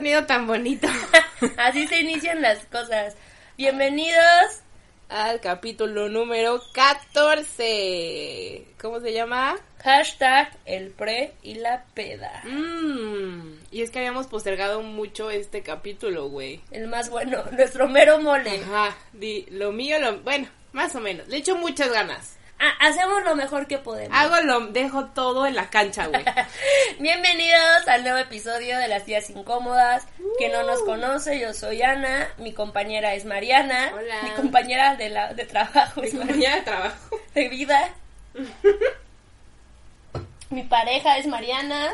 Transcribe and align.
sonido 0.00 0.24
tan 0.24 0.46
bonito. 0.46 0.88
Así 1.58 1.86
se 1.86 2.00
inician 2.00 2.40
las 2.40 2.64
cosas. 2.64 3.18
Bienvenidos 3.58 4.62
al 5.10 5.40
capítulo 5.40 6.08
número 6.08 6.62
14. 6.72 8.64
¿Cómo 8.80 9.00
se 9.00 9.12
llama? 9.12 9.56
Hashtag 9.84 10.56
el 10.64 10.88
pre 10.92 11.34
y 11.42 11.56
la 11.56 11.84
peda. 11.92 12.42
Mmm. 12.44 13.58
Y 13.70 13.82
es 13.82 13.90
que 13.90 13.98
habíamos 13.98 14.26
postergado 14.26 14.80
mucho 14.80 15.30
este 15.30 15.60
capítulo, 15.62 16.30
güey. 16.30 16.62
El 16.70 16.88
más 16.88 17.10
bueno, 17.10 17.44
nuestro 17.52 17.86
mero 17.86 18.18
mole. 18.20 18.58
Ajá. 18.62 18.96
Di, 19.12 19.44
lo 19.50 19.70
mío, 19.70 19.98
lo. 20.00 20.20
Bueno, 20.20 20.48
más 20.72 20.96
o 20.96 21.00
menos. 21.00 21.28
Le 21.28 21.36
echo 21.36 21.56
muchas 21.56 21.92
ganas. 21.92 22.38
Hacemos 22.78 23.24
lo 23.24 23.36
mejor 23.36 23.66
que 23.66 23.78
podemos. 23.78 24.16
Hago 24.16 24.38
lo, 24.42 24.66
dejo 24.66 25.06
todo 25.06 25.46
en 25.46 25.54
la 25.54 25.70
cancha, 25.70 26.08
güey. 26.08 26.22
Bienvenidos 26.98 27.88
al 27.88 28.02
nuevo 28.02 28.18
episodio 28.18 28.76
de 28.76 28.86
Las 28.86 29.06
Tías 29.06 29.30
Incómodas. 29.30 30.06
Que 30.38 30.50
no 30.50 30.62
nos 30.64 30.82
conoce, 30.82 31.40
yo 31.40 31.54
soy 31.54 31.80
Ana, 31.80 32.28
mi 32.36 32.52
compañera 32.52 33.14
es 33.14 33.24
Mariana. 33.24 33.92
Hola. 33.94 34.22
Mi 34.24 34.30
compañera 34.30 34.96
de, 34.96 35.08
la, 35.08 35.32
de 35.32 35.46
trabajo 35.46 36.02
es 36.02 36.12
Mi 36.12 36.18
Mariana. 36.18 36.34
compañera 36.34 36.56
de 36.56 36.62
trabajo. 36.62 37.20
De 37.34 37.48
vida. 37.48 37.94
mi 40.50 40.62
pareja 40.64 41.16
es 41.16 41.26
Mariana. 41.26 41.92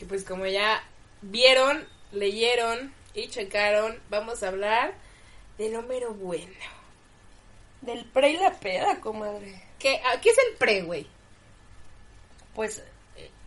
Y 0.00 0.04
pues 0.04 0.22
como 0.22 0.46
ya 0.46 0.84
vieron, 1.20 1.84
leyeron 2.12 2.94
y 3.14 3.28
checaron, 3.28 3.98
vamos 4.08 4.44
a 4.44 4.48
hablar 4.48 4.92
de 5.58 5.70
lo 5.70 5.82
mero 5.82 6.14
bueno. 6.14 6.54
Del 7.80 8.04
pre 8.04 8.30
y 8.30 8.36
la 8.36 8.52
peda, 8.52 9.00
comadre. 9.00 9.69
¿Qué, 9.80 10.00
¿qué 10.22 10.28
es 10.28 10.38
el 10.38 10.56
pre, 10.56 10.82
güey? 10.82 11.06
Pues. 12.54 12.82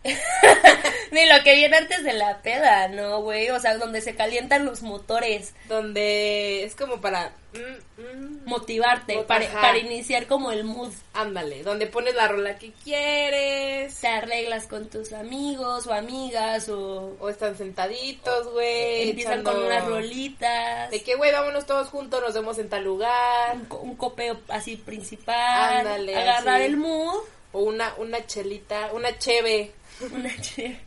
Ni 1.10 1.26
lo 1.26 1.42
que 1.44 1.54
viene 1.54 1.76
antes 1.76 2.02
de 2.02 2.12
la 2.12 2.38
peda, 2.42 2.88
¿no, 2.88 3.20
güey? 3.22 3.48
O 3.50 3.60
sea, 3.60 3.78
donde 3.78 4.00
se 4.00 4.14
calientan 4.16 4.64
los 4.66 4.82
motores. 4.82 5.54
Donde 5.68 6.64
es 6.64 6.74
como 6.74 7.00
para... 7.00 7.32
mm, 7.52 8.00
mm, 8.02 8.44
Motivarte, 8.46 9.16
Mot- 9.16 9.26
para, 9.26 9.48
para 9.52 9.78
iniciar 9.78 10.26
como 10.26 10.50
el 10.52 10.64
mood. 10.64 10.92
ándale, 11.12 11.62
donde 11.62 11.86
pones 11.86 12.14
la 12.14 12.26
rola 12.28 12.58
que 12.58 12.72
quieres. 12.82 13.94
Te 14.00 14.08
arreglas 14.08 14.66
con 14.66 14.88
tus 14.90 15.12
amigos 15.12 15.86
o 15.86 15.92
amigas 15.94 16.68
o 16.68 17.16
O 17.20 17.28
están 17.28 17.56
sentaditos, 17.56 18.48
güey. 18.52 19.10
empiezan 19.10 19.40
echando- 19.40 19.52
con 19.52 19.62
unas 19.64 19.84
rolitas. 19.86 20.90
De 20.90 21.02
que, 21.02 21.14
güey, 21.14 21.32
vámonos 21.32 21.64
todos 21.64 21.88
juntos, 21.88 22.20
nos 22.20 22.34
vemos 22.34 22.58
en 22.58 22.68
tal 22.68 22.84
lugar. 22.84 23.54
Un, 23.54 23.64
co- 23.66 23.78
un 23.78 23.96
copeo 23.96 24.40
así 24.48 24.76
principal. 24.76 25.78
Ándale, 25.78 26.16
agarrar 26.16 26.60
el 26.60 26.76
mood. 26.76 27.22
O 27.56 27.60
una, 27.60 27.94
una 27.98 28.26
chelita, 28.26 28.90
una 28.94 29.16
cheve. 29.16 29.70
Una 30.12 30.30
che- 30.40 30.78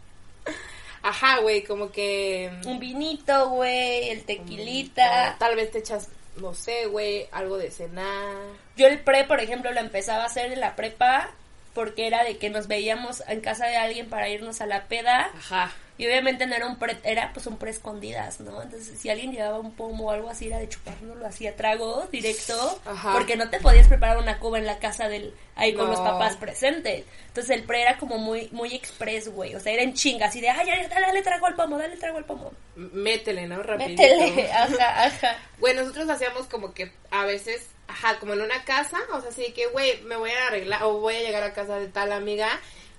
Ajá, 1.04 1.40
güey, 1.40 1.64
como 1.64 1.92
que... 1.92 2.52
un 2.66 2.80
vinito, 2.80 3.50
güey, 3.50 4.10
el 4.10 4.24
tequilita. 4.24 5.36
tal 5.40 5.56
vez 5.56 5.72
te 5.72 5.80
echas, 5.80 6.10
no 6.38 6.54
sé, 6.54 6.88
güey, 6.88 7.28
algo 7.32 7.58
de 7.58 7.72
cenar. 7.72 8.36
Yo 8.76 8.88
el 8.88 9.00
pre, 9.00 9.24
por 9.24 9.40
ejemplo, 9.40 9.72
lo 9.72 9.80
empezaba 9.80 10.24
a 10.24 10.28
hacer 10.28 10.52
en 10.52 10.60
la 10.60 10.76
prepa 10.76 11.30
porque 11.74 12.08
era 12.08 12.24
de 12.24 12.38
que 12.38 12.50
nos 12.50 12.68
veíamos 12.68 13.24
en 13.28 13.40
casa 13.40 13.68
de 13.68 13.78
alguien 13.78 14.10
para 14.10 14.30
irnos 14.30 14.60
a 14.62 14.66
la 14.66 14.86
peda 14.88 15.30
Ajá. 15.38 15.72
Y 15.98 16.06
obviamente 16.06 16.46
no 16.46 16.56
era 16.56 16.68
un 16.68 16.78
pre, 16.78 16.98
era 17.04 17.32
pues 17.34 17.48
un 17.48 17.58
pre 17.58 17.72
escondidas, 17.72 18.40
¿no? 18.40 18.62
Entonces 18.62 19.00
si 19.00 19.10
alguien 19.10 19.32
llevaba 19.32 19.60
un 19.60 19.74
pomo 19.74 20.06
o 20.06 20.12
algo 20.12 20.30
así 20.30 20.48
era 20.48 20.60
de 20.60 20.70
chuparlo, 20.70 21.16
lo 21.16 21.26
hacía 21.26 21.56
trago 21.56 22.08
directo 22.12 22.80
Ajá. 22.86 23.14
porque 23.14 23.36
no 23.36 23.50
te 23.50 23.60
podías 23.60 23.88
preparar 23.88 24.18
una 24.18 24.40
cuba 24.40 24.58
en 24.60 24.66
la 24.66 24.78
casa 24.80 25.10
del 25.10 25.34
ahí 25.56 25.74
con 25.74 25.86
No. 25.86 25.92
los 25.92 26.00
papás 26.02 26.36
presentes. 26.36 27.04
Entonces 27.28 27.56
el 27.56 27.64
pre 27.64 27.82
era 27.82 27.98
como 27.98 28.18
muy 28.18 28.50
muy 28.52 28.74
express, 28.76 29.30
güey, 29.30 29.56
o 29.56 29.60
sea, 29.60 29.74
era 29.74 29.84
en 29.84 29.94
chinga, 29.94 30.28
así 30.28 30.40
de, 30.42 30.50
ay, 30.50 30.68
ya, 30.68 30.88
dale, 30.88 31.08
dale 31.08 31.22
trago 31.22 31.48
al 31.48 31.56
pomo, 31.56 31.78
dale 31.78 31.98
trago 31.98 32.18
al 32.20 32.26
pomo. 32.26 32.52
Métele, 32.76 33.48
¿no? 33.48 33.62
Rapidito. 33.64 34.02
Métele, 34.02 34.52
ajá, 34.52 35.06
ajá. 35.06 35.38
Güey, 35.60 35.74
nosotros 35.76 36.08
hacíamos 36.10 36.46
como 36.48 36.74
que 36.74 36.92
a 37.10 37.26
veces, 37.26 37.68
ajá, 37.88 38.20
como 38.20 38.34
en 38.34 38.42
una 38.42 38.64
casa, 38.66 38.98
o 39.14 39.20
sea, 39.22 39.30
así 39.32 39.52
que, 39.54 39.66
güey, 39.68 40.02
me 40.04 40.16
voy 40.16 40.30
a 40.30 40.48
arreglar 40.48 40.84
o 40.84 41.00
voy 41.00 41.16
a 41.16 41.22
llegar 41.22 41.44
a 41.44 41.54
casa 41.54 41.80
de 41.80 41.88
tal 41.88 42.12
amiga 42.12 42.50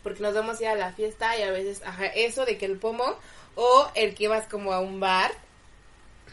porque 0.03 0.23
nos 0.23 0.35
vamos 0.35 0.59
a 0.59 0.63
ir 0.63 0.69
a 0.69 0.75
la 0.75 0.93
fiesta 0.93 1.37
y 1.39 1.43
a 1.43 1.51
veces, 1.51 1.83
ajá, 1.85 2.07
eso 2.07 2.45
de 2.45 2.57
que 2.59 2.67
el 2.67 2.79
pomo 2.79 3.05
o 3.57 3.91
el 3.95 4.15
que 4.15 4.25
ibas 4.25 4.47
como 4.47 4.73
a 4.73 4.81
un 4.81 5.01
bar, 5.01 5.33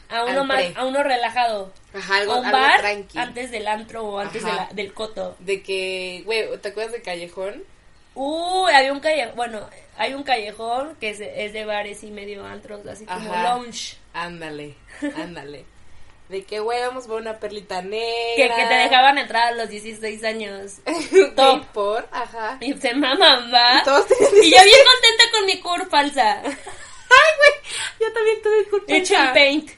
A 0.09 0.23
uno 0.25 0.43
más, 0.45 0.57
pre. 0.57 0.73
a 0.75 0.85
uno 0.85 1.01
relajado. 1.03 1.71
ajá, 1.93 2.17
algo, 2.17 2.33
a 2.33 2.39
un 2.39 2.45
algo 2.45 2.57
bar 2.59 2.79
tranqui. 2.79 3.17
antes 3.17 3.51
del 3.51 3.67
antro 3.67 4.03
o 4.05 4.19
antes 4.19 4.43
de 4.43 4.49
Ajá. 4.51 4.67
la- 4.69 4.73
del 4.73 4.93
coto. 4.93 5.35
De 5.39 5.63
que, 5.63 6.21
güey, 6.25 6.57
¿te 6.59 6.69
acuerdas 6.69 6.93
de 6.93 7.01
Callejón? 7.01 7.63
Uy, 8.13 8.71
había 8.71 8.93
un 8.93 9.01
callejón, 9.01 9.35
bueno, 9.35 9.69
hay 9.97 10.13
un 10.13 10.23
callejón 10.23 10.95
que 11.01 11.09
es, 11.09 11.19
es 11.19 11.51
de 11.51 11.65
bares 11.65 12.01
y 12.03 12.11
medio 12.11 12.45
antros, 12.45 12.85
así 12.87 13.05
como 13.05 13.33
Ajá. 13.33 13.55
lounge. 13.55 13.97
Ándale, 14.13 14.75
ándale. 15.17 15.65
De 16.29 16.43
que, 16.43 16.59
güey, 16.59 16.81
vamos 16.81 17.05
por 17.05 17.21
una 17.21 17.39
perlita 17.39 17.81
negra. 17.83 18.55
que 18.55 18.65
te 18.65 18.73
dejaban 18.73 19.17
entrar 19.19 19.53
a 19.53 19.55
los 19.55 19.69
16 19.69 20.23
años. 20.23 20.77
Top. 21.35 21.65
por, 21.67 22.07
ajá. 22.11 22.57
Y 22.61 22.73
se 22.73 22.93
maman, 22.95 23.53
va. 23.53 23.81
Y 23.81 23.83
todos 23.83 24.07
Y 24.11 24.49
yo 24.51 24.63
bien 24.63 24.79
contenta 24.91 25.23
con 25.31 25.45
mi 25.45 25.59
cur 25.59 25.89
falsa. 25.89 26.41
Ay, 26.43 27.31
güey, 27.37 27.99
yo 27.99 28.13
también 28.13 28.41
tuve 28.41 28.57
disculpas. 28.59 28.95
Hecho 28.97 29.15
en 29.15 29.33
paint. 29.33 29.71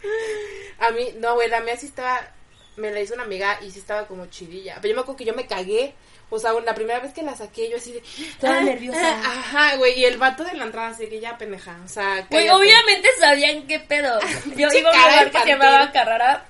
A 0.79 0.91
mí, 0.91 1.09
no, 1.17 1.35
güey, 1.35 1.49
la 1.49 1.59
mía 1.59 1.75
sí 1.75 1.87
estaba, 1.87 2.31
me 2.77 2.91
la 2.91 3.01
hizo 3.01 3.13
una 3.13 3.23
amiga 3.23 3.59
y 3.61 3.71
sí 3.71 3.79
estaba 3.79 4.07
como 4.07 4.27
chidilla. 4.27 4.75
Pero 4.75 4.91
yo 4.91 4.95
me 4.95 5.01
acuerdo 5.01 5.17
que 5.17 5.25
yo 5.25 5.33
me 5.33 5.47
cagué. 5.47 5.93
O 6.29 6.39
sea, 6.39 6.51
la 6.53 6.75
primera 6.75 6.99
vez 6.99 7.13
que 7.13 7.21
la 7.21 7.35
saqué, 7.35 7.69
yo 7.69 7.77
así 7.77 7.93
de... 7.93 8.03
Toda 8.39 8.59
ah, 8.59 8.61
nerviosa. 8.61 8.99
ah, 9.01 9.39
ajá, 9.39 9.75
güey, 9.77 9.99
y 9.99 10.05
el 10.05 10.17
vato 10.17 10.43
de 10.43 10.53
la 10.55 10.65
entrada 10.65 10.89
así 10.89 11.07
que 11.07 11.21
ya 11.21 11.38
pendeja. 11.38 11.79
O 11.85 11.88
sea, 11.88 12.27
Güey, 12.29 12.49
obviamente 12.49 13.07
sabían 13.19 13.65
qué 13.65 13.79
pedo. 13.79 14.19
Yo 14.57 14.67
iba 14.71 14.91
a 14.91 14.93
un 14.93 15.01
lugar 15.01 15.31
que 15.31 15.39
se 15.39 15.47
llamaba 15.47 15.91
Carrara. 15.91 16.45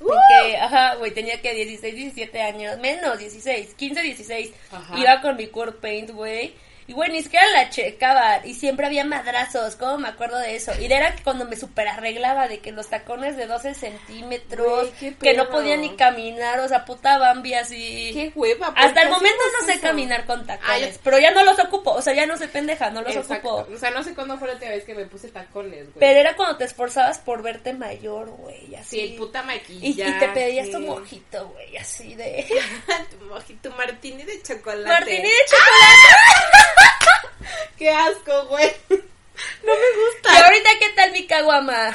y 0.00 0.04
Uh. 0.04 0.56
ajá, 0.60 0.96
güey, 0.96 1.12
tenía 1.12 1.40
que 1.40 1.54
16, 1.54 1.94
17 1.94 2.42
años, 2.42 2.78
menos 2.78 3.16
16, 3.18 3.74
15, 3.74 4.02
16. 4.02 4.50
Ajá. 4.72 4.98
Iba 4.98 5.20
con 5.20 5.36
mi 5.36 5.46
core 5.46 5.72
paint, 5.72 6.10
güey. 6.10 6.54
Y 6.86 6.92
güey, 6.94 7.10
ni 7.10 7.22
siquiera 7.22 7.46
la 7.52 7.70
checaban. 7.70 8.46
Y 8.46 8.54
siempre 8.54 8.86
había 8.86 9.04
madrazos, 9.04 9.76
¿cómo 9.76 9.98
me 9.98 10.08
acuerdo 10.08 10.38
de 10.38 10.56
eso? 10.56 10.72
Y 10.80 10.86
era 10.86 11.14
cuando 11.24 11.44
me 11.44 11.56
super 11.56 11.86
arreglaba 11.88 12.48
de 12.48 12.58
que 12.60 12.72
los 12.72 12.88
tacones 12.88 13.36
de 13.36 13.46
12 13.46 13.74
centímetros, 13.74 14.90
Güey, 15.00 15.14
que 15.14 15.34
no 15.34 15.48
podía 15.48 15.76
ni 15.76 15.90
caminar, 15.96 16.60
o 16.60 16.68
sea, 16.68 16.84
puta 16.84 17.18
Bambi 17.18 17.54
así. 17.54 18.10
Qué 18.12 18.32
hueva. 18.34 18.74
¿por 18.74 18.78
Hasta 18.84 19.02
el 19.02 19.10
momento 19.10 19.42
no 19.60 19.66
sé 19.66 19.72
eso? 19.74 19.82
caminar 19.82 20.24
con 20.26 20.46
tacones, 20.46 20.96
Ah, 20.96 21.00
pero 21.04 21.18
ya 21.18 21.30
no 21.30 21.42
los 21.44 21.58
ocupo, 21.58 21.92
o 21.92 22.02
sea, 22.02 22.14
ya 22.14 22.26
no 22.26 22.36
soy 22.36 22.48
pendeja, 22.48 22.90
no 22.90 23.02
los 23.02 23.14
Exacto. 23.14 23.54
ocupo. 23.56 23.74
O 23.74 23.78
sea, 23.78 23.90
no 23.90 24.02
sé 24.02 24.14
cuándo 24.14 24.36
fue 24.38 24.48
la 24.48 24.54
última 24.54 24.70
vez 24.72 24.84
que 24.84 24.94
me 24.94 25.06
puse 25.06 25.28
tacones, 25.28 25.84
güey. 25.84 25.98
Pero 26.00 26.20
era 26.20 26.36
cuando 26.36 26.56
te 26.56 26.64
esforzabas 26.64 27.18
por 27.18 27.42
verte 27.42 27.72
mayor, 27.72 28.30
güey, 28.30 28.74
así. 28.74 28.96
Sí, 28.96 29.00
el 29.00 29.14
puta 29.16 29.42
maquillaje. 29.42 30.10
y 30.10 30.18
te 30.18 30.28
pedías 30.28 30.70
tu 30.70 30.80
mojito, 30.80 31.48
güey, 31.48 31.76
así 31.76 32.14
de... 32.14 32.46
tu 33.18 33.24
mojito, 33.26 33.70
martini 33.72 34.22
de 34.24 34.42
chocolate. 34.42 34.88
Martini 34.88 35.22
de 35.22 35.32
chocolate. 35.46 36.81
Qué 37.78 37.90
asco, 37.90 38.46
güey. 38.46 38.70
No 38.90 39.72
me 39.72 39.72
Y 39.72 40.04
gusta. 40.14 40.44
ahorita, 40.44 40.70
¿qué 40.80 40.88
tal 40.90 41.12
mi 41.12 41.26
caguama? 41.26 41.94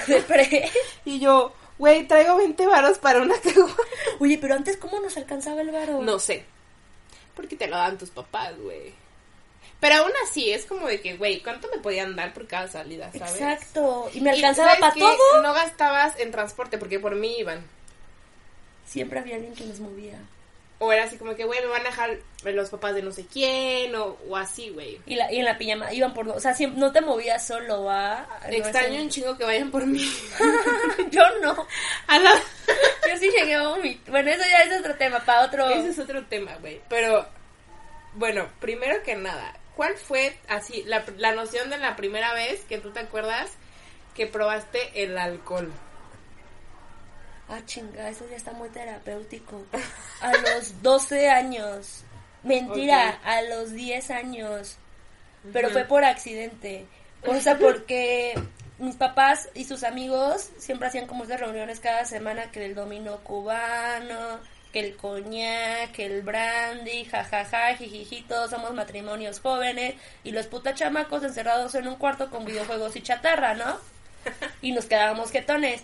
Y 1.05 1.19
yo, 1.19 1.53
güey, 1.77 2.07
traigo 2.07 2.35
20 2.37 2.65
varos 2.67 2.97
para 2.97 3.21
una 3.21 3.39
caguama. 3.39 3.75
Oye, 4.19 4.37
pero 4.39 4.55
antes, 4.55 4.77
¿cómo 4.77 4.99
nos 4.99 5.15
alcanzaba 5.17 5.61
el 5.61 5.71
varo? 5.71 6.01
No 6.01 6.19
sé. 6.19 6.45
Porque 7.35 7.55
te 7.55 7.67
lo 7.67 7.77
dan 7.77 7.97
tus 7.97 8.09
papás, 8.09 8.57
güey. 8.59 8.93
Pero 9.79 9.95
aún 9.97 10.11
así, 10.27 10.51
es 10.51 10.65
como 10.65 10.87
de 10.87 10.99
que, 11.01 11.17
güey, 11.17 11.41
¿cuánto 11.43 11.69
me 11.69 11.77
podían 11.77 12.15
dar 12.15 12.33
por 12.33 12.47
cada 12.47 12.67
salida, 12.67 13.11
sabes? 13.11 13.33
Exacto. 13.35 14.09
Y 14.13 14.21
me 14.21 14.31
Y, 14.31 14.35
alcanzaba 14.35 14.69
¿sabes 14.75 14.81
para 14.81 14.93
todo. 14.95 15.41
No 15.43 15.53
gastabas 15.53 16.17
en 16.19 16.31
transporte 16.31 16.77
porque 16.79 16.99
por 16.99 17.13
mí 17.15 17.37
iban. 17.37 17.63
Siempre 18.87 19.19
había 19.19 19.35
alguien 19.35 19.53
que 19.53 19.65
nos 19.65 19.79
movía. 19.79 20.17
O 20.79 20.91
era 20.91 21.05
así 21.05 21.17
como 21.17 21.35
que, 21.35 21.43
güey, 21.43 21.59
me 21.61 21.67
van 21.67 21.81
a 21.81 21.89
dejar 21.89 22.19
los 22.43 22.69
papás 22.69 22.93
de 22.93 23.01
no 23.01 23.11
sé 23.11 23.25
quién, 23.25 23.95
o, 23.95 24.15
o 24.29 24.37
así, 24.37 24.69
güey. 24.69 25.01
Y, 25.07 25.15
la, 25.15 25.31
y 25.31 25.39
en 25.39 25.45
la 25.45 25.57
pijama 25.57 25.91
iban 25.91 26.13
por... 26.13 26.29
O 26.29 26.39
sea, 26.39 26.53
siempre, 26.53 26.79
no 26.79 26.91
te 26.91 27.01
movías 27.01 27.47
solo, 27.47 27.83
¿va? 27.83 28.27
No, 28.43 28.53
Extraño 28.53 29.01
un 29.01 29.09
chingo 29.09 29.35
que 29.37 29.43
vayan 29.43 29.71
por 29.71 29.87
mí. 29.87 30.07
Yo 31.09 31.23
no. 31.41 31.67
A 32.05 32.19
la... 32.19 32.31
Yo 33.09 33.17
sí 33.17 33.27
llegué 33.31 33.55
a 33.55 33.67
vomitar. 33.67 34.11
Bueno, 34.11 34.29
eso 34.29 34.43
ya 34.47 34.71
es 34.71 34.79
otro 34.79 34.95
tema, 34.95 35.19
para 35.25 35.45
otro... 35.45 35.67
Ese 35.67 35.89
es 35.89 35.99
otro 35.99 36.23
tema, 36.25 36.55
güey. 36.57 36.79
Pero, 36.89 37.27
bueno, 38.13 38.47
primero 38.59 39.01
que 39.01 39.15
nada, 39.15 39.57
¿cuál 39.75 39.95
fue 39.95 40.37
así 40.47 40.83
la, 40.83 41.03
la 41.17 41.33
noción 41.33 41.71
de 41.71 41.79
la 41.79 41.95
primera 41.95 42.35
vez 42.35 42.63
que 42.65 42.77
tú 42.77 42.91
te 42.91 42.99
acuerdas 42.99 43.49
que 44.13 44.27
probaste 44.27 44.91
el 44.93 45.17
alcohol? 45.17 45.71
Ah, 47.49 47.61
chinga, 47.65 48.09
eso 48.09 48.25
ya 48.29 48.35
está 48.35 48.51
muy 48.51 48.69
terapéutico. 48.69 49.63
A 50.21 50.31
los 50.33 50.81
12 50.81 51.29
años. 51.29 52.03
Mentira, 52.43 53.19
a 53.23 53.41
los 53.43 53.71
10 53.71 54.11
años. 54.11 54.77
Pero 55.53 55.69
fue 55.69 55.85
por 55.85 56.03
accidente. 56.03 56.85
O 57.25 57.39
sea, 57.39 57.57
porque 57.57 58.33
mis 58.79 58.95
papás 58.95 59.49
y 59.53 59.63
sus 59.63 59.83
amigos 59.83 60.49
siempre 60.57 60.87
hacían 60.87 61.07
como 61.07 61.23
esas 61.23 61.39
reuniones 61.39 61.79
cada 61.79 62.05
semana 62.05 62.51
que 62.51 62.65
el 62.65 62.75
dominó 62.75 63.17
cubano, 63.23 64.39
que 64.71 64.79
el 64.81 64.95
coñac, 64.95 65.91
que 65.91 66.05
el 66.05 66.21
brandy, 66.21 67.05
jajaja, 67.05 67.75
jijiji, 67.75 68.23
todos 68.23 68.51
somos 68.51 68.73
matrimonios 68.73 69.39
jóvenes 69.39 69.95
y 70.23 70.31
los 70.31 70.47
puta 70.47 70.73
chamacos 70.73 71.23
encerrados 71.23 71.75
en 71.75 71.87
un 71.87 71.95
cuarto 71.95 72.29
con 72.29 72.45
videojuegos 72.45 72.95
y 72.95 73.01
chatarra, 73.01 73.53
¿no? 73.55 73.79
y 74.61 74.71
nos 74.71 74.85
quedábamos 74.85 75.31
jetones. 75.31 75.81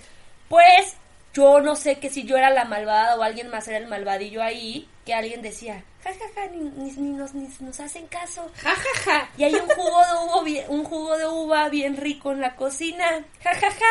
Pues 0.50 0.95
yo 1.33 1.62
no 1.62 1.75
sé 1.75 2.00
que 2.00 2.09
si 2.09 2.24
yo 2.24 2.38
era 2.38 2.50
la 2.51 2.65
malvada 2.65 3.15
o 3.15 3.24
alguien 3.24 3.50
más 3.50 3.68
era 3.68 3.77
el 3.77 3.88
malvadillo 3.88 4.41
ahí, 4.44 4.88
que 5.06 5.13
alguien 5.13 5.41
decía, 5.41 5.83
jajaja, 6.03 6.47
ni, 6.51 6.59
ni, 6.59 6.91
ni 6.91 7.09
nos, 7.12 7.33
ni 7.33 7.47
nos 7.59 7.80
hacen 7.80 8.07
caso. 8.07 8.50
Ja, 8.57 8.71
ja, 8.71 9.00
ja. 9.03 9.30
Y 9.38 9.44
hay 9.45 9.56
un 9.56 9.68
jugo 9.68 10.00
de 10.06 10.25
uva 10.25 10.44
bien, 10.44 10.65
un 10.69 10.83
jugo 10.83 11.18
de 11.18 11.27
uva 11.27 11.69
bien 11.69 11.97
rico 11.97 12.31
en 12.31 12.41
la 12.41 12.56
cocina. 12.56 13.24
jajaja. 13.44 13.85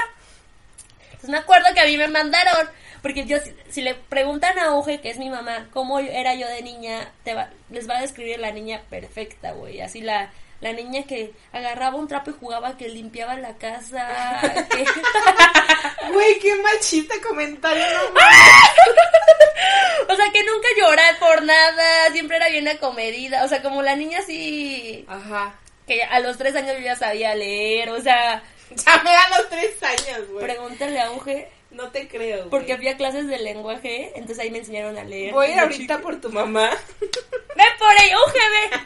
Entonces 1.07 1.31
me 1.31 1.39
acuerdo 1.39 1.67
que 1.75 1.81
a 1.81 1.87
mí 1.87 1.97
me 1.97 2.09
mandaron, 2.09 2.69
porque 3.03 3.25
yo 3.27 3.39
si, 3.41 3.55
si 3.71 3.83
le 3.83 3.95
preguntan 3.95 4.59
a 4.59 4.75
Uge, 4.75 5.01
que 5.01 5.11
es 5.11 5.19
mi 5.19 5.31
mamá, 5.31 5.69
cómo 5.73 5.99
era 5.99 6.35
yo 6.35 6.47
de 6.49 6.63
niña, 6.63 7.11
te 7.25 7.35
va- 7.35 7.51
les 7.71 7.89
va 7.89 7.99
a 7.99 8.03
describir 8.03 8.39
la 8.41 8.51
niña 8.53 8.83
perfecta, 8.91 9.53
güey. 9.53 9.81
Así 9.81 10.01
la, 10.01 10.31
la 10.63 10.73
niña 10.73 11.03
que 11.03 11.33
agarraba 11.53 11.97
un 11.97 12.09
trapo 12.09 12.31
y 12.31 12.35
jugaba, 12.41 12.77
que 12.79 12.89
limpiaba 12.89 13.35
la 13.37 13.57
casa, 13.59 14.41
que... 14.71 14.85
Güey, 16.13 16.39
qué 16.41 16.55
machista 16.57 17.15
comentario, 17.27 17.85
no 18.15 18.21
O 20.13 20.17
sea, 20.17 20.27
que 20.33 20.43
nunca 20.45 20.69
lloré 20.79 21.03
por 21.21 21.43
nada, 21.43 22.11
siempre 22.13 22.37
era 22.37 22.49
bien 22.49 22.69
acomedida. 22.69 23.45
O 23.45 23.49
sea, 23.49 23.63
como 23.63 23.83
la 23.83 23.97
niña 23.97 24.19
así, 24.21 25.05
Ajá. 25.09 25.55
que 25.87 26.03
a 26.03 26.21
los 26.21 26.37
tres 26.39 26.55
años 26.57 26.75
yo 26.77 26.83
ya 26.83 26.97
sabía 26.97 27.35
leer. 27.35 27.91
O 27.91 28.01
sea, 28.01 28.43
Ya 28.85 29.03
me 29.03 29.11
dan 29.13 29.31
los 29.39 29.49
tres 29.49 29.83
años, 29.83 30.29
güey. 30.29 30.45
pregúntale 30.47 31.01
a 31.01 31.11
Uge, 31.13 31.51
No 31.73 31.91
te 31.91 32.07
creo, 32.07 32.39
güey. 32.39 32.51
porque 32.51 32.77
fui 32.77 32.89
a 32.89 32.97
clases 32.97 33.27
de 33.27 33.39
lenguaje, 33.39 34.13
entonces 34.15 34.39
ahí 34.41 34.51
me 34.51 34.59
enseñaron 34.59 34.99
a 34.99 35.05
leer. 35.05 35.33
Voy 35.33 35.47
a 35.47 35.53
ir 35.53 35.59
ahorita 35.59 36.01
por 36.01 36.21
tu 36.21 36.31
mamá. 36.31 36.71
¡Ve 37.01 37.65
por 37.79 37.89
ahí, 37.89 38.11
ve! 38.11 38.79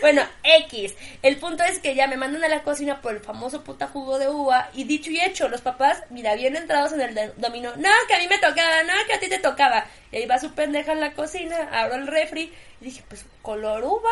bueno, 0.00 0.22
X. 0.42 0.94
El 1.22 1.36
punto 1.36 1.64
es 1.64 1.78
que 1.78 1.94
ya 1.94 2.06
me 2.06 2.16
mandan 2.16 2.44
a 2.44 2.48
la 2.48 2.62
cocina 2.62 3.00
por 3.00 3.12
el 3.12 3.20
famoso 3.20 3.62
puta 3.62 3.88
jugo 3.88 4.18
de 4.18 4.28
uva. 4.28 4.70
Y 4.74 4.84
dicho 4.84 5.10
y 5.10 5.20
hecho, 5.20 5.48
los 5.48 5.60
papás, 5.60 6.02
mira, 6.10 6.34
bien 6.34 6.56
entrados 6.56 6.92
en 6.92 7.00
el 7.00 7.32
dominó. 7.36 7.74
No, 7.76 7.90
que 8.08 8.14
a 8.14 8.18
mí 8.18 8.26
me 8.28 8.38
tocaba, 8.38 8.82
no, 8.84 8.92
que 9.06 9.14
a 9.14 9.20
ti 9.20 9.28
te 9.28 9.38
tocaba. 9.38 9.86
Y 10.12 10.16
ahí 10.16 10.26
va 10.26 10.38
su 10.38 10.54
pendeja 10.54 10.92
en 10.92 11.00
la 11.00 11.12
cocina, 11.12 11.68
abro 11.72 11.96
el 11.96 12.06
refri. 12.06 12.52
Y 12.80 12.84
dije, 12.84 13.04
pues, 13.08 13.24
color 13.42 13.84
uva. 13.84 14.10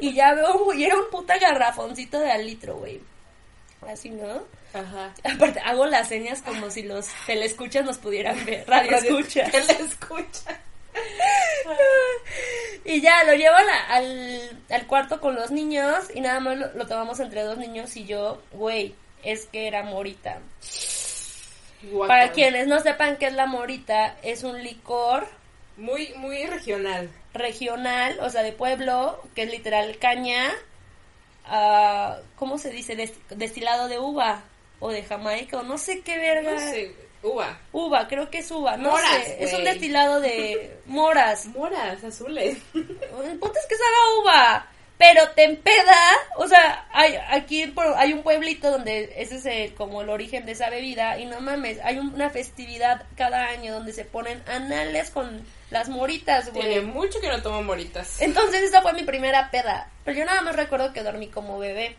Y 0.00 0.12
ya 0.14 0.34
veo, 0.34 0.72
y 0.74 0.84
era 0.84 0.96
un 0.96 1.08
puta 1.10 1.38
garrafoncito 1.38 2.18
de 2.18 2.30
al 2.30 2.46
litro, 2.46 2.76
güey. 2.76 3.00
Así, 3.88 4.10
¿no? 4.10 4.42
Ajá. 4.74 5.14
Aparte, 5.24 5.60
hago 5.60 5.86
las 5.86 6.08
señas 6.08 6.42
como 6.42 6.70
si 6.70 6.82
los 6.82 7.06
telescuchas 7.26 7.84
nos 7.84 7.98
pudieran 7.98 8.44
ver. 8.44 8.64
Radio 8.68 8.96
escucha. 8.96 9.50
Que 9.50 9.60
le 9.60 9.72
escucha. 9.72 10.60
Y 12.84 13.00
ya 13.00 13.24
lo 13.24 13.34
llevo 13.34 13.54
a 13.56 13.94
al, 13.96 14.62
al 14.70 14.86
cuarto 14.86 15.20
con 15.20 15.34
los 15.34 15.50
niños 15.50 16.06
y 16.14 16.20
nada 16.20 16.40
más 16.40 16.56
lo, 16.56 16.72
lo 16.74 16.86
tomamos 16.86 17.18
entre 17.20 17.42
dos 17.42 17.58
niños 17.58 17.96
y 17.96 18.06
yo, 18.06 18.40
güey, 18.52 18.94
es 19.22 19.46
que 19.46 19.66
era 19.66 19.82
morita. 19.82 20.38
Para 22.06 22.32
quienes 22.32 22.66
no 22.66 22.80
sepan 22.80 23.16
qué 23.16 23.26
es 23.26 23.34
la 23.34 23.46
morita, 23.46 24.16
es 24.22 24.42
un 24.44 24.62
licor 24.62 25.26
Muy, 25.76 26.14
muy 26.16 26.46
regional. 26.46 27.10
regional, 27.34 28.18
o 28.20 28.30
sea, 28.30 28.42
de 28.42 28.52
pueblo, 28.52 29.20
que 29.34 29.42
es 29.42 29.50
literal 29.50 29.98
caña, 29.98 30.50
ah, 31.46 32.18
¿cómo 32.36 32.58
se 32.58 32.70
dice? 32.70 32.96
Des- 32.96 33.14
destilado 33.30 33.88
de 33.88 33.98
uva 33.98 34.42
o 34.80 34.90
de 34.90 35.02
Jamaica 35.02 35.58
o 35.58 35.62
no 35.62 35.78
sé 35.78 36.00
qué 36.02 36.18
verga. 36.18 36.52
No 36.52 36.58
sé, 36.60 36.94
uva. 37.22 37.58
Uva, 37.72 38.08
creo 38.08 38.30
que 38.30 38.38
es 38.38 38.50
uva, 38.50 38.76
no 38.76 38.90
Moras, 38.90 39.10
sé, 39.24 39.36
es 39.44 39.52
un 39.54 39.64
destilado 39.64 40.20
de 40.20 40.78
moras. 40.86 41.46
Moras, 41.46 42.02
azules. 42.04 42.58
El 42.74 43.38
punto 43.38 43.58
es 43.58 43.66
que 43.68 43.76
sabe 43.76 44.20
uva, 44.22 44.66
pero 44.98 45.28
te 45.30 45.44
empeda, 45.44 45.98
o 46.36 46.46
sea, 46.48 46.86
hay, 46.92 47.14
aquí 47.30 47.66
por- 47.68 47.94
hay 47.96 48.12
un 48.12 48.22
pueblito 48.22 48.70
donde 48.70 49.12
ese 49.16 49.36
es 49.36 49.46
el- 49.46 49.74
como 49.74 50.02
el 50.02 50.08
origen 50.10 50.46
de 50.46 50.52
esa 50.52 50.70
bebida 50.70 51.18
y 51.18 51.26
no 51.26 51.40
mames, 51.40 51.78
hay 51.82 51.98
una 51.98 52.30
festividad 52.30 53.04
cada 53.16 53.46
año 53.48 53.74
donde 53.74 53.92
se 53.92 54.04
ponen 54.04 54.42
anales 54.48 55.10
con 55.10 55.44
las 55.70 55.88
moritas, 55.88 56.52
Tiene 56.52 56.80
güey. 56.80 56.92
mucho 56.92 57.20
que 57.20 57.28
no 57.28 57.42
tomo 57.42 57.62
moritas. 57.62 58.20
Entonces 58.20 58.62
esa 58.62 58.82
fue 58.82 58.92
mi 58.92 59.02
primera 59.02 59.50
peda, 59.50 59.90
pero 60.04 60.18
yo 60.18 60.24
nada 60.24 60.42
más 60.42 60.56
recuerdo 60.56 60.92
que 60.92 61.02
dormí 61.02 61.28
como 61.28 61.58
bebé. 61.58 61.96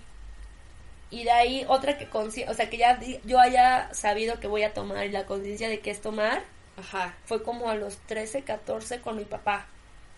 Y 1.10 1.24
de 1.24 1.32
ahí 1.32 1.66
otra 1.68 1.98
que 1.98 2.08
o 2.12 2.54
sea, 2.54 2.70
que 2.70 2.78
ya 2.78 3.00
yo 3.24 3.40
haya 3.40 3.94
sabido 3.94 4.40
que 4.40 4.48
voy 4.48 4.64
a 4.64 4.74
tomar 4.74 5.06
y 5.06 5.10
la 5.10 5.26
conciencia 5.26 5.70
de 5.70 5.80
que 5.80 5.92
es 5.92 6.02
tomar, 6.02 6.44
Ajá. 6.78 7.16
fue 7.26 7.44
como 7.44 7.70
a 7.70 7.76
los 7.76 7.98
13, 8.08 8.44
14 8.44 9.00
con 9.00 9.18
mi 9.18 9.24
papá. 9.26 9.68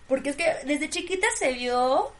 Porque 0.08 0.30
es 0.30 0.36
que 0.36 0.52
desde 0.64 0.90
chiquita 0.90 1.28
se 1.38 1.52
vio 1.52 2.12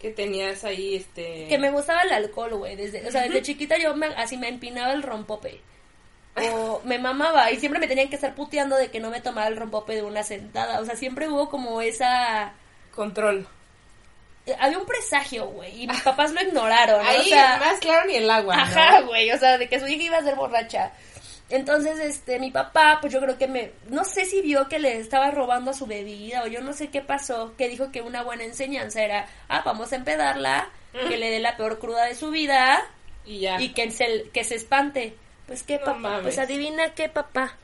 Que 0.00 0.10
tenías 0.10 0.62
ahí, 0.62 0.94
este... 0.94 1.48
que 1.48 1.58
me 1.58 1.70
gustaba 1.72 2.02
el 2.02 2.12
alcohol, 2.12 2.54
güey. 2.54 2.76
Desde, 2.76 3.06
o 3.06 3.10
sea, 3.10 3.22
desde 3.22 3.42
chiquita 3.42 3.76
yo 3.78 3.94
me, 3.96 4.06
así 4.06 4.36
me 4.36 4.48
empinaba 4.48 4.92
el 4.92 5.02
rompope. 5.02 5.60
O 6.34 6.80
me 6.84 6.98
mamaba 6.98 7.50
y 7.50 7.58
siempre 7.60 7.78
me 7.78 7.86
tenían 7.86 8.08
que 8.08 8.14
estar 8.16 8.34
puteando 8.34 8.76
de 8.76 8.90
que 8.90 9.00
no 9.00 9.10
me 9.10 9.20
tomara 9.20 9.48
el 9.48 9.56
rompope 9.56 9.94
de 9.94 10.02
una 10.02 10.22
sentada. 10.22 10.80
O 10.80 10.84
sea, 10.84 10.96
siempre 10.96 11.28
hubo 11.28 11.50
como 11.50 11.82
esa... 11.82 12.54
Control. 12.94 13.46
eh, 14.46 14.56
Había 14.58 14.78
un 14.78 14.86
presagio, 14.86 15.46
güey, 15.48 15.82
y 15.82 15.86
mis 15.86 16.00
papás 16.00 16.32
lo 16.32 16.40
ignoraron. 16.42 17.02
¿no? 17.02 17.08
Ahí 17.08 17.20
o 17.20 17.24
sea, 17.24 17.58
más 17.58 17.78
claro 17.80 18.06
ni 18.06 18.14
el 18.16 18.30
agua, 18.30 18.56
¿no? 18.56 18.62
Ajá, 18.62 19.00
güey, 19.02 19.30
o 19.30 19.38
sea, 19.38 19.58
de 19.58 19.68
que 19.68 19.78
su 19.78 19.86
hija 19.86 20.04
iba 20.04 20.18
a 20.18 20.22
ser 20.22 20.34
borracha. 20.36 20.92
Entonces, 21.50 21.98
este, 21.98 22.38
mi 22.38 22.50
papá, 22.50 22.96
pues 23.02 23.12
yo 23.12 23.20
creo 23.20 23.36
que 23.36 23.46
me, 23.46 23.72
no 23.90 24.04
sé 24.04 24.24
si 24.24 24.40
vio 24.40 24.68
que 24.68 24.78
le 24.78 24.96
estaba 24.96 25.30
robando 25.32 25.72
a 25.72 25.74
su 25.74 25.84
bebida 25.86 26.44
o 26.44 26.46
yo 26.46 26.62
no 26.62 26.72
sé 26.72 26.88
qué 26.88 27.02
pasó, 27.02 27.54
que 27.58 27.68
dijo 27.68 27.92
que 27.92 28.00
una 28.00 28.22
buena 28.22 28.44
enseñanza 28.44 29.02
era, 29.02 29.26
ah, 29.48 29.60
vamos 29.62 29.92
a 29.92 29.96
empedarla, 29.96 30.70
que 31.08 31.18
le 31.18 31.30
dé 31.30 31.40
la 31.40 31.58
peor 31.58 31.78
cruda 31.78 32.04
de 32.06 32.14
su 32.14 32.30
vida 32.30 32.82
Y 33.26 33.40
ya. 33.40 33.60
y 33.60 33.74
que 33.74 33.90
se, 33.90 34.30
que 34.32 34.44
se 34.44 34.54
espante. 34.54 35.14
Pues 35.52 35.64
qué, 35.64 35.78
No 35.80 35.84
papá, 35.84 35.98
mames. 35.98 36.22
pues 36.22 36.38
adivina 36.38 36.94
qué, 36.94 37.10
papá. 37.10 37.54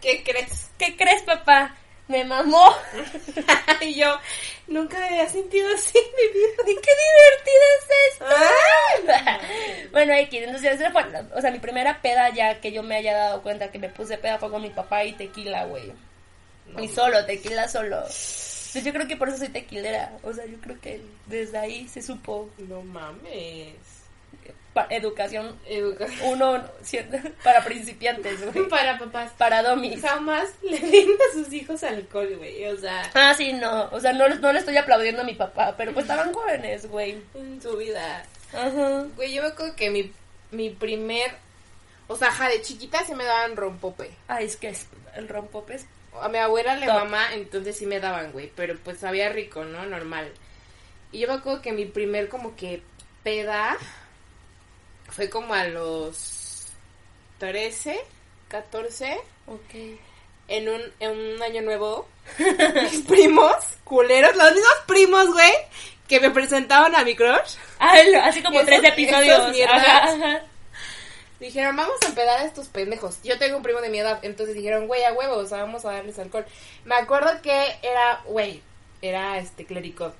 ¿Qué 0.00 0.24
crees? 0.24 0.70
¿Qué 0.76 0.96
crees, 0.96 1.22
papá? 1.22 1.72
Me 2.08 2.24
mamó. 2.24 2.74
y 3.80 3.94
yo, 3.94 4.18
nunca 4.66 4.98
me 4.98 5.04
había 5.06 5.28
sentido 5.28 5.72
así 5.72 5.96
en 5.96 6.04
mi 6.04 6.32
vida. 6.36 6.62
¿Y 6.62 6.74
qué 6.82 6.90
divertido 7.06 7.62
es 7.78 8.12
esto? 8.12 9.88
Bueno, 9.92 10.14
X, 10.14 10.42
entonces 10.42 10.80
fue, 10.92 11.04
o 11.32 11.40
sea, 11.40 11.52
mi 11.52 11.60
primera 11.60 12.02
peda 12.02 12.30
ya 12.30 12.60
que 12.60 12.72
yo 12.72 12.82
me 12.82 12.96
haya 12.96 13.16
dado 13.16 13.42
cuenta 13.42 13.70
que 13.70 13.78
me 13.78 13.88
puse 13.88 14.18
peda 14.18 14.38
fue 14.38 14.50
con 14.50 14.60
mi 14.62 14.70
papá 14.70 15.04
y 15.04 15.12
tequila, 15.12 15.64
güey. 15.66 15.92
No, 16.66 16.82
y 16.82 16.88
solo, 16.88 17.24
tequila 17.24 17.68
solo. 17.68 18.02
Pues 18.02 18.82
yo 18.84 18.92
creo 18.92 19.06
que 19.06 19.16
por 19.16 19.28
eso 19.28 19.38
soy 19.38 19.50
tequilera. 19.50 20.10
O 20.24 20.32
sea, 20.32 20.44
yo 20.44 20.58
creo 20.60 20.80
que 20.80 21.00
desde 21.26 21.56
ahí 21.56 21.86
se 21.86 22.02
supo 22.02 22.50
No 22.58 22.82
mames. 22.82 23.97
Educación 24.90 25.58
uno 26.24 26.62
para 27.42 27.64
principiantes, 27.64 28.52
güey. 28.52 28.68
Para 28.68 28.98
papás. 28.98 29.32
Para 29.36 29.62
domis. 29.62 30.00
Jamás 30.00 30.48
le 30.62 30.78
den 30.78 31.08
a 31.10 31.32
sus 31.34 31.52
hijos 31.52 31.82
alcohol, 31.82 32.36
güey. 32.36 32.64
O 32.66 32.76
sea, 32.76 33.10
Ah, 33.14 33.34
sí, 33.36 33.52
no. 33.52 33.88
O 33.90 34.00
sea, 34.00 34.12
no, 34.12 34.28
no 34.28 34.52
le 34.52 34.58
estoy 34.60 34.76
aplaudiendo 34.76 35.22
a 35.22 35.24
mi 35.24 35.34
papá, 35.34 35.74
pero 35.76 35.92
pues 35.92 36.04
estaban 36.04 36.32
jóvenes, 36.32 36.88
güey. 36.88 37.20
en 37.34 37.60
su 37.60 37.76
vida. 37.76 38.24
Ajá. 38.52 39.04
Güey, 39.16 39.32
yo 39.34 39.42
me 39.42 39.48
acuerdo 39.48 39.74
que 39.76 39.90
mi, 39.90 40.12
mi 40.52 40.70
primer... 40.70 41.32
O 42.06 42.16
sea, 42.16 42.30
ja, 42.30 42.48
de 42.48 42.62
chiquita 42.62 43.04
sí 43.04 43.14
me 43.14 43.24
daban 43.24 43.56
rompope. 43.56 44.10
Ay, 44.28 44.46
es 44.46 44.56
que 44.56 44.68
es- 44.68 44.86
el 45.14 45.28
rompope 45.28 45.74
es 45.74 45.86
A 46.22 46.28
mi 46.28 46.38
abuela 46.38 46.76
le 46.76 46.86
mamá, 46.86 47.34
entonces 47.34 47.76
sí 47.76 47.84
me 47.86 48.00
daban, 48.00 48.32
güey. 48.32 48.50
Pero 48.54 48.76
pues 48.82 48.98
sabía 48.98 49.28
rico, 49.28 49.64
¿no? 49.64 49.84
Normal. 49.86 50.32
Y 51.12 51.18
yo 51.20 51.28
me 51.28 51.34
acuerdo 51.34 51.60
que 51.62 51.72
mi 51.72 51.84
primer 51.84 52.28
como 52.28 52.54
que 52.56 52.80
peda 53.24 53.76
fue 55.18 55.28
como 55.28 55.52
a 55.52 55.64
los 55.64 56.66
13, 57.38 57.98
14, 58.46 59.18
Ok. 59.48 59.98
en 60.46 60.68
un, 60.68 60.80
en 61.00 61.10
un 61.10 61.42
año 61.42 61.60
nuevo. 61.62 62.08
Mis 62.38 63.00
primos, 63.02 63.52
culeros, 63.82 64.36
los 64.36 64.52
mismos 64.52 64.74
primos, 64.86 65.26
güey, 65.32 65.52
que 66.06 66.20
me 66.20 66.30
presentaban 66.30 66.94
a 66.94 67.02
mi 67.02 67.16
crush. 67.16 67.56
Ah, 67.80 67.96
así 68.22 68.44
como 68.44 68.60
Esos- 68.60 68.66
tres 68.66 68.84
episodios. 68.84 69.40
Ajá, 69.68 70.04
ajá. 70.04 70.42
Dijeron, 71.40 71.74
vamos 71.74 71.96
a 72.04 72.08
empedar 72.10 72.38
a 72.38 72.44
estos 72.44 72.68
pendejos. 72.68 73.18
Yo 73.24 73.38
tengo 73.38 73.56
un 73.56 73.62
primo 73.64 73.80
de 73.80 73.88
mi 73.90 73.98
edad, 73.98 74.20
entonces 74.22 74.54
dijeron, 74.54 74.86
güey, 74.86 75.02
a 75.02 75.12
huevo, 75.12 75.34
o 75.36 75.46
sea, 75.46 75.58
vamos 75.58 75.84
a 75.84 75.92
darles 75.94 76.16
alcohol. 76.20 76.46
Me 76.84 76.94
acuerdo 76.94 77.42
que 77.42 77.76
era, 77.82 78.22
güey, 78.24 78.62
era 79.02 79.38
este 79.38 79.64
clericot. 79.66 80.14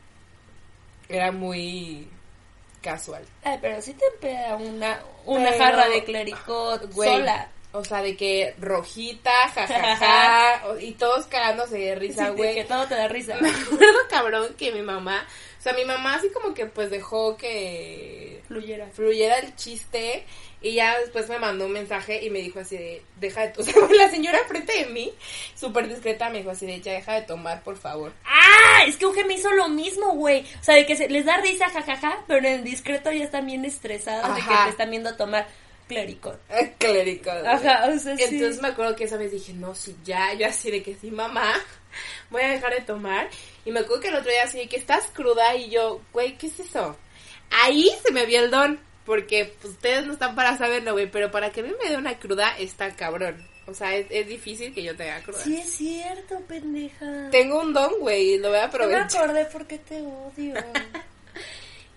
Era 1.08 1.30
muy 1.30 2.08
casual. 2.92 3.22
Ay, 3.44 3.58
pero 3.60 3.82
sí 3.82 3.92
te 3.92 4.04
empeda 4.06 4.56
una, 4.56 4.98
una 5.26 5.50
Pero, 5.50 5.64
jarra 5.64 5.88
de 5.88 6.04
clericot 6.04 6.92
Güey, 6.94 7.10
sola. 7.10 7.48
O 7.72 7.84
sea, 7.84 8.00
de 8.00 8.16
que 8.16 8.54
rojita, 8.58 9.30
jajaja, 9.54 10.62
y 10.80 10.92
todos 10.92 11.26
cagándose 11.26 11.76
de 11.78 11.94
risa, 11.94 12.28
Sí, 12.28 12.32
güey. 12.34 12.54
que 12.54 12.64
todo 12.64 12.86
te 12.86 12.94
da 12.94 13.08
risa. 13.08 13.36
Me 13.40 13.50
acuerdo, 13.50 13.98
cabrón, 14.08 14.54
que 14.56 14.72
mi 14.72 14.80
mamá, 14.80 15.26
o 15.58 15.62
sea, 15.62 15.74
mi 15.74 15.84
mamá 15.84 16.14
así 16.14 16.30
como 16.30 16.54
que 16.54 16.64
pues 16.64 16.90
dejó 16.90 17.36
que 17.36 18.27
Fluyera. 18.48 18.88
fluyera 18.92 19.38
el 19.38 19.54
chiste 19.56 20.24
y 20.60 20.74
ya 20.74 20.98
después 20.98 21.28
me 21.28 21.38
mandó 21.38 21.66
un 21.66 21.72
mensaje 21.72 22.24
y 22.24 22.30
me 22.30 22.40
dijo 22.40 22.58
así 22.58 22.76
de, 22.76 23.02
deja 23.20 23.42
de 23.42 23.48
tomar, 23.48 23.90
la 23.96 24.10
señora 24.10 24.38
frente 24.48 24.72
de 24.72 24.86
mí, 24.86 25.12
súper 25.54 25.88
discreta, 25.88 26.30
me 26.30 26.38
dijo 26.38 26.50
así 26.50 26.66
de, 26.66 26.80
ya 26.80 26.92
deja 26.92 27.14
de 27.14 27.22
tomar, 27.22 27.62
por 27.62 27.76
favor. 27.76 28.12
Ah, 28.24 28.84
es 28.86 28.96
que 28.96 29.06
un 29.06 29.14
me 29.26 29.34
hizo 29.34 29.52
lo 29.52 29.68
mismo, 29.68 30.12
güey. 30.12 30.44
O 30.60 30.64
sea, 30.64 30.74
de 30.74 30.86
que 30.86 30.96
se, 30.96 31.08
les 31.08 31.24
da 31.24 31.36
risa, 31.36 31.68
jajaja, 31.68 32.24
pero 32.26 32.48
en 32.48 32.64
discreto 32.64 33.12
ya 33.12 33.24
están 33.24 33.46
bien 33.46 33.64
estresados 33.64 34.34
de 34.34 34.42
que 34.42 34.52
Ajá. 34.52 34.64
te 34.64 34.70
están 34.70 34.90
viendo 34.90 35.14
tomar. 35.16 35.46
Clérico. 35.86 36.34
güey. 36.78 37.46
Ajá, 37.46 37.88
o 37.88 37.98
sea, 37.98 38.16
sí. 38.16 38.24
Entonces 38.24 38.60
me 38.60 38.68
acuerdo 38.68 38.94
que 38.94 39.04
esa 39.04 39.16
vez 39.16 39.32
dije, 39.32 39.52
no, 39.54 39.74
sí, 39.74 39.96
ya, 40.04 40.34
yo 40.34 40.46
así 40.46 40.70
de 40.70 40.82
que 40.82 40.94
sí, 40.96 41.10
mamá, 41.10 41.54
voy 42.30 42.42
a 42.42 42.48
dejar 42.48 42.74
de 42.74 42.82
tomar. 42.82 43.28
Y 43.64 43.70
me 43.70 43.80
acuerdo 43.80 44.02
que 44.02 44.08
el 44.08 44.16
otro 44.16 44.30
día 44.30 44.44
así 44.44 44.58
de 44.58 44.68
que 44.68 44.76
estás 44.76 45.06
cruda 45.12 45.54
y 45.56 45.70
yo, 45.70 46.00
güey, 46.12 46.36
¿qué 46.36 46.48
es 46.48 46.60
eso? 46.60 46.96
Ahí 47.50 47.90
se 48.04 48.12
me 48.12 48.26
vio 48.26 48.40
el 48.44 48.50
don, 48.50 48.78
porque 49.04 49.54
pues, 49.60 49.74
ustedes 49.74 50.06
no 50.06 50.12
están 50.12 50.34
para 50.34 50.56
saberlo, 50.58 50.92
güey, 50.92 51.10
pero 51.10 51.30
para 51.30 51.50
que 51.50 51.60
a 51.60 51.62
mí 51.64 51.72
me 51.82 51.90
dé 51.90 51.96
una 51.96 52.18
cruda 52.18 52.56
está 52.58 52.94
cabrón. 52.94 53.46
O 53.66 53.74
sea, 53.74 53.94
es, 53.94 54.06
es 54.10 54.26
difícil 54.26 54.72
que 54.72 54.82
yo 54.82 54.96
tenga 54.96 55.22
cruda. 55.22 55.40
Sí 55.40 55.56
es 55.56 55.70
cierto, 55.70 56.40
pendeja. 56.48 57.28
Tengo 57.30 57.60
un 57.60 57.72
don, 57.74 57.98
güey, 58.00 58.34
y 58.34 58.38
lo 58.38 58.48
voy 58.48 58.58
a 58.58 58.62
No 58.62 58.72
me 58.72 58.74
aprovechar. 58.84 59.24
acordé 59.24 59.44
porque 59.46 59.78
te 59.78 60.00
odio. 60.00 60.54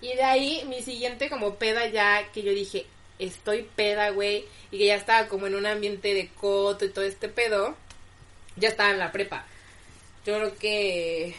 Y 0.02 0.16
de 0.16 0.24
ahí, 0.24 0.64
mi 0.68 0.82
siguiente 0.82 1.30
como 1.30 1.56
peda 1.56 1.86
ya, 1.86 2.28
que 2.34 2.42
yo 2.42 2.52
dije, 2.54 2.88
estoy 3.20 3.70
peda, 3.76 4.10
güey, 4.10 4.46
y 4.72 4.80
que 4.80 4.88
ya 4.88 4.96
estaba 4.96 5.28
como 5.28 5.46
en 5.46 5.54
un 5.54 5.68
ambiente 5.68 6.16
de 6.16 6.28
coto 6.30 6.86
y 6.86 6.90
todo 6.90 7.06
este 7.06 7.30
pedo, 7.30 7.76
ya 8.56 8.70
estaba 8.70 8.90
en 8.90 8.98
la 8.98 9.12
prepa. 9.12 9.46
Yo 10.26 10.38
creo 10.40 10.58
que, 10.58 11.36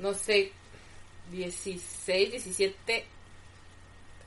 no 0.00 0.12
sé, 0.12 0.50
16, 1.32 2.30
17... 2.30 3.06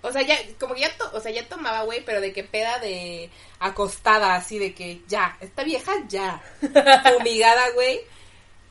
O 0.01 0.11
sea, 0.11 0.21
ya, 0.21 0.37
como 0.59 0.75
que 0.75 0.81
ya, 0.81 0.95
to- 0.97 1.09
o 1.13 1.19
sea, 1.19 1.31
ya 1.31 1.47
tomaba, 1.47 1.81
güey, 1.83 2.03
pero 2.05 2.21
de 2.21 2.31
que 2.31 2.43
peda 2.43 2.77
de 2.79 3.29
acostada, 3.59 4.35
así 4.35 4.59
de 4.59 4.73
que 4.75 5.01
ya, 5.07 5.35
esta 5.41 5.63
vieja 5.63 5.91
ya, 6.07 6.43
fumigada, 7.17 7.71
güey. 7.71 8.01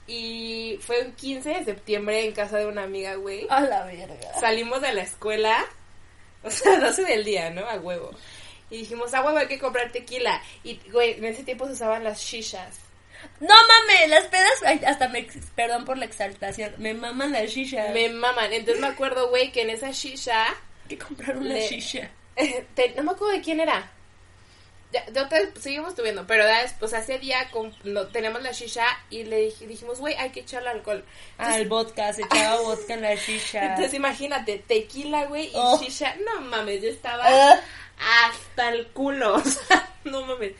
Y 0.06 0.78
fue 0.82 1.00
un 1.02 1.12
15 1.12 1.48
de 1.48 1.64
septiembre 1.64 2.24
en 2.24 2.32
casa 2.32 2.58
de 2.58 2.66
una 2.66 2.84
amiga, 2.84 3.14
güey. 3.16 3.46
A 3.50 3.60
la 3.62 3.84
verga. 3.84 4.38
Salimos 4.38 4.80
de 4.82 4.92
la 4.92 5.02
escuela, 5.02 5.64
o 6.44 6.50
sea, 6.50 6.78
12 6.78 7.02
del 7.04 7.24
día, 7.24 7.50
¿no? 7.50 7.66
A 7.68 7.76
huevo. 7.76 8.10
Y 8.70 8.78
dijimos, 8.78 9.12
a 9.14 9.22
huevo 9.24 9.38
hay 9.38 9.48
que 9.48 9.58
comprar 9.58 9.90
tequila. 9.90 10.40
Y, 10.62 10.78
güey, 10.92 11.12
en 11.14 11.24
ese 11.24 11.42
tiempo 11.42 11.66
se 11.66 11.72
usaban 11.72 12.04
las 12.04 12.20
shishas. 12.20 12.78
No 13.40 13.48
mames, 13.54 14.08
las 14.10 14.24
pedas, 14.26 14.62
ay, 14.64 14.80
hasta 14.86 15.08
me, 15.08 15.26
perdón 15.54 15.84
por 15.84 15.98
la 15.98 16.04
exaltación, 16.04 16.74
me 16.78 16.94
maman 16.94 17.32
las 17.32 17.50
shisha. 17.50 17.88
Me 17.92 18.08
maman. 18.08 18.52
Entonces 18.52 18.80
me 18.80 18.88
acuerdo, 18.88 19.28
güey, 19.28 19.52
que 19.52 19.62
en 19.62 19.70
esa 19.70 19.90
shisha, 19.90 20.46
que 20.88 20.98
comprar 20.98 21.36
una 21.36 21.54
Le- 21.54 21.68
shisha. 21.68 22.10
te- 22.74 22.94
no 22.96 23.02
me 23.04 23.12
acuerdo 23.12 23.34
de 23.34 23.40
quién 23.42 23.60
era. 23.60 23.90
Ya, 24.92 25.04
de 25.10 25.20
otra 25.20 25.40
vez 25.40 25.48
seguimos 25.60 25.96
tuviendo, 25.96 26.24
pero 26.24 26.46
después, 26.46 26.92
ese 26.92 27.18
día 27.18 27.48
com- 27.50 27.72
no, 27.82 28.06
tenemos 28.08 28.40
la 28.42 28.52
shisha 28.52 28.86
y 29.10 29.24
le 29.24 29.48
dij- 29.48 29.66
dijimos, 29.66 29.98
güey, 29.98 30.14
hay 30.14 30.30
que 30.30 30.40
echarle 30.40 30.68
alcohol. 30.70 31.04
Ah, 31.36 31.56
el 31.56 31.66
vodka, 31.68 32.12
se 32.12 32.22
echaba 32.22 32.60
vodka 32.60 32.94
en 32.94 33.02
la 33.02 33.14
shisha. 33.16 33.64
Entonces 33.70 33.94
imagínate, 33.94 34.58
tequila, 34.68 35.24
güey, 35.26 35.46
y 35.48 35.52
Oh. 35.54 35.80
shisha. 35.82 36.14
No 36.24 36.40
mames, 36.42 36.80
yo 36.80 36.90
estaba 36.90 37.24
Ah. 37.26 37.60
hasta 38.28 38.68
el 38.68 38.86
culo. 38.88 39.34
O 39.44 39.44
sea, 39.44 39.90
no 40.04 40.22
mames. 40.26 40.52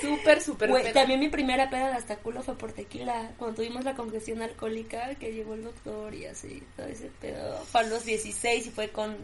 Súper, 0.00 0.40
súper 0.40 0.68
Güey, 0.70 0.82
peda. 0.84 0.92
también 0.94 1.20
mi 1.20 1.28
primera 1.28 1.68
peda 1.68 1.88
de 1.88 1.96
hasta 1.96 2.16
culo 2.16 2.42
fue 2.42 2.56
por 2.56 2.72
tequila. 2.72 3.32
Cuando 3.38 3.56
tuvimos 3.56 3.84
la 3.84 3.94
congestión 3.94 4.40
alcohólica, 4.42 5.14
que 5.16 5.32
llegó 5.32 5.54
el 5.54 5.64
doctor 5.64 6.14
y 6.14 6.26
así, 6.26 6.62
todo 6.76 6.86
ese 6.86 7.10
pedo. 7.20 7.62
Fue 7.64 7.80
a 7.80 7.84
los 7.84 8.04
16 8.04 8.66
y 8.66 8.70
fue 8.70 8.90
con. 8.90 9.16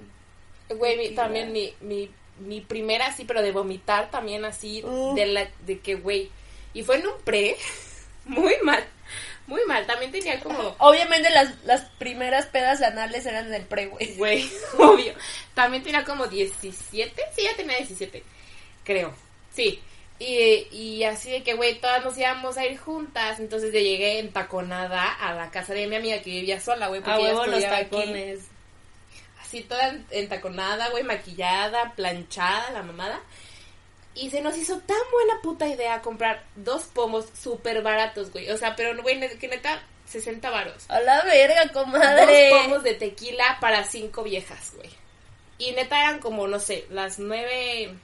Güey, 0.69 1.15
también 1.15 1.53
mi, 1.53 1.73
mi, 1.81 2.11
mi 2.41 2.61
primera 2.61 3.07
así, 3.07 3.25
pero 3.25 3.43
de 3.43 3.53
vomitar 3.53 4.11
también 4.11 4.45
así, 4.45 4.83
Uh. 4.85 5.15
de 5.15 5.27
la, 5.27 5.49
de 5.65 5.79
que, 5.79 5.95
güey. 5.95 6.31
Y 6.75 6.83
fue 6.83 6.97
en 6.97 7.07
un 7.07 7.21
pre, 7.25 7.57
muy 8.25 8.55
mal, 8.65 8.85
muy 9.47 9.65
mal. 9.67 9.87
También 9.87 10.11
tenía 10.11 10.41
como, 10.41 10.75
Obviamente 10.79 11.31
las, 11.31 11.65
las 11.65 11.83
primeras 11.99 12.47
pedas 12.47 12.83
anales 12.83 13.25
eran 13.25 13.51
del 13.51 13.63
pre, 13.63 13.87
güey. 13.87 14.15
güey, 14.17 14.51
obvio. 14.79 15.15
También 15.55 15.85
tenía 15.85 16.05
como 16.05 16.27
17, 16.27 17.23
sí, 17.35 17.43
ya 17.45 17.55
tenía 17.57 17.77
17, 17.79 18.23
creo, 18.85 19.15
sí. 19.55 19.81
Y, 20.19 20.67
y 20.73 21.05
así 21.05 21.31
de 21.31 21.43
que, 21.43 21.55
güey, 21.55 21.79
todas 21.79 22.03
nos 22.05 22.17
íbamos 22.17 22.57
a 22.57 22.65
ir 22.65 22.79
juntas. 22.79 23.39
Entonces 23.39 23.73
yo 23.73 23.81
llegué 23.81 24.19
entaconada 24.19 25.13
a 25.13 25.35
la 25.35 25.51
casa 25.51 25.75
de 25.75 25.87
mi 25.87 25.97
amiga 25.97 26.23
que 26.23 26.31
vivía 26.31 26.61
sola, 26.61 26.89
güey, 26.89 27.01
porque 27.03 27.21
ella 27.21 27.29
huevo 27.35 27.47
los 27.47 27.65
aquí. 27.65 27.85
tacones. 27.91 28.41
así 29.43 29.61
toda 29.63 29.89
en- 29.89 30.07
entaconada, 30.11 30.89
güey, 30.89 31.05
maquillada, 31.05 31.93
planchada, 31.95 32.71
la 32.71 32.83
mamada. 32.83 33.21
Y 34.15 34.31
se 34.31 34.41
nos 34.41 34.57
hizo 34.57 34.79
tan 34.81 34.97
buena 35.13 35.43
puta 35.43 35.69
idea 35.69 36.01
comprar 36.01 36.43
dos 36.57 36.85
pomos 36.85 37.27
súper 37.39 37.83
baratos, 37.83 38.33
güey. 38.33 38.51
O 38.51 38.57
sea, 38.57 38.75
pero, 38.75 39.01
güey, 39.03 39.21
que 39.39 39.49
neta, 39.49 39.83
60 40.07 40.49
varos. 40.51 40.85
A 40.89 41.01
la 41.01 41.23
verga, 41.25 41.69
comadre. 41.73 42.49
Dos 42.49 42.63
pomos 42.63 42.83
de 42.83 42.95
tequila 42.95 43.59
para 43.61 43.85
cinco 43.85 44.23
viejas, 44.23 44.73
güey. 44.75 44.89
Y 45.59 45.73
neta 45.73 46.01
eran 46.01 46.19
como, 46.21 46.49
no 46.49 46.59
sé, 46.59 46.87
las 46.89 47.19
nueve... 47.19 47.95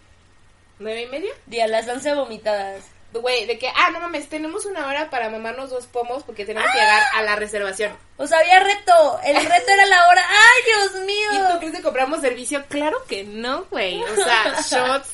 ¿Nueve 0.82 1.02
y 1.02 1.06
media? 1.06 1.32
Día, 1.46 1.68
las 1.68 1.86
once 1.88 2.12
vomitadas. 2.12 2.84
Güey, 3.12 3.46
de 3.46 3.58
que, 3.58 3.68
ah, 3.68 3.90
no 3.92 4.00
mames, 4.00 4.28
tenemos 4.28 4.64
una 4.64 4.86
hora 4.86 5.10
para 5.10 5.28
mamarnos 5.28 5.70
dos 5.70 5.86
pomos 5.86 6.22
porque 6.24 6.44
tenemos 6.44 6.68
que 6.72 6.78
llegar 6.78 7.02
a 7.14 7.22
la 7.22 7.36
reservación. 7.36 7.92
O 8.16 8.26
sea, 8.26 8.38
había 8.38 8.58
reto. 8.60 9.20
El 9.22 9.36
reto 9.36 9.70
era 9.70 9.86
la 9.86 10.08
hora. 10.08 10.22
¡Ay, 10.28 10.62
Dios 10.64 11.04
mío! 11.04 11.28
¿Y 11.32 11.52
tú 11.52 11.58
crees 11.58 11.76
que 11.76 11.82
compramos 11.82 12.20
servicio? 12.20 12.64
Claro 12.68 13.04
que 13.06 13.22
no, 13.22 13.64
güey. 13.70 14.02
O 14.02 14.14
sea, 14.16 14.60
shots, 14.68 15.10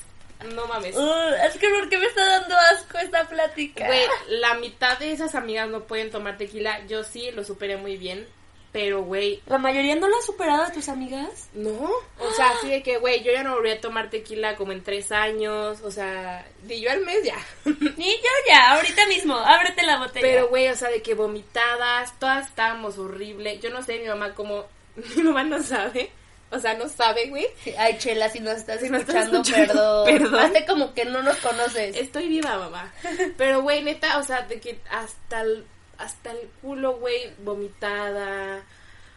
no 0.54 0.66
mames. 0.68 0.96
Uh, 0.96 1.34
es 1.44 1.58
que 1.58 1.68
¿por 1.68 1.88
qué 1.88 1.98
me 1.98 2.06
está 2.06 2.24
dando 2.24 2.56
asco 2.56 2.98
esta 2.98 3.28
plática? 3.28 3.86
Güey, 3.86 4.06
la 4.28 4.54
mitad 4.54 4.96
de 4.98 5.12
esas 5.12 5.34
amigas 5.34 5.68
no 5.68 5.84
pueden 5.84 6.10
tomar 6.10 6.38
tequila. 6.38 6.86
Yo 6.86 7.02
sí 7.02 7.30
lo 7.32 7.44
superé 7.44 7.76
muy 7.76 7.96
bien. 7.96 8.26
Pero, 8.70 9.02
güey, 9.02 9.42
¿La 9.46 9.58
mayoría 9.58 9.96
no 9.96 10.08
la 10.08 10.18
ha 10.18 10.22
superado 10.22 10.66
de 10.66 10.72
tus 10.72 10.88
amigas? 10.88 11.48
no. 11.54 11.90
O 12.20 12.30
sea, 12.36 12.50
así 12.50 12.68
de 12.68 12.82
que, 12.82 12.98
güey, 12.98 13.22
yo 13.22 13.32
ya 13.32 13.42
no 13.42 13.54
volví 13.54 13.70
a 13.70 13.80
tomar 13.80 14.10
tequila 14.10 14.56
como 14.56 14.72
en 14.72 14.82
tres 14.82 15.10
años. 15.10 15.80
O 15.82 15.90
sea, 15.90 16.46
ni 16.64 16.80
yo 16.80 16.90
al 16.90 17.00
mes 17.00 17.24
ya. 17.24 17.38
Ni 17.64 18.12
yo 18.12 18.30
ya, 18.48 18.72
ahorita 18.74 19.06
mismo. 19.06 19.36
Ábrete 19.36 19.84
la 19.84 19.98
botella. 19.98 20.20
Pero, 20.20 20.48
güey, 20.48 20.68
o 20.68 20.76
sea, 20.76 20.90
de 20.90 21.00
que 21.00 21.14
vomitadas, 21.14 22.18
todas 22.18 22.46
estábamos 22.48 22.98
horrible. 22.98 23.58
Yo 23.58 23.70
no 23.70 23.82
sé, 23.82 23.98
mi 23.98 24.08
mamá 24.08 24.34
como... 24.34 24.66
Mi 25.16 25.22
mamá 25.22 25.44
no 25.44 25.62
sabe. 25.62 26.10
O 26.50 26.58
sea, 26.58 26.74
no 26.74 26.88
sabe, 26.88 27.26
güey. 27.28 27.46
Ay, 27.78 27.98
Chela, 27.98 28.28
si 28.30 28.40
nos 28.40 28.56
estás 28.56 28.80
Si 28.80 28.88
nos 28.88 29.02
estás 29.02 29.26
escuchando, 29.26 29.42
escuchando, 29.42 30.04
perdón. 30.04 30.30
perdón. 30.30 30.40
Hazte 30.40 30.66
como 30.66 30.94
que 30.94 31.04
no 31.04 31.22
nos 31.22 31.36
conoces. 31.36 31.96
Estoy 31.96 32.28
viva, 32.28 32.58
mamá. 32.58 32.92
Pero, 33.36 33.62
güey, 33.62 33.82
neta, 33.82 34.18
o 34.18 34.22
sea, 34.22 34.42
de 34.42 34.58
que 34.60 34.80
hasta 34.90 35.42
el, 35.42 35.64
hasta 35.98 36.30
el 36.32 36.48
culo, 36.62 36.96
güey, 36.96 37.32
vomitada. 37.44 38.62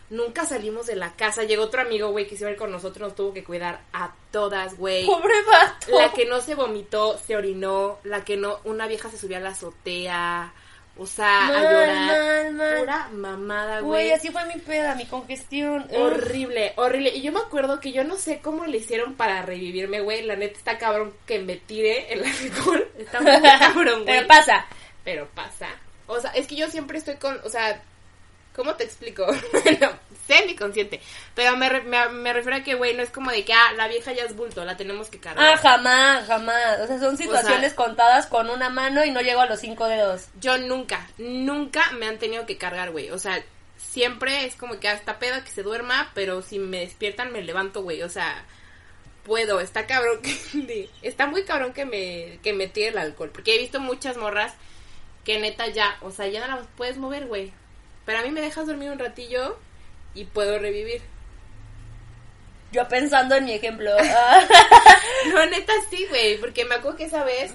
Nunca 0.09 0.45
salimos 0.45 0.87
de 0.87 0.97
la 0.97 1.13
casa. 1.13 1.43
Llegó 1.43 1.63
otro 1.63 1.81
amigo, 1.81 2.09
güey, 2.11 2.27
que 2.27 2.35
se 2.35 2.43
iba 2.43 2.49
a 2.49 2.51
ir 2.53 2.57
con 2.59 2.71
nosotros. 2.71 3.09
Nos 3.09 3.15
tuvo 3.15 3.33
que 3.33 3.43
cuidar 3.45 3.79
a 3.93 4.11
todas, 4.31 4.77
güey. 4.77 5.05
Pobre 5.05 5.33
vato. 5.49 5.97
La 5.97 6.11
que 6.11 6.25
no 6.25 6.41
se 6.41 6.53
vomitó, 6.55 7.17
se 7.17 7.35
orinó. 7.37 7.99
La 8.03 8.25
que 8.25 8.35
no, 8.35 8.59
una 8.65 8.87
vieja 8.87 9.09
se 9.09 9.17
subió 9.17 9.37
a 9.37 9.39
la 9.39 9.51
azotea. 9.51 10.53
O 10.97 11.07
sea, 11.07 11.45
Mal, 11.47 11.55
a 11.55 11.71
llorar. 11.71 12.51
mal, 12.51 12.53
mal. 12.53 12.77
Pura 12.79 13.07
mamada, 13.13 13.79
Güey, 13.79 14.07
güey. 14.07 14.11
así 14.11 14.29
fue 14.29 14.45
mi 14.53 14.59
peda, 14.59 14.93
mi 14.95 15.05
congestión. 15.05 15.87
Horrible, 15.95 16.73
horrible. 16.75 17.11
Y 17.15 17.21
yo 17.21 17.31
me 17.31 17.39
acuerdo 17.39 17.79
que 17.79 17.93
yo 17.93 18.03
no 18.03 18.17
sé 18.17 18.41
cómo 18.41 18.65
le 18.65 18.79
hicieron 18.79 19.13
para 19.15 19.41
revivirme, 19.43 20.01
güey. 20.01 20.23
La 20.23 20.35
neta 20.35 20.57
está 20.57 20.77
cabrón 20.77 21.13
que 21.25 21.39
me 21.39 21.55
tire 21.55 22.11
el 22.11 22.25
alcohol. 22.25 22.85
Está 22.97 23.21
muy 23.21 23.31
cabrón, 23.41 24.03
güey. 24.03 24.05
Pero 24.17 24.27
pasa. 24.27 24.65
Pero 25.05 25.27
pasa. 25.33 25.69
O 26.11 26.19
sea, 26.21 26.31
es 26.31 26.47
que 26.47 26.55
yo 26.55 26.69
siempre 26.69 26.97
estoy 26.97 27.15
con, 27.15 27.39
o 27.43 27.49
sea, 27.49 27.81
¿cómo 28.55 28.75
te 28.75 28.83
explico? 28.83 29.25
bueno, 29.63 29.91
sé 30.27 30.45
mi 30.45 30.55
consciente. 30.55 30.99
Pero 31.35 31.55
me, 31.57 31.69
re- 31.69 31.83
me, 31.83 32.09
me 32.09 32.33
refiero 32.33 32.57
a 32.57 32.63
que, 32.63 32.75
güey, 32.75 32.93
no 32.95 33.03
es 33.03 33.09
como 33.09 33.31
de 33.31 33.43
que, 33.45 33.53
ah, 33.53 33.73
la 33.75 33.87
vieja 33.87 34.11
ya 34.11 34.23
es 34.23 34.35
bulto, 34.35 34.63
la 34.65 34.77
tenemos 34.77 35.09
que 35.09 35.19
cargar. 35.19 35.45
Ah, 35.53 35.57
jamás, 35.57 36.27
jamás. 36.27 36.79
O 36.81 36.87
sea, 36.87 36.99
son 36.99 37.17
situaciones 37.17 37.73
contadas 37.73 38.27
con 38.27 38.49
una 38.49 38.69
mano 38.69 39.03
y 39.05 39.11
no 39.11 39.21
llego 39.21 39.41
a 39.41 39.45
los 39.47 39.59
cinco 39.59 39.87
dedos. 39.87 40.27
Yo 40.39 40.57
nunca, 40.57 41.07
nunca 41.17 41.91
me 41.91 42.07
han 42.07 42.19
tenido 42.19 42.45
que 42.45 42.57
cargar, 42.57 42.91
güey. 42.91 43.09
O 43.11 43.17
sea, 43.19 43.41
siempre 43.77 44.45
es 44.45 44.55
como 44.55 44.79
que 44.79 44.87
hasta 44.89 45.17
peda 45.19 45.43
que 45.43 45.51
se 45.51 45.63
duerma, 45.63 46.11
pero 46.13 46.41
si 46.41 46.59
me 46.59 46.79
despiertan 46.81 47.31
me 47.31 47.41
levanto, 47.41 47.81
güey. 47.83 48.01
O 48.03 48.09
sea, 48.09 48.45
puedo, 49.23 49.59
está 49.59 49.87
cabrón 49.87 50.21
que 50.21 50.89
está 51.01 51.27
muy 51.27 51.43
cabrón 51.43 51.73
que 51.73 51.85
me 51.85 52.39
que 52.43 52.53
me 52.53 52.67
tire 52.67 52.89
el 52.89 52.97
alcohol, 52.97 53.29
porque 53.33 53.55
he 53.55 53.59
visto 53.59 53.79
muchas 53.79 54.17
morras 54.17 54.53
que 55.23 55.39
neta 55.39 55.67
ya, 55.67 55.97
o 56.01 56.11
sea, 56.11 56.27
ya 56.27 56.45
no 56.47 56.55
las 56.57 56.67
puedes 56.77 56.97
mover, 56.97 57.27
güey. 57.27 57.51
Pero 58.05 58.19
a 58.19 58.21
mí 58.23 58.31
me 58.31 58.41
dejas 58.41 58.67
dormir 58.67 58.91
un 58.91 58.99
ratillo 58.99 59.57
y 60.13 60.25
puedo 60.25 60.57
revivir. 60.59 61.01
Yo 62.71 62.87
pensando 62.87 63.35
en 63.35 63.45
mi 63.45 63.53
ejemplo. 63.53 63.91
Ah. 63.99 64.41
No, 65.27 65.45
neta 65.45 65.73
sí, 65.89 66.05
güey, 66.09 66.37
porque 66.39 66.65
me 66.65 66.75
acuerdo 66.75 66.97
que 66.97 67.03
esa 67.05 67.23
vez 67.23 67.53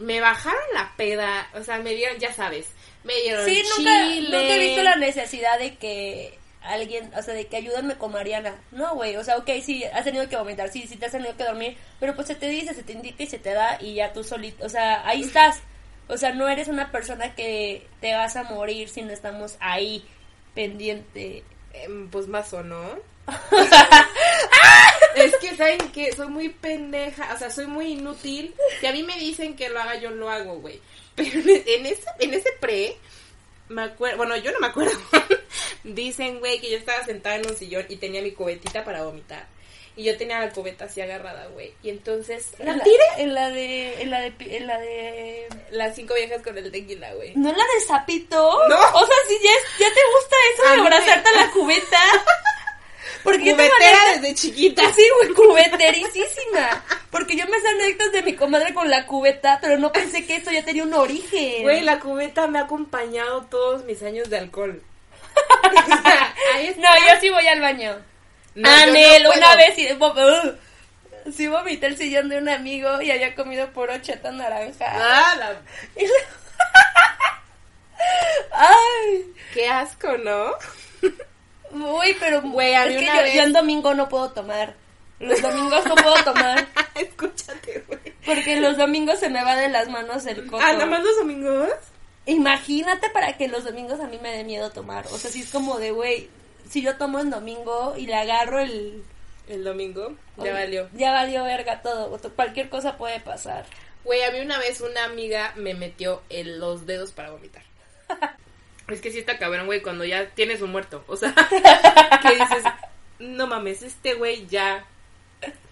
me 0.00 0.20
bajaron 0.20 0.60
la 0.74 0.92
peda, 0.96 1.48
o 1.54 1.62
sea, 1.62 1.78
me 1.78 1.94
dieron, 1.94 2.18
ya 2.18 2.32
sabes, 2.32 2.70
me 3.04 3.14
dieron 3.22 3.44
Sí, 3.44 3.62
nunca, 3.76 4.08
chile. 4.08 4.28
nunca 4.30 4.54
he 4.54 4.58
visto 4.58 4.82
la 4.82 4.96
necesidad 4.96 5.58
de 5.58 5.76
que 5.76 6.38
alguien, 6.60 7.12
o 7.16 7.22
sea, 7.22 7.34
de 7.34 7.46
que 7.46 7.56
ayúdenme 7.56 7.96
con 7.96 8.12
Mariana. 8.12 8.56
No, 8.72 8.94
güey, 8.96 9.16
o 9.16 9.22
sea, 9.24 9.36
ok, 9.36 9.48
sí, 9.62 9.84
has 9.84 10.04
tenido 10.04 10.28
que 10.28 10.36
vomitar, 10.36 10.70
sí, 10.70 10.86
sí 10.88 10.96
te 10.96 11.06
has 11.06 11.12
tenido 11.12 11.36
que 11.36 11.44
dormir, 11.44 11.76
pero 12.00 12.14
pues 12.16 12.26
se 12.26 12.34
te 12.34 12.48
dice, 12.48 12.74
se 12.74 12.82
te 12.82 12.92
indica 12.92 13.22
y 13.22 13.26
se 13.26 13.38
te 13.38 13.52
da 13.52 13.78
y 13.80 13.94
ya 13.94 14.12
tú 14.12 14.24
solito, 14.24 14.64
o 14.66 14.68
sea, 14.68 15.06
ahí 15.06 15.22
estás. 15.24 15.60
O 16.08 16.16
sea, 16.16 16.32
no 16.32 16.48
eres 16.48 16.68
una 16.68 16.90
persona 16.90 17.34
que 17.34 17.86
te 18.00 18.14
vas 18.14 18.36
a 18.36 18.44
morir 18.44 18.88
si 18.88 19.02
no 19.02 19.12
estamos 19.12 19.56
ahí 19.60 20.04
pendiente. 20.54 21.44
Em, 21.72 22.08
pues 22.08 22.26
más 22.26 22.52
o 22.52 22.62
no. 22.62 22.98
Es 25.14 25.36
que, 25.36 25.56
¿saben 25.56 25.90
que 25.90 26.12
Soy 26.12 26.28
muy 26.28 26.48
pendeja, 26.48 27.34
o 27.34 27.38
sea, 27.38 27.50
soy 27.50 27.66
muy 27.66 27.92
inútil. 27.92 28.54
Si 28.80 28.86
a 28.86 28.92
mí 28.92 29.02
me 29.02 29.16
dicen 29.18 29.56
que 29.56 29.68
lo 29.68 29.80
haga, 29.80 29.96
yo 29.96 30.10
lo 30.10 30.30
hago, 30.30 30.60
güey. 30.60 30.80
Pero 31.14 31.40
en 31.40 31.86
ese, 31.86 32.04
en 32.20 32.34
ese 32.34 32.52
pre, 32.60 32.96
me 33.68 33.82
acuerdo, 33.82 34.18
bueno, 34.18 34.36
yo 34.36 34.52
no 34.52 34.60
me 34.60 34.68
acuerdo. 34.68 34.98
Dicen, 35.84 36.38
güey, 36.38 36.60
que 36.60 36.70
yo 36.70 36.76
estaba 36.76 37.04
sentada 37.04 37.36
en 37.36 37.48
un 37.48 37.56
sillón 37.56 37.86
y 37.88 37.96
tenía 37.96 38.22
mi 38.22 38.32
cubetita 38.32 38.84
para 38.84 39.04
vomitar. 39.04 39.46
Y 39.98 40.04
yo 40.04 40.16
tenía 40.16 40.38
la 40.38 40.50
cubeta 40.50 40.84
así 40.84 41.00
agarrada, 41.00 41.46
güey. 41.48 41.74
Y 41.82 41.90
entonces 41.90 42.46
En 42.60 42.66
la 42.66 42.76
la- 42.76 42.84
tiré. 42.84 43.04
En 43.18 43.34
la 43.34 43.50
de. 43.50 44.00
En 44.02 44.10
la 44.10 44.20
de. 44.20 44.32
En 44.38 44.66
la 44.68 44.78
de. 44.78 45.48
Las 45.72 45.96
cinco 45.96 46.14
viejas 46.14 46.40
con 46.42 46.56
el 46.56 46.70
tequila, 46.70 47.12
güey. 47.14 47.32
¿No 47.34 47.50
la 47.50 47.64
de 47.74 47.80
sapito? 47.86 48.36
No. 48.68 48.76
O 48.76 49.06
sea, 49.06 49.16
si 49.28 49.34
ya, 49.42 49.50
ya 49.80 49.92
te 49.92 50.00
gusta 50.14 50.36
eso 50.54 50.62
de 50.70 50.76
mí 50.76 50.82
abrazarte 50.86 51.30
me- 51.34 51.38
a 51.38 51.44
la 51.46 51.50
cubeta. 51.50 51.98
Porque 53.24 53.46
yo 53.46 53.56
Cubetera 53.56 53.76
anécdotas- 53.76 54.20
desde 54.20 54.34
chiquita. 54.36 54.92
Sí, 54.94 55.02
güey, 55.20 55.34
cubeterísima. 55.34 56.84
Porque 57.10 57.36
yo 57.36 57.46
me 57.48 57.58
sé 57.60 57.68
anécdotas 57.68 58.12
de 58.12 58.22
mi 58.22 58.34
comadre 58.36 58.72
con 58.74 58.88
la 58.88 59.04
cubeta, 59.06 59.58
pero 59.60 59.76
no 59.78 59.90
pensé 59.92 60.24
que 60.26 60.36
esto 60.36 60.50
ya 60.52 60.64
tenía 60.64 60.84
un 60.84 60.94
origen. 60.94 61.62
Güey, 61.62 61.80
la 61.80 61.98
cubeta 61.98 62.46
me 62.46 62.60
ha 62.60 62.62
acompañado 62.62 63.46
todos 63.50 63.84
mis 63.84 64.02
años 64.02 64.30
de 64.30 64.38
alcohol. 64.38 64.82
O 65.78 66.02
sea, 66.02 66.34
ahí 66.54 66.66
está. 66.68 66.80
No, 66.80 66.88
yo 67.06 67.20
sí 67.20 67.30
voy 67.30 67.46
al 67.48 67.60
baño. 67.60 67.96
No, 68.60 68.68
Anel, 68.70 69.22
no 69.22 69.30
una 69.32 69.56
vez 69.56 69.76
vo- 69.98 70.14
uh, 71.26 71.30
sí 71.32 71.46
vomité 71.48 71.86
el 71.86 71.96
sillón 71.96 72.28
de 72.28 72.38
un 72.38 72.48
amigo 72.48 73.00
y 73.02 73.10
había 73.10 73.34
comido 73.34 73.70
por 73.72 73.90
cheta 74.02 74.30
naranja. 74.32 74.86
Ah, 74.90 75.34
la- 75.38 75.62
Y 76.02 76.06
Ay, 78.52 79.32
Qué 79.54 79.68
asco, 79.68 80.16
¿no? 80.18 80.52
uy, 81.70 82.16
pero 82.18 82.42
Güey, 82.42 82.74
es 82.74 82.96
que 82.98 83.06
yo, 83.06 83.12
vez- 83.12 83.34
yo 83.34 83.42
en 83.42 83.52
domingo 83.52 83.94
no 83.94 84.08
puedo 84.08 84.30
tomar. 84.30 84.74
Los 85.20 85.40
domingos 85.42 85.84
no 85.86 85.94
puedo 85.96 86.14
tomar 86.24 86.66
Escúchate, 86.94 87.82
güey. 87.88 87.98
porque 88.24 88.60
los 88.60 88.76
domingos 88.76 89.18
se 89.18 89.28
me 89.28 89.42
va 89.42 89.56
de 89.56 89.68
las 89.68 89.88
manos 89.88 90.24
el 90.26 90.46
coco. 90.46 90.62
Ah, 90.62 90.72
¿nada 90.72 90.86
más 90.86 91.02
los 91.02 91.16
domingos? 91.18 91.70
Imagínate 92.26 93.10
para 93.10 93.36
que 93.36 93.48
los 93.48 93.64
domingos 93.64 93.98
a 94.00 94.06
mí 94.06 94.18
me 94.22 94.30
dé 94.30 94.44
miedo 94.44 94.70
tomar. 94.70 95.06
O 95.10 95.18
sea, 95.18 95.30
si 95.30 95.42
es 95.42 95.50
como 95.50 95.78
de, 95.78 95.90
güey, 95.90 96.28
si 96.68 96.82
yo 96.82 96.96
tomo 96.96 97.18
en 97.20 97.30
domingo 97.30 97.94
y 97.96 98.06
le 98.06 98.14
agarro 98.14 98.60
el... 98.60 99.02
El 99.48 99.64
domingo, 99.64 100.14
ya 100.36 100.52
valió. 100.52 100.90
Ya 100.92 101.10
valió 101.10 101.42
verga 101.42 101.80
todo. 101.80 102.20
Cualquier 102.36 102.68
cosa 102.68 102.98
puede 102.98 103.18
pasar. 103.18 103.64
Güey, 104.04 104.22
a 104.22 104.30
mí 104.30 104.40
una 104.40 104.58
vez 104.58 104.82
una 104.82 105.04
amiga 105.04 105.54
me 105.56 105.72
metió 105.72 106.22
en 106.28 106.60
los 106.60 106.84
dedos 106.84 107.12
para 107.12 107.30
vomitar. 107.30 107.62
Es 108.88 109.02
que 109.02 109.10
sí 109.10 109.18
está 109.18 109.36
cabrón, 109.36 109.66
güey, 109.66 109.82
cuando 109.82 110.04
ya 110.06 110.30
tienes 110.30 110.62
un 110.62 110.72
muerto. 110.72 111.04
O 111.08 111.16
sea, 111.16 111.34
que 112.22 112.34
dices, 112.34 112.64
no 113.18 113.46
mames, 113.46 113.82
este 113.82 114.14
güey 114.14 114.46
ya, 114.46 114.86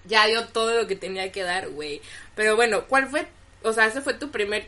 ya 0.05 0.27
dio 0.27 0.47
todo 0.49 0.77
lo 0.77 0.87
que 0.87 0.97
tenía 0.97 1.33
que 1.33 1.43
dar, 1.43 1.71
güey. 1.71 2.03
Pero 2.35 2.57
bueno, 2.57 2.85
¿cuál 2.87 3.09
fue? 3.09 3.27
O 3.63 3.73
sea, 3.73 3.87
ese 3.87 4.03
fue 4.03 4.13
tu 4.13 4.31
primer, 4.31 4.67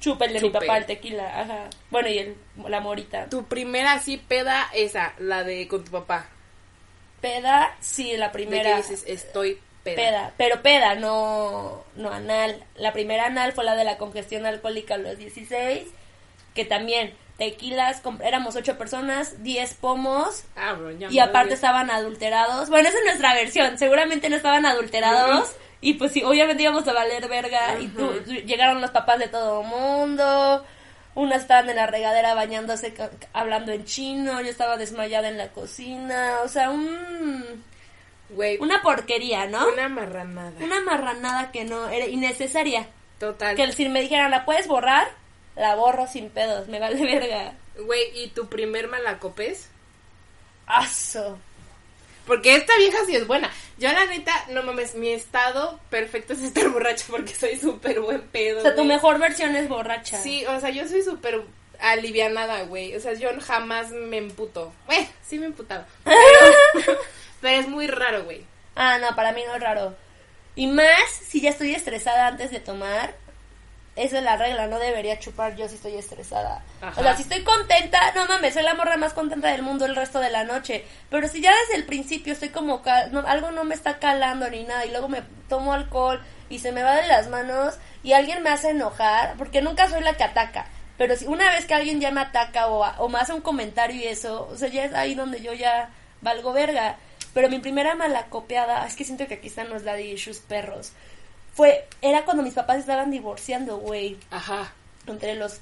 Chupa 0.00 0.26
el 0.26 0.34
de 0.34 0.40
mi 0.40 0.50
papá, 0.50 0.76
el 0.78 0.86
tequila, 0.86 1.40
ajá. 1.40 1.70
Bueno, 1.90 2.08
y 2.08 2.18
el, 2.18 2.36
la 2.68 2.80
morita. 2.80 3.26
tu 3.28 3.44
primera 3.44 3.92
así 3.92 4.18
peda, 4.18 4.68
esa, 4.74 5.14
la 5.18 5.42
de 5.42 5.66
con 5.68 5.84
tu 5.84 5.90
papá. 5.90 6.28
Peda, 7.20 7.74
sí, 7.80 8.16
la 8.16 8.26
De 8.28 8.32
primera. 8.32 8.70
que 8.72 8.76
dices, 8.76 9.04
estoy 9.06 9.58
peda. 9.82 9.96
Peda, 9.96 10.32
pero 10.36 10.62
peda, 10.62 10.94
no, 10.96 11.84
no 11.96 12.12
anal. 12.12 12.62
La 12.76 12.92
primera 12.92 13.26
anal 13.26 13.52
fue 13.52 13.64
la 13.64 13.74
de 13.74 13.84
la 13.84 13.96
congestión 13.96 14.44
alcohólica 14.46 14.94
a 14.94 14.98
los 14.98 15.16
16, 15.16 15.88
que 16.54 16.64
también 16.64 17.14
tequilas, 17.38 18.02
éramos 18.22 18.56
ocho 18.56 18.78
personas, 18.78 19.42
10 19.42 19.74
pomos, 19.74 20.44
Ah, 20.56 20.72
bro, 20.72 20.90
ya 20.92 21.08
y 21.10 21.18
aparte 21.18 21.54
estaban 21.54 21.90
adulterados. 21.90 22.68
Bueno, 22.70 22.88
esa 22.88 22.98
es 22.98 23.04
nuestra 23.04 23.34
versión, 23.34 23.78
seguramente 23.78 24.28
no 24.30 24.36
estaban 24.36 24.64
adulterados. 24.66 25.54
Y 25.80 25.94
pues 25.94 26.12
sí, 26.12 26.22
obviamente 26.24 26.62
íbamos 26.62 26.86
a 26.88 26.92
valer 26.92 27.28
verga. 27.28 27.78
Y 27.80 27.88
tú- 27.88 28.12
llegaron 28.24 28.80
los 28.80 28.90
papás 28.90 29.18
de 29.18 29.28
todo 29.28 29.62
mundo. 29.62 30.64
Unas 31.14 31.42
estaban 31.42 31.68
en 31.70 31.76
la 31.76 31.86
regadera 31.86 32.34
bañándose, 32.34 32.94
hablando 33.32 33.72
en 33.72 33.84
chino. 33.84 34.40
Yo 34.40 34.48
estaba 34.48 34.76
desmayada 34.76 35.28
en 35.28 35.38
la 35.38 35.48
cocina. 35.48 36.38
O 36.44 36.48
sea, 36.48 36.70
un, 36.70 37.64
Güey, 38.30 38.58
una 38.58 38.82
porquería, 38.82 39.46
¿no? 39.46 39.68
una 39.68 39.88
marranada. 39.88 40.52
Una 40.60 40.80
marranada 40.80 41.52
que 41.52 41.64
no 41.64 41.88
era 41.88 42.06
innecesaria. 42.06 42.88
Total. 43.20 43.54
Que 43.56 43.72
si 43.72 43.88
me 43.88 44.00
dijeran, 44.02 44.30
¿la 44.30 44.44
puedes 44.44 44.66
borrar? 44.66 45.06
La 45.54 45.74
borro 45.74 46.06
sin 46.06 46.28
pedos, 46.30 46.68
me 46.68 46.78
vale 46.80 47.00
verga. 47.02 47.52
Güey, 47.78 48.24
¿y 48.24 48.28
tu 48.28 48.48
primer 48.48 48.88
malacopés? 48.88 49.70
Aso. 50.66 51.38
Porque 52.26 52.56
esta 52.56 52.76
vieja 52.76 52.98
sí 53.06 53.14
es 53.14 53.26
buena. 53.26 53.50
Yo, 53.78 53.92
la 53.92 54.04
neta, 54.06 54.32
no 54.50 54.62
mames, 54.62 54.94
mi 54.94 55.10
estado 55.10 55.78
perfecto 55.90 56.32
es 56.32 56.42
estar 56.42 56.68
borracha 56.70 57.04
porque 57.08 57.34
soy 57.34 57.56
súper 57.56 58.00
buen 58.00 58.22
pedo. 58.22 58.58
O 58.58 58.62
sea, 58.62 58.72
tu 58.72 58.78
güey. 58.78 58.88
mejor 58.88 59.18
versión 59.18 59.54
es 59.54 59.68
borracha. 59.68 60.20
Sí, 60.20 60.44
o 60.46 60.58
sea, 60.60 60.70
yo 60.70 60.88
soy 60.88 61.02
súper 61.02 61.42
alivianada, 61.80 62.62
güey. 62.62 62.94
O 62.96 63.00
sea, 63.00 63.12
yo 63.14 63.28
jamás 63.40 63.90
me 63.90 64.16
emputo. 64.18 64.72
Bueno, 64.86 65.06
sí 65.26 65.38
me 65.38 65.46
emputaba. 65.46 65.86
Pero, 66.04 66.98
pero 67.40 67.60
es 67.60 67.68
muy 67.68 67.86
raro, 67.86 68.24
güey. 68.24 68.44
Ah, 68.74 68.98
no, 68.98 69.14
para 69.14 69.32
mí 69.32 69.42
no 69.46 69.54
es 69.54 69.60
raro. 69.60 69.94
Y 70.54 70.66
más 70.66 71.10
si 71.10 71.40
ya 71.40 71.50
estoy 71.50 71.74
estresada 71.74 72.26
antes 72.26 72.50
de 72.50 72.60
tomar. 72.60 73.14
Esa 73.96 74.18
es 74.18 74.24
la 74.24 74.36
regla, 74.36 74.66
no 74.66 74.78
debería 74.78 75.18
chupar 75.18 75.56
yo 75.56 75.68
si 75.68 75.76
estoy 75.76 75.94
estresada. 75.96 76.62
Ajá. 76.82 77.00
O 77.00 77.02
sea, 77.02 77.16
si 77.16 77.22
estoy 77.22 77.42
contenta, 77.42 78.12
no 78.14 78.26
mames, 78.26 78.52
soy 78.54 78.62
la 78.62 78.74
morra 78.74 78.98
más 78.98 79.14
contenta 79.14 79.48
del 79.48 79.62
mundo 79.62 79.86
el 79.86 79.96
resto 79.96 80.20
de 80.20 80.28
la 80.30 80.44
noche. 80.44 80.84
Pero 81.08 81.26
si 81.28 81.40
ya 81.40 81.50
desde 81.62 81.76
el 81.76 81.86
principio 81.86 82.34
estoy 82.34 82.50
como, 82.50 82.82
cal- 82.82 83.10
no, 83.10 83.20
algo 83.26 83.50
no 83.52 83.64
me 83.64 83.74
está 83.74 83.98
calando 83.98 84.48
ni 84.50 84.64
nada 84.64 84.84
y 84.84 84.90
luego 84.90 85.08
me 85.08 85.22
tomo 85.48 85.72
alcohol 85.72 86.22
y 86.50 86.58
se 86.58 86.72
me 86.72 86.82
va 86.82 86.94
de 86.96 87.06
las 87.08 87.28
manos 87.28 87.78
y 88.02 88.12
alguien 88.12 88.42
me 88.42 88.50
hace 88.50 88.70
enojar, 88.70 89.34
porque 89.38 89.62
nunca 89.62 89.88
soy 89.88 90.02
la 90.02 90.14
que 90.14 90.24
ataca. 90.24 90.66
Pero 90.98 91.16
si 91.16 91.24
una 91.26 91.48
vez 91.50 91.64
que 91.64 91.74
alguien 91.74 92.00
ya 92.00 92.10
me 92.10 92.20
ataca 92.20 92.68
o, 92.68 92.84
o 92.98 93.08
me 93.08 93.18
hace 93.18 93.32
un 93.32 93.40
comentario 93.40 93.96
y 93.96 94.04
eso, 94.06 94.46
o 94.52 94.56
sea, 94.58 94.68
ya 94.68 94.84
es 94.84 94.92
ahí 94.94 95.14
donde 95.14 95.40
yo 95.40 95.54
ya 95.54 95.88
valgo 96.20 96.52
verga. 96.52 96.96
Pero 97.32 97.48
mi 97.50 97.58
primera 97.58 97.94
malacopiada, 97.94 98.86
es 98.86 98.94
que 98.96 99.04
siento 99.04 99.26
que 99.26 99.34
aquí 99.34 99.48
están 99.48 99.68
los 99.68 99.84
daddy 99.84 100.12
issues 100.12 100.38
perros. 100.40 100.92
Fue, 101.56 101.88
era 102.02 102.24
cuando 102.24 102.42
mis 102.42 102.54
papás 102.54 102.76
estaban 102.78 103.10
divorciando, 103.10 103.78
güey. 103.78 104.16
Ajá. 104.30 104.72
Entre 105.06 105.34
los, 105.34 105.58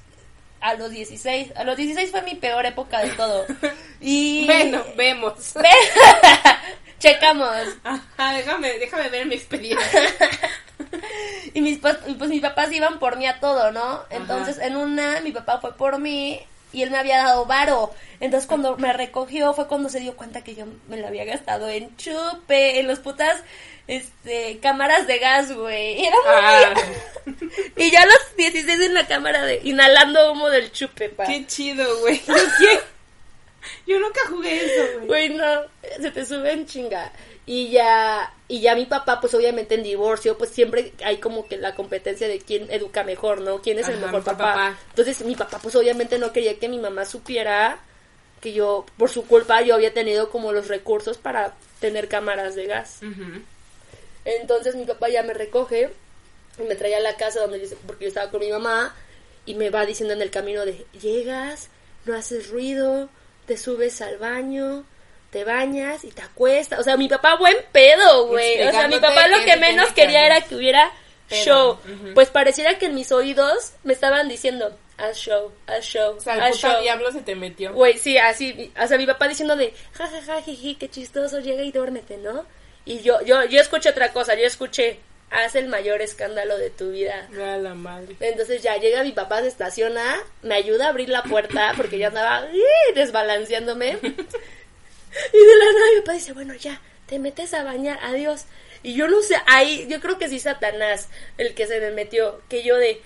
a 0.61 0.73
los 0.75 0.91
16. 0.91 1.53
A 1.55 1.63
los 1.63 1.77
16 1.77 2.11
fue 2.11 2.21
mi 2.21 2.35
peor 2.35 2.65
época 2.65 2.99
de 2.99 3.09
todo. 3.11 3.45
Y... 4.01 4.45
Bueno, 4.45 4.83
vemos. 4.97 5.53
Ve- 5.55 5.69
Checamos. 6.99 7.49
Ajá, 7.83 8.33
déjame, 8.33 8.77
déjame 8.77 9.09
ver 9.09 9.25
mi 9.25 9.35
experiencia. 9.35 10.01
Y 11.53 11.61
mis, 11.61 11.77
pues 11.79 11.97
mis 12.29 12.41
papás 12.41 12.69
iban 12.73 12.99
por 12.99 13.15
mí 13.17 13.25
a 13.25 13.39
todo, 13.39 13.71
¿no? 13.71 14.03
Entonces, 14.09 14.57
en 14.59 14.75
una, 14.75 15.21
mi 15.21 15.31
papá 15.31 15.59
fue 15.61 15.73
por 15.77 15.99
mí 15.99 16.41
y 16.75 16.83
él 16.83 16.91
me 16.91 16.97
había 16.97 17.17
dado 17.17 17.45
varo. 17.45 17.93
Entonces, 18.19 18.47
cuando 18.47 18.75
me 18.77 18.91
recogió 18.91 19.53
fue 19.53 19.67
cuando 19.67 19.89
se 19.89 19.99
dio 19.99 20.15
cuenta 20.15 20.43
que 20.43 20.55
yo 20.55 20.65
me 20.87 20.97
lo 20.97 21.07
había 21.07 21.23
gastado 21.25 21.69
en 21.69 21.95
chupe, 21.95 22.79
en 22.79 22.87
los 22.87 22.99
putas, 22.99 23.41
este, 23.87 24.59
cámaras 24.59 25.07
de 25.07 25.19
gas, 25.19 25.53
güey. 25.53 26.01
Y 26.01 26.05
era 26.05 26.15
muy... 26.17 26.33
Ah, 26.35 26.73
Y 27.77 27.91
ya 27.91 28.01
a 28.01 28.05
los 28.05 28.35
16 28.37 28.79
en 28.81 28.93
la 28.93 29.07
cámara 29.07 29.43
de... 29.43 29.61
Inhalando 29.63 30.33
humo 30.33 30.49
del 30.49 30.71
chupe, 30.71 31.09
pa. 31.09 31.25
qué 31.25 31.47
chido, 31.47 31.99
güey. 31.99 32.21
Yo. 32.27 32.35
Yo 33.87 33.99
nunca 33.99 34.19
jugué 34.29 34.63
eso, 34.65 34.93
güey. 34.95 35.07
Güey, 35.07 35.29
no, 35.29 35.61
se 36.01 36.11
te 36.11 36.25
sube 36.25 36.51
en 36.51 36.65
chinga. 36.65 37.11
Y 37.47 37.69
ya, 37.69 38.33
y 38.47 38.61
ya 38.61 38.73
mi 38.75 38.85
papá, 38.85 39.21
pues 39.21 39.33
obviamente 39.35 39.75
en 39.75 39.83
divorcio, 39.83 40.35
pues 40.37 40.49
siempre 40.49 40.93
hay 41.03 41.17
como 41.17 41.47
que 41.47 41.57
la 41.57 41.75
competencia 41.75 42.27
de 42.27 42.39
quién 42.39 42.71
educa 42.71 43.03
mejor, 43.03 43.41
¿no? 43.41 43.61
¿Quién 43.61 43.77
es 43.77 43.87
el 43.87 43.95
Ajá, 43.95 44.05
mejor 44.07 44.21
mejor 44.21 44.37
papá? 44.37 44.53
papá. 44.53 44.79
Entonces 44.89 45.21
mi 45.23 45.35
papá, 45.35 45.59
pues 45.61 45.75
obviamente 45.75 46.17
no 46.17 46.33
quería 46.33 46.57
que 46.57 46.67
mi 46.67 46.79
mamá 46.79 47.05
supiera 47.05 47.77
que 48.41 48.51
yo, 48.53 48.85
por 48.97 49.09
su 49.09 49.25
culpa, 49.27 49.61
yo 49.61 49.75
había 49.75 49.93
tenido 49.93 50.29
como 50.31 50.51
los 50.51 50.67
recursos 50.67 51.17
para 51.17 51.53
tener 51.79 52.07
cámaras 52.07 52.55
de 52.55 52.65
gas. 52.65 52.99
Entonces 54.23 54.75
mi 54.75 54.85
papá 54.85 55.09
ya 55.09 55.23
me 55.23 55.33
recoge 55.33 55.91
y 56.59 56.63
me 56.63 56.75
trae 56.75 56.95
a 56.95 56.99
la 56.99 57.15
casa 57.15 57.41
donde 57.41 57.67
yo, 57.67 57.75
porque 57.85 58.05
yo 58.05 58.09
estaba 58.09 58.31
con 58.31 58.39
mi 58.39 58.49
mamá 58.49 58.95
y 59.45 59.53
me 59.55 59.69
va 59.69 59.85
diciendo 59.85 60.13
en 60.13 60.21
el 60.21 60.31
camino 60.31 60.65
de 60.65 60.85
llegas, 60.99 61.69
no 62.05 62.15
haces 62.15 62.49
ruido, 62.49 63.09
te 63.45 63.57
subes 63.57 64.01
al 64.01 64.17
baño, 64.17 64.83
te 65.35 65.43
bañas 65.43 66.05
y 66.05 66.11
te 66.11 66.21
acuestas. 66.21 66.79
O 66.79 66.83
sea, 66.83 66.95
mi 66.95 67.09
papá 67.09 67.35
buen 67.35 67.57
pedo, 67.73 68.27
güey. 68.27 68.65
O 68.65 68.71
sea, 68.71 68.87
mi 68.87 69.01
papá 69.01 69.27
lo 69.27 69.43
que 69.43 69.57
menos 69.57 69.91
quería 69.91 70.25
era 70.25 70.39
que 70.39 70.55
hubiera 70.55 70.93
Pedo. 71.27 71.43
show. 71.43 71.79
Pues 72.13 72.29
pareciera 72.29 72.77
que 72.77 72.85
en 72.85 72.95
mis 72.95 73.11
oídos 73.11 73.73
me 73.83 73.91
estaban 73.91 74.29
diciendo, 74.29 74.73
haz 74.95 75.17
show, 75.17 75.51
haz 75.67 75.83
show, 75.83 76.15
O 76.15 76.21
sea, 76.21 76.35
el 76.35 76.41
haz 76.41 76.55
show. 76.55 76.81
diablo 76.81 77.11
se 77.11 77.19
te 77.19 77.35
metió. 77.35 77.73
Güey, 77.73 77.97
sí, 77.97 78.17
así, 78.17 78.71
o 78.81 78.87
sea, 78.87 78.97
mi 78.97 79.05
papá 79.05 79.27
diciendo 79.27 79.57
de, 79.57 79.73
ja, 79.91 80.07
ja, 80.07 80.21
ja, 80.21 80.41
jiji, 80.41 80.75
qué 80.75 80.87
chistoso, 80.87 81.41
llega 81.41 81.63
y 81.63 81.73
duérmete, 81.73 82.15
¿no? 82.15 82.45
Y 82.85 83.01
yo, 83.01 83.21
yo, 83.23 83.43
yo 83.43 83.59
escuché 83.59 83.89
otra 83.89 84.13
cosa, 84.13 84.35
yo 84.35 84.45
escuché, 84.45 84.99
haz 85.31 85.55
el 85.55 85.67
mayor 85.67 86.01
escándalo 86.01 86.57
de 86.57 86.69
tu 86.69 86.91
vida. 86.91 87.27
A 87.33 87.57
la 87.57 87.73
madre. 87.73 88.15
Entonces 88.21 88.63
ya 88.63 88.77
llega 88.77 89.03
mi 89.03 89.11
papá, 89.11 89.41
se 89.41 89.49
estaciona, 89.49 90.15
me 90.43 90.55
ayuda 90.55 90.85
a 90.85 90.89
abrir 90.91 91.09
la 91.09 91.23
puerta 91.23 91.73
porque 91.75 91.97
ya 91.97 92.07
andaba 92.07 92.47
desbalanceándome. 92.95 93.97
Y 95.33 95.37
de 95.37 95.55
la 95.57 95.65
nada 95.65 95.85
mi 95.95 96.01
papá 96.01 96.13
dice, 96.13 96.33
bueno, 96.33 96.53
ya, 96.55 96.81
te 97.07 97.19
metes 97.19 97.53
a 97.53 97.63
bañar, 97.63 97.99
adiós. 98.01 98.45
Y 98.83 98.93
yo 98.95 99.07
no 99.07 99.21
sé, 99.21 99.35
ahí, 99.47 99.87
yo 99.89 99.99
creo 99.99 100.17
que 100.17 100.27
sí 100.29 100.39
Satanás 100.39 101.07
el 101.37 101.55
que 101.55 101.65
se 101.67 101.79
me 101.79 101.91
metió, 101.91 102.41
que 102.49 102.63
yo 102.63 102.75
de, 102.77 103.01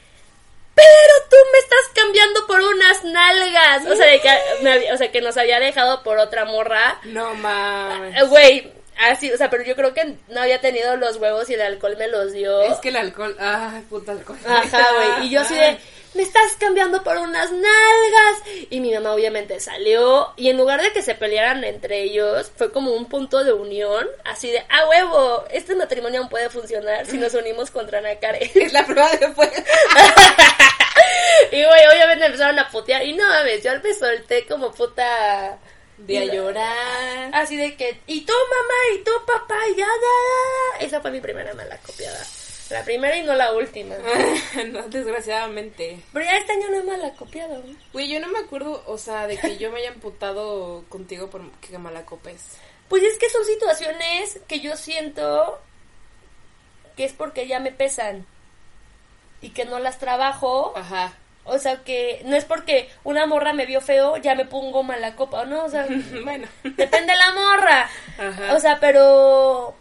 pero 0.75 1.13
tú 1.29 1.35
me 1.51 1.59
estás 1.59 1.79
cambiando 1.95 2.47
por 2.47 2.61
unas 2.61 3.03
nalgas. 3.03 3.85
O 3.85 3.95
sea, 3.95 4.07
de 4.07 4.19
que, 4.21 4.29
me 4.61 4.71
había- 4.73 4.93
o 4.93 4.97
sea, 4.97 5.11
que 5.11 5.21
nos 5.21 5.37
había 5.37 5.59
dejado 5.59 6.03
por 6.03 6.17
otra 6.19 6.45
morra. 6.45 6.99
No 7.03 7.33
mames. 7.35 8.15
Eh, 8.17 8.23
Güey, 8.25 8.71
así, 8.97 9.31
o 9.31 9.37
sea, 9.37 9.49
pero 9.49 9.63
yo 9.63 9.75
creo 9.75 9.93
que 9.93 10.15
no 10.29 10.41
había 10.41 10.59
tenido 10.61 10.95
los 10.97 11.17
huevos 11.17 11.49
y 11.49 11.53
el 11.53 11.61
alcohol 11.61 11.95
me 11.97 12.07
los 12.07 12.31
dio. 12.33 12.61
Es 12.63 12.77
que 12.79 12.89
el 12.89 12.95
alcohol, 12.97 13.35
ay, 13.39 13.81
puta 13.89 14.11
alcohol. 14.13 14.39
Ajá, 14.47 14.85
güey. 15.17 15.27
Y 15.27 15.29
yo 15.31 15.41
así 15.41 15.55
de, 15.55 15.77
me 16.13 16.23
estás 16.23 16.55
cambiando 16.59 17.03
por 17.03 17.17
unas 17.17 17.51
nalgas. 17.51 18.67
Y 18.69 18.79
mi 18.79 18.93
mamá 18.93 19.13
obviamente 19.13 19.59
salió. 19.59 20.33
Y 20.35 20.49
en 20.49 20.57
lugar 20.57 20.81
de 20.81 20.91
que 20.91 21.01
se 21.01 21.15
pelearan 21.15 21.63
entre 21.63 22.03
ellos, 22.03 22.51
fue 22.55 22.71
como 22.71 22.93
un 22.93 23.05
punto 23.05 23.43
de 23.43 23.53
unión. 23.53 24.07
Así 24.25 24.51
de, 24.51 24.63
ah, 24.69 24.87
huevo, 24.89 25.45
este 25.51 25.75
matrimonio 25.75 26.21
aún 26.21 26.29
puede 26.29 26.49
funcionar 26.49 27.05
si 27.05 27.17
nos 27.17 27.33
unimos 27.33 27.71
contra 27.71 28.01
Nakare. 28.01 28.51
Es 28.59 28.73
la 28.73 28.85
prueba 28.85 29.11
de 29.11 29.29
fuego. 29.29 29.53
y 31.51 31.63
güey, 31.63 31.87
obviamente 31.93 32.25
empezaron 32.25 32.59
a 32.59 32.69
putear. 32.69 33.05
Y 33.05 33.13
no 33.13 33.27
mames, 33.27 33.63
yo 33.63 33.71
me 33.81 33.93
solté 33.93 34.45
como 34.45 34.71
puta. 34.71 35.57
De 35.97 36.17
a 36.17 36.25
llorar. 36.25 37.29
Así 37.33 37.57
de 37.57 37.75
que, 37.75 37.99
y 38.07 38.21
tú 38.21 38.31
mamá, 38.31 38.95
y 38.95 39.03
tú 39.03 39.11
papá, 39.27 39.57
y 39.67 39.75
ya, 39.75 39.85
ya, 39.85 40.79
ya. 40.79 40.85
Esa 40.85 41.01
fue 41.01 41.11
mi 41.11 41.19
primera 41.19 41.53
mala 41.53 41.77
copiada. 41.79 42.25
La 42.69 42.83
primera 42.83 43.17
y 43.17 43.23
no 43.23 43.33
la 43.33 43.53
última. 43.53 43.95
no, 44.71 44.83
desgraciadamente. 44.89 45.99
Pero 46.13 46.25
ya 46.25 46.37
este 46.37 46.53
año 46.53 46.69
no 46.69 46.77
es 46.77 46.85
mala 46.85 47.11
copiada, 47.13 47.59
güey. 47.91 48.07
Yo 48.07 48.19
no 48.19 48.27
me 48.27 48.39
acuerdo, 48.39 48.83
o 48.85 48.97
sea, 48.97 49.27
de 49.27 49.37
que 49.37 49.57
yo 49.57 49.71
me 49.71 49.79
haya 49.79 49.89
emputado 49.89 50.83
contigo 50.89 51.29
por 51.29 51.49
que 51.59 51.77
mala 51.77 52.05
copes. 52.05 52.57
Pues 52.87 53.03
es 53.03 53.17
que 53.17 53.29
son 53.29 53.43
situaciones 53.45 54.39
que 54.47 54.59
yo 54.59 54.75
siento 54.75 55.59
que 56.95 57.05
es 57.05 57.13
porque 57.13 57.47
ya 57.47 57.59
me 57.59 57.71
pesan 57.71 58.25
y 59.41 59.49
que 59.49 59.65
no 59.65 59.79
las 59.79 59.99
trabajo. 59.99 60.73
Ajá. 60.75 61.13
O 61.45 61.57
sea, 61.57 61.77
que 61.83 62.21
no 62.25 62.35
es 62.35 62.45
porque 62.45 62.89
una 63.03 63.25
morra 63.25 63.53
me 63.53 63.65
vio 63.65 63.81
feo, 63.81 64.17
ya 64.17 64.35
me 64.35 64.45
pongo 64.45 64.83
mala 64.83 65.15
copa, 65.15 65.45
¿no? 65.45 65.65
O 65.65 65.69
sea, 65.69 65.87
bueno. 66.23 66.47
depende 66.63 67.13
de 67.13 67.17
la 67.17 67.31
morra. 67.31 67.89
Ajá. 68.17 68.53
O 68.53 68.59
sea, 68.59 68.79
pero... 68.79 69.75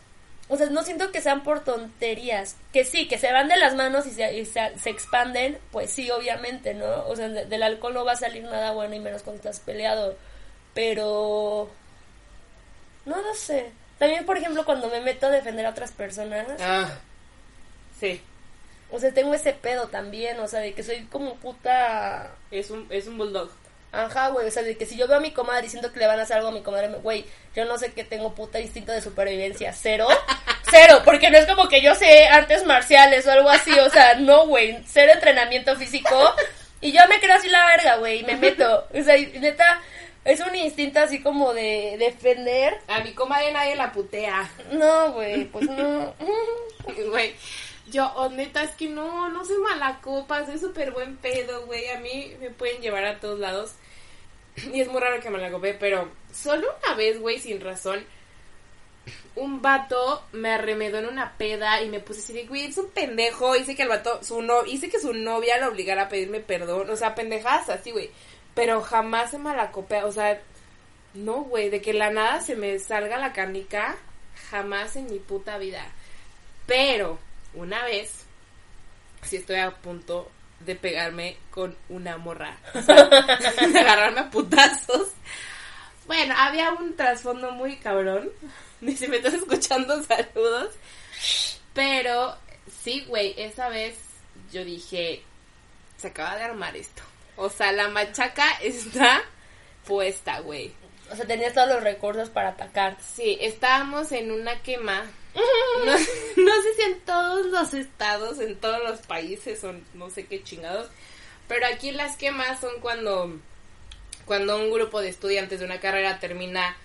O 0.51 0.57
sea, 0.57 0.67
no 0.71 0.83
siento 0.83 1.13
que 1.13 1.21
sean 1.21 1.43
por 1.43 1.61
tonterías. 1.65 2.57
Que 2.73 2.85
sí, 2.85 3.07
que 3.07 3.19
se 3.19 3.31
van 3.33 3.49
de 3.49 3.57
las 3.59 3.75
manos 3.75 4.07
y 4.07 4.13
se, 4.13 4.35
y 4.39 4.47
se, 4.47 4.79
se 4.79 4.89
expanden, 4.91 5.59
pues 5.71 5.91
sí, 5.91 6.11
obviamente, 6.11 6.73
¿no? 6.75 7.07
O 7.07 7.15
sea, 7.17 7.29
de- 7.29 7.45
del 7.45 7.63
alcohol 7.63 7.93
no 7.95 8.05
va 8.05 8.13
a 8.13 8.17
salir 8.17 8.43
nada 8.45 8.73
bueno 8.73 8.95
y 8.95 9.01
menos 9.01 9.23
cuando 9.23 9.39
estás 9.43 9.61
peleado. 9.61 10.17
Pero... 10.75 11.69
No 13.05 13.21
lo 13.21 13.35
sé. 13.35 13.71
También, 13.99 14.25
por 14.27 14.39
ejemplo, 14.39 14.65
cuando 14.65 14.89
me 14.89 15.01
meto 15.01 15.27
a 15.27 15.31
defender 15.31 15.67
a 15.67 15.71
otras 15.71 15.93
personas, 15.93 16.47
Ah. 16.61 16.89
Sí. 17.99 18.21
o 18.91 18.99
sea, 19.01 19.13
tengo 19.13 19.35
ese 19.35 19.53
pedo 19.53 19.89
también, 19.89 20.39
o 20.41 20.47
sea, 20.49 20.61
de 20.61 20.73
que 20.73 20.83
soy 20.83 21.05
como 21.07 21.35
puta... 21.35 22.31
Es 22.51 22.71
un, 22.71 22.87
es 22.91 23.07
un 23.07 23.19
bulldog. 23.19 23.51
Ajá, 23.91 24.29
güey, 24.29 24.47
o 24.47 24.51
sea, 24.51 24.63
de 24.63 24.77
que 24.77 24.85
si 24.85 24.97
yo 24.97 25.09
veo 25.09 25.17
a 25.17 25.21
mi 25.21 25.31
comadre 25.31 25.63
diciendo 25.63 25.91
que 25.93 25.99
le 25.99 26.07
van 26.07 26.19
a 26.19 26.23
hacer 26.23 26.37
algo 26.37 26.49
a 26.49 26.53
mi 26.53 26.61
comadre, 26.61 26.89
güey, 26.89 27.25
yo 27.55 27.65
no 27.65 27.79
sé 27.79 27.93
que 27.93 28.05
tengo 28.05 28.35
puta 28.35 28.61
instinto 28.61 28.93
de 28.93 29.01
supervivencia, 29.01 29.73
cero, 29.73 30.07
cero, 30.71 31.01
porque 31.05 31.31
no 31.31 31.39
es 31.39 31.47
como 31.47 31.69
que 31.69 31.81
yo 31.81 31.95
sé 31.95 32.27
artes 32.27 32.67
marciales 32.67 33.27
o 33.27 33.33
algo 33.33 33.49
así, 33.49 33.73
o 33.79 33.89
sea, 33.89 34.15
no, 34.17 34.47
güey, 34.47 34.79
cero 34.87 35.13
entrenamiento 35.15 35.75
físico, 35.77 36.35
y 36.83 36.93
yo 36.93 37.01
me 37.09 37.19
creo 37.19 37.37
así 37.37 37.49
la 37.49 37.65
verga, 37.67 37.97
güey, 37.97 38.21
y 38.21 38.25
me 38.25 38.37
meto, 38.37 38.87
o 38.93 39.03
sea, 39.03 39.17
neta, 39.17 39.81
es 40.25 40.41
un 40.41 40.55
instinto 40.55 41.01
así 41.01 41.23
como 41.23 41.55
de 41.55 41.97
defender, 41.99 42.79
A 42.89 43.01
mi 43.01 43.13
comadre 43.15 43.53
nadie 43.53 43.75
la 43.75 43.91
putea. 43.91 44.51
no, 44.73 45.13
güey, 45.13 45.47
pues 45.47 45.65
no, 45.65 46.15
Güey, 47.11 47.35
yo, 47.91 48.13
oh, 48.17 48.29
neta, 48.29 48.63
es 48.63 48.71
que 48.73 48.89
no, 48.89 49.29
no 49.29 49.45
soy 49.45 49.59
mala 49.59 50.01
copa, 50.01 50.47
soy 50.47 50.59
súper 50.59 50.93
buen 50.93 51.17
pedo, 51.17 51.67
güey. 51.67 51.89
A 51.89 52.01
mí 52.01 52.35
me 52.41 52.51
pueden 52.51 52.81
llevar 52.81 53.05
a 53.05 53.21
todos 53.21 53.39
lados. 53.39 53.75
Y 54.73 54.81
es 54.81 54.89
muy 54.89 55.01
raro 55.01 55.21
que 55.21 55.31
me 55.31 55.39
la 55.39 55.51
copé, 55.51 55.75
pero 55.75 56.11
solo 56.33 56.67
una 56.83 56.95
vez, 56.95 57.21
güey, 57.21 57.39
sin 57.39 57.61
razón, 57.61 58.05
un 59.37 59.63
vato 59.63 60.25
me 60.33 60.51
arremedó 60.51 60.99
en 60.99 61.07
una 61.07 61.37
peda 61.37 61.81
y 61.83 61.89
me 61.89 62.01
puse 62.01 62.21
así 62.21 62.33
de, 62.33 62.47
güey, 62.47 62.67
es 62.67 62.79
un 62.79 62.91
pendejo. 62.91 63.55
Hice 63.57 63.77
que 63.77 63.83
el 63.83 63.89
vato, 63.89 64.23
su 64.23 64.43
no, 64.43 64.65
hice 64.67 64.91
que 64.91 65.01
su 65.01 65.15
novia 65.15 65.59
lo 65.59 65.69
obligara 65.69 66.03
a 66.05 66.09
pedirme 66.09 66.41
perdón. 66.41 66.91
O 66.91 66.97
sea, 66.97 67.15
pendejadas 67.15 67.69
así, 67.69 67.93
güey. 67.93 68.11
Pero 68.55 68.81
jamás 68.83 69.31
se 69.31 69.39
malacopea, 69.39 70.07
o 70.07 70.13
sea, 70.13 70.41
no, 71.15 71.43
güey, 71.45 71.71
de 71.71 71.81
que 71.81 71.93
la 71.93 72.11
nada 72.11 72.41
se 72.41 72.57
me 72.57 72.79
salga 72.79 73.19
la 73.19 73.33
canica, 73.33 73.97
jamás 74.51 74.97
en 74.97 75.07
mi 75.11 75.19
puta 75.21 75.59
vida. 75.59 75.87
Pero, 76.67 77.19
una 77.59 77.85
vez, 77.85 78.25
sí 79.23 79.37
estoy 79.37 79.57
a 79.57 79.71
punto 79.71 80.31
de 80.61 80.75
pegarme 80.75 81.37
con 81.51 81.77
una 81.89 82.17
morra. 82.17 82.57
O 82.75 82.83
sea, 82.83 83.05
de 83.69 83.79
agarrarme 83.79 84.21
a 84.21 84.31
putazos. 84.31 85.09
Bueno, 86.07 86.35
había 86.37 86.73
un 86.73 86.97
trasfondo 86.97 87.53
muy 87.53 87.77
cabrón. 87.77 88.31
Ni 88.81 88.97
si 88.97 89.09
me 89.09 89.17
estás 89.17 89.35
escuchando, 89.35 90.03
saludos. 90.05 90.75
Pero, 91.75 92.37
sí, 92.83 93.05
güey, 93.07 93.35
esa 93.37 93.69
vez 93.69 93.99
yo 94.53 94.65
dije, 94.65 95.23
se 95.97 96.09
acaba 96.09 96.37
de 96.37 96.45
armar 96.45 96.77
esto. 96.77 97.03
O 97.37 97.51
sea, 97.51 97.73
la 97.73 97.89
machaca 97.89 98.49
está 98.63 99.23
puesta, 99.87 100.41
güey. 100.41 100.73
o 101.11 101.17
sea, 101.17 101.27
tenías 101.27 101.55
todos 101.55 101.69
los 101.69 101.83
recursos 101.83 102.31
para 102.31 102.51
atacar. 102.51 102.97
Sí, 103.01 103.39
estábamos 103.41 104.13
en 104.13 104.33
una 104.33 104.61
quema. 104.63 105.05
No, 105.85 105.97
sé 106.63 106.75
si 106.77 106.83
en 106.83 107.01
todos 107.01 107.47
los 107.47 107.75
estados, 107.75 108.39
en 108.41 108.57
todos 108.57 108.83
los 108.83 109.01
países, 109.01 109.61
son 109.61 109.85
no 109.95 110.11
sé 110.11 110.27
qué 110.27 110.43
chingados. 110.43 110.89
Pero 111.47 111.67
aquí 111.67 111.93
las 111.93 112.17
quemas 112.17 112.61
son 112.61 112.81
cuando, 112.81 113.39
cuando 114.25 114.57
un 114.57 114.71
grupo 114.71 115.01
de 115.01 115.09
estudiantes 115.09 115.61
de 115.61 115.67
una 115.67 115.81
carrera 115.81 116.21
termina, 116.21 116.77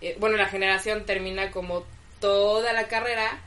eh, 0.00 0.16
bueno, 0.20 0.36
la 0.36 0.46
generación 0.46 1.06
termina 1.06 1.50
como 1.50 1.84
toda 2.20 2.72
la 2.72 2.88
carrera, 2.88 3.40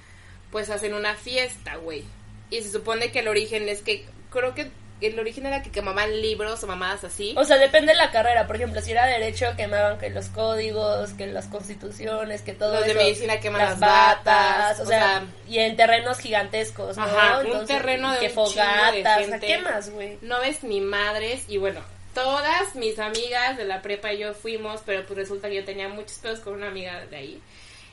pues 0.52 0.69
hacen 0.69 0.93
una 0.93 1.15
fiesta, 1.15 1.76
güey. 1.76 2.04
Y 2.49 2.62
se 2.62 2.71
supone 2.71 3.12
que 3.12 3.19
el 3.19 3.28
origen 3.28 3.69
es 3.69 3.82
que, 3.82 4.06
creo 4.32 4.54
que 4.56 4.71
el 5.01 5.19
origen 5.19 5.45
era 5.45 5.62
que 5.62 5.69
quemaban 5.69 6.21
libros 6.21 6.63
o 6.63 6.67
mamadas 6.67 7.03
así. 7.03 7.34
O 7.38 7.43
sea, 7.43 7.58
depende 7.58 7.91
de 7.91 7.97
la 7.97 8.12
carrera. 8.12 8.47
Por 8.47 8.56
ejemplo, 8.56 8.82
si 8.82 8.91
era 8.91 9.06
derecho, 9.06 9.47
quemaban 9.58 9.97
que 9.97 10.10
los 10.10 10.27
códigos, 10.27 11.12
que 11.12 11.27
las 11.27 11.47
constituciones, 11.47 12.41
que 12.41 12.53
todo 12.53 12.73
Los 12.75 12.86
de 12.86 12.91
eso. 12.91 12.99
medicina 12.99 13.39
queman 13.39 13.62
las 13.62 13.79
batas, 13.79 14.79
o 14.79 14.84
o 14.84 14.86
sea, 14.86 14.99
sea, 15.19 15.23
y 15.47 15.60
en 15.60 15.75
terrenos 15.75 16.19
gigantescos, 16.19 16.97
¿no? 16.97 17.03
Ajá, 17.03 17.39
un 17.39 17.47
Entonces, 17.47 17.77
terreno 17.77 18.12
de 18.12 18.19
que 18.19 18.25
un 18.25 18.29
de 18.29 18.34
fogatas, 18.34 18.95
o 18.97 19.01
sea, 19.01 19.17
gente. 19.17 19.47
¿qué 19.47 19.58
más, 19.60 19.89
güey? 19.89 20.17
No 20.21 20.39
ves 20.39 20.63
ni 20.63 20.79
madres 20.79 21.45
y 21.47 21.58
bueno, 21.58 21.82
todas 22.13 22.75
mis 22.75 22.99
amigas 22.99 23.58
de 23.58 23.65
la 23.65 23.82
prepa 23.82 24.13
y 24.13 24.19
yo 24.19 24.34
fuimos, 24.34 24.82
pero 24.86 25.06
pues 25.06 25.17
resulta 25.17 25.49
que 25.49 25.56
yo 25.56 25.65
tenía 25.65 25.89
muchos 25.89 26.17
pedos 26.19 26.39
con 26.39 26.53
una 26.53 26.67
amiga 26.67 27.06
de 27.08 27.15
ahí. 27.15 27.41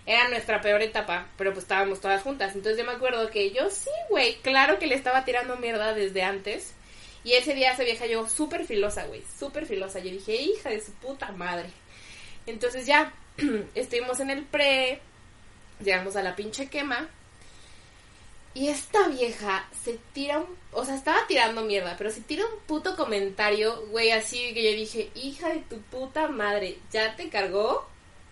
Era 0.07 0.29
nuestra 0.29 0.61
peor 0.61 0.83
etapa, 0.83 1.27
pero 1.37 1.53
pues 1.53 1.65
estábamos 1.65 2.01
todas 2.01 2.23
juntas. 2.23 2.55
Entonces 2.55 2.79
yo 2.79 2.85
me 2.85 2.97
acuerdo 2.97 3.31
que 3.31 3.51
yo 3.51 3.71
sí, 3.71 3.91
güey, 4.09 4.37
claro 4.37 4.79
que 4.79 4.87
le 4.87 4.95
estaba 4.95 5.25
tirando 5.25 5.57
mierda 5.57 5.93
desde 5.95 6.23
antes. 6.23 6.75
Y 7.25 7.33
ese 7.33 7.55
día 7.55 7.73
esa 7.73 7.85
vieja 7.85 8.07
llegó 8.07 8.29
súper 8.29 8.65
filosa, 8.65 9.07
güey, 9.07 9.23
súper 9.39 9.67
filosa. 9.67 9.99
Yo 9.99 10.11
dije, 10.11 10.37
hija 10.37 10.71
de 10.71 10.81
su 10.81 10.93
puta 10.93 11.33
madre. 11.33 11.71
Entonces 12.47 12.87
ya, 12.87 13.13
estuvimos 13.75 14.21
en 14.21 14.31
el 14.31 14.45
pre, 14.45 15.01
llegamos 15.83 16.17
a 16.17 16.23
la 16.23 16.37
pinche 16.37 16.69
quema. 16.69 17.09
Y 18.53 18.69
esta 18.69 19.07
vieja 19.09 19.69
se 19.85 19.99
tira 20.13 20.39
un... 20.39 20.59
O 20.73 20.85
sea, 20.85 20.97
estaba 20.97 21.27
tirando 21.29 21.63
mierda, 21.63 21.95
pero 21.97 22.11
se 22.11 22.21
tira 22.21 22.45
un 22.47 22.59
puto 22.67 22.97
comentario, 22.97 23.87
güey, 23.89 24.11
así 24.11 24.53
que 24.55 24.65
yo 24.65 24.77
dije, 24.77 25.11
hija 25.15 25.51
de 25.51 25.61
tu 25.61 25.81
puta 25.83 26.27
madre, 26.29 26.79
ya 26.91 27.15
te 27.15 27.29
cargó 27.29 27.87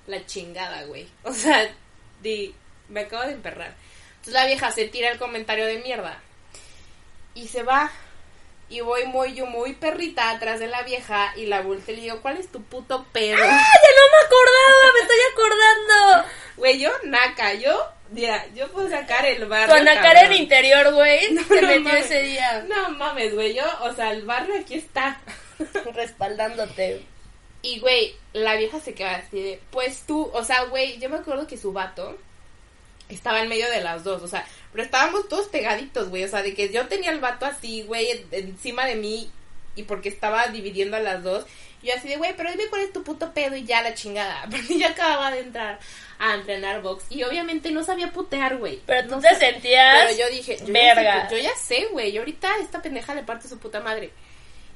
la 0.09 0.27
chingada, 0.27 0.85
güey. 0.85 1.07
O 1.22 1.33
sea, 1.33 1.72
di, 2.20 2.55
me 2.88 3.01
acabo 3.01 3.24
de 3.24 3.35
emperrar. 3.35 3.77
Entonces 4.11 4.35
la 4.35 4.46
vieja 4.46 4.72
se 4.72 4.88
tira 4.88 5.11
el 5.11 5.18
comentario 5.18 5.66
de 5.66 5.79
mierda. 5.79 6.20
Y 7.35 7.46
se 7.46 7.62
va. 7.62 7.92
Y 8.70 8.81
voy 8.81 9.07
muy, 9.07 9.35
yo 9.35 9.46
muy 9.46 9.72
perrita 9.72 10.31
atrás 10.31 10.61
de 10.61 10.66
la 10.66 10.83
vieja 10.83 11.33
y 11.37 11.46
la 11.46 11.62
volteo 11.62 11.94
y 11.94 11.96
le 11.96 12.02
digo, 12.02 12.20
¿cuál 12.20 12.37
es 12.37 12.48
tu 12.52 12.62
puto 12.62 13.07
pedo? 13.12 13.37
¡Ah, 13.42 13.46
ya 13.48 13.48
no 13.48 14.02
me 14.12 14.26
acordaba! 14.26 14.92
¡Me 14.94 15.00
estoy 15.00 15.18
acordando! 15.33 16.28
Güey, 16.57 16.78
yo 16.78 16.90
naca, 17.04 17.54
yo, 17.54 17.87
mira, 18.11 18.44
yo 18.54 18.68
puedo 18.68 18.90
sacar 18.90 19.24
el 19.24 19.46
barrio. 19.46 19.74
Con 19.74 19.85
cabrón. 19.87 20.16
en 20.26 20.33
interior, 20.35 20.92
güey, 20.92 21.33
No, 21.33 21.42
se 21.44 21.62
no 21.62 21.68
metió 21.68 21.81
mames. 21.83 22.04
ese 22.04 22.22
día 22.22 22.66
No 22.68 22.90
mames, 22.90 23.35
güey, 23.35 23.54
yo, 23.54 23.64
o 23.83 23.94
sea, 23.94 24.11
el 24.12 24.22
barrio 24.26 24.54
aquí 24.61 24.74
está. 24.74 25.18
respaldándote. 25.94 27.02
Y, 27.62 27.81
güey, 27.81 28.14
la 28.33 28.54
vieja 28.57 28.81
se 28.81 28.94
queda 28.94 29.16
así 29.16 29.42
de, 29.42 29.61
pues 29.70 30.02
tú, 30.07 30.31
o 30.33 30.44
sea, 30.44 30.64
güey, 30.64 30.98
yo 30.98 31.09
me 31.09 31.16
acuerdo 31.16 31.46
que 31.46 31.57
su 31.57 31.72
vato 31.72 32.16
estaba 33.08 33.40
en 33.40 33.48
medio 33.48 33.70
de 33.70 33.80
las 33.80 34.04
dos, 34.04 34.22
o 34.22 34.28
sea, 34.28 34.46
pero 34.72 34.84
estábamos 34.84 35.28
todos 35.28 35.48
pegaditos, 35.48 36.08
güey, 36.08 36.24
o 36.24 36.28
sea, 36.28 36.42
de 36.42 36.54
que 36.54 36.70
yo 36.70 36.86
tenía 36.88 37.10
el 37.10 37.20
vato 37.20 37.46
así, 37.46 37.82
güey, 37.82 38.10
en- 38.10 38.26
encima 38.32 38.86
de 38.86 38.96
mí 38.96 39.30
y 39.76 39.84
porque 39.84 40.08
estaba 40.08 40.46
dividiendo 40.48 40.96
a 40.96 41.00
las 41.00 41.22
dos. 41.22 41.44
Y 41.80 41.86
yo 41.86 41.94
así 41.94 42.08
de, 42.08 42.16
güey, 42.16 42.34
pero 42.36 42.50
dime 42.50 42.66
cuál 42.68 42.82
es 42.82 42.92
tu 42.92 43.04
puto 43.04 43.32
pedo 43.32 43.54
y 43.56 43.64
ya 43.64 43.82
la 43.82 43.94
chingada. 43.94 44.46
Porque 44.50 44.80
yo 44.80 44.88
acababa 44.88 45.30
de 45.30 45.38
entrar 45.38 45.78
a 46.18 46.34
entrenar 46.34 46.82
box 46.82 47.04
y 47.08 47.22
obviamente 47.22 47.70
no 47.70 47.84
sabía 47.84 48.10
putear, 48.10 48.56
güey. 48.56 48.80
Pero 48.84 49.04
tú 49.08 49.14
No 49.14 49.20
te 49.20 49.32
sentías 49.36 49.96
Pero 50.06 50.18
yo 50.18 50.28
dije, 50.34 50.56
yo 50.58 50.72
verga. 50.72 51.02
Ya 51.22 51.28
sé, 51.28 51.36
yo 51.36 51.40
ya 51.42 51.54
sé, 51.56 51.86
güey. 51.92 52.10
Yo 52.10 52.22
ahorita 52.22 52.48
esta 52.60 52.82
pendeja 52.82 53.14
le 53.14 53.22
parte 53.22 53.46
su 53.46 53.58
puta 53.60 53.78
madre. 53.78 54.10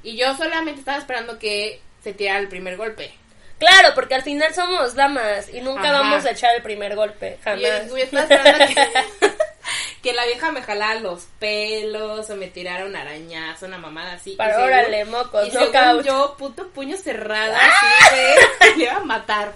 Y 0.05 0.17
yo 0.17 0.37
solamente 0.37 0.79
estaba 0.79 0.99
esperando 0.99 1.41
que 1.41 1.81
se 2.05 2.13
tirara 2.13 2.39
el 2.39 2.47
primer 2.49 2.77
golpe. 2.77 3.13
Claro, 3.59 3.95
porque 3.95 4.15
al 4.17 4.23
final 4.23 4.53
somos 4.55 4.95
damas 4.95 5.49
y 5.53 5.61
nunca 5.61 5.83
Ajá. 5.91 6.01
vamos 6.01 6.25
a 6.25 6.31
echar 6.33 6.55
el 6.57 6.63
primer 6.63 6.97
golpe, 6.97 7.39
Y 7.57 7.61
yo, 7.61 7.69
jamás. 7.69 7.89
yo 7.89 7.97
estaba 7.97 8.23
esperando 8.25 8.67
que, 8.67 9.29
que 10.03 10.13
la 10.13 10.25
vieja 10.27 10.51
me 10.51 10.63
jalara 10.63 10.99
los 11.01 11.27
pelos 11.39 12.29
o 12.29 12.37
me 12.37 12.49
tirara 12.49 12.85
un 12.85 12.97
arañazo, 12.97 13.67
una 13.67 13.79
mamada 13.79 14.15
así. 14.15 14.33
Y 14.33 14.37
Para 14.37 14.55
según- 14.55 14.67
órale, 14.69 15.05
mocos, 15.05 15.47
Y 15.47 15.51
según 15.53 16.03
yo, 16.03 16.35
puto 16.37 16.69
puño 16.71 16.97
cerrado, 16.97 17.55
así, 17.55 18.15
güey, 18.61 18.77
me 18.77 18.83
iba 18.85 18.97
a 18.97 19.01
matar. 19.05 19.53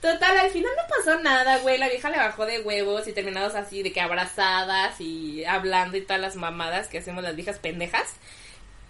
Total, 0.00 0.36
al 0.38 0.50
final 0.50 0.70
no 0.76 0.82
pasó 0.96 1.18
nada, 1.20 1.58
güey. 1.58 1.78
La 1.78 1.88
vieja 1.88 2.10
le 2.10 2.18
bajó 2.18 2.44
de 2.44 2.60
huevos 2.60 3.06
y 3.08 3.12
terminados 3.14 3.54
así 3.54 3.82
de 3.82 3.90
que 3.90 4.02
abrazadas 4.02 5.00
y 5.00 5.44
hablando 5.46 5.96
y 5.96 6.02
todas 6.02 6.20
las 6.20 6.36
mamadas 6.36 6.88
que 6.88 6.98
hacemos 6.98 7.24
las 7.24 7.34
viejas 7.36 7.58
pendejas. 7.58 8.12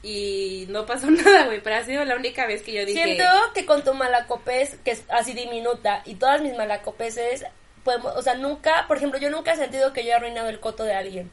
Y 0.05 0.67
no 0.69 0.85
pasó 0.85 1.07
nada, 1.11 1.47
güey. 1.47 1.61
Pero 1.63 1.77
ha 1.77 1.83
sido 1.83 2.05
la 2.05 2.15
única 2.15 2.47
vez 2.47 2.63
que 2.63 2.73
yo 2.73 2.85
dije. 2.85 3.03
Siento 3.03 3.25
que 3.55 3.65
con 3.65 3.83
tu 3.83 3.95
malacopés, 3.95 4.77
que 4.85 4.91
es 4.91 5.05
así 5.09 5.33
diminuta, 5.33 6.03
y 6.05 6.17
todas 6.17 6.43
mis 6.43 6.55
malacopeses, 6.55 7.47
podemos, 7.83 8.15
o 8.15 8.23
sea, 8.23 8.35
nunca, 8.35 8.85
por 8.87 8.99
ejemplo, 8.99 9.19
yo 9.19 9.31
nunca 9.31 9.53
he 9.53 9.57
sentido 9.57 9.93
que 9.95 10.05
yo 10.05 10.11
he 10.11 10.15
arruinado 10.15 10.49
el 10.51 10.61
coto 10.61 10.85
de 10.85 10.95
alguien. 10.95 11.31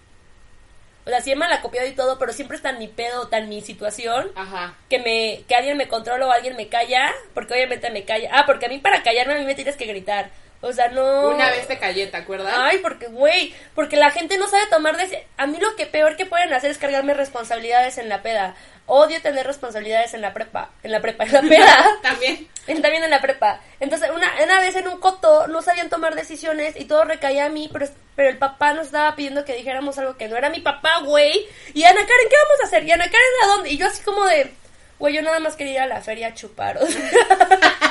O 1.06 1.10
sea, 1.10 1.20
sí 1.20 1.32
he 1.32 1.36
malacopiado 1.36 1.88
y 1.88 1.94
todo, 1.94 2.20
pero 2.20 2.32
siempre 2.32 2.56
está 2.56 2.70
en 2.70 2.78
mi 2.80 2.88
pedo, 2.88 3.24
está 3.24 3.40
en 3.40 3.50
mi 3.50 3.62
situación, 3.62 4.32
Ajá. 4.36 4.76
que 4.88 5.00
me 5.00 5.44
que 5.48 5.56
alguien 5.56 5.76
me 5.76 5.88
controla 5.88 6.28
o 6.28 6.32
alguien 6.32 6.56
me 6.56 6.68
calla, 6.68 7.12
porque 7.34 7.54
obviamente 7.56 7.90
me 7.90 8.06
calla. 8.06 8.30
Ah, 8.32 8.46
porque 8.46 8.68
a 8.68 8.70
mí 8.70 8.78
para 8.78 9.02
callarme 9.02 9.34
a 9.34 9.40
mí 9.40 9.46
me 9.46 9.56
tienes 9.56 9.76
que 9.76 9.86
gritar. 9.86 10.30
O 10.64 10.72
sea, 10.72 10.90
no... 10.90 11.30
Una 11.30 11.50
vez 11.50 11.68
te 11.68 11.80
callé, 11.80 12.06
¿te 12.08 12.18
acuerdas? 12.18 12.54
Ay, 12.56 12.78
porque, 12.80 13.08
güey, 13.08 13.54
porque 13.74 13.96
la 13.98 14.12
gente 14.12 14.38
no 14.38 14.48
sabe 14.48 14.68
tomar 14.68 14.96
deci- 14.96 15.24
A 15.38 15.48
mí 15.48 15.58
lo 15.60 15.76
que 15.76 15.88
peor 15.88 16.16
que 16.16 16.28
pueden 16.28 16.54
hacer 16.54 16.70
es 16.70 16.78
cargarme 16.78 17.16
responsabilidades 17.16 17.98
en 17.98 18.10
la 18.10 18.22
peda. 18.22 18.54
Odio 18.86 19.20
tener 19.24 19.48
responsabilidades 19.48 20.14
en 20.14 20.22
la 20.22 20.34
prepa. 20.34 20.70
En 20.84 20.92
la 20.92 21.00
prepa, 21.02 21.24
en 21.24 21.34
la 21.34 21.42
peda. 21.42 21.86
También. 22.04 22.48
También 22.68 23.04
en 23.04 23.10
la 23.10 23.22
prepa. 23.22 23.60
Entonces, 23.80 24.12
una, 24.14 24.32
una 24.44 24.60
vez 24.60 24.76
en 24.76 24.88
un 24.88 25.00
coto 25.00 25.48
no 25.48 25.64
sabían 25.64 25.90
tomar 25.90 26.14
decisiones 26.14 26.76
y 26.80 26.86
todo 26.86 27.06
recaía 27.06 27.46
a 27.46 27.50
mí, 27.50 27.68
pero, 27.74 27.88
pero 28.16 28.30
el 28.30 28.38
papá 28.38 28.74
nos 28.74 28.86
estaba 28.88 29.16
pidiendo 29.16 29.44
que 29.46 29.56
dijéramos 29.56 29.98
algo 29.98 30.16
que 30.16 30.28
no 30.28 30.38
era 30.38 30.50
mi 30.52 30.60
papá, 30.60 31.00
güey. 31.04 31.48
Y 31.74 31.84
Ana 31.86 32.02
Karen, 32.02 32.30
¿qué 32.30 32.36
vamos 32.48 32.62
a 32.62 32.68
hacer? 32.68 32.84
Y 32.84 32.92
Ana 32.92 33.06
Karen, 33.06 33.20
¿a 33.44 33.48
dónde? 33.48 33.70
Y 33.72 33.78
yo 33.78 33.88
así 33.88 34.04
como 34.04 34.24
de, 34.26 34.52
güey, 35.00 35.16
yo 35.16 35.24
nada 35.24 35.40
más 35.40 35.56
quería 35.56 35.74
ir 35.74 35.80
a 35.82 35.88
la 35.88 36.02
feria 36.02 36.28
a 36.28 36.34
chupar. 36.36 36.78
o 36.78 36.86
sea. 36.86 37.02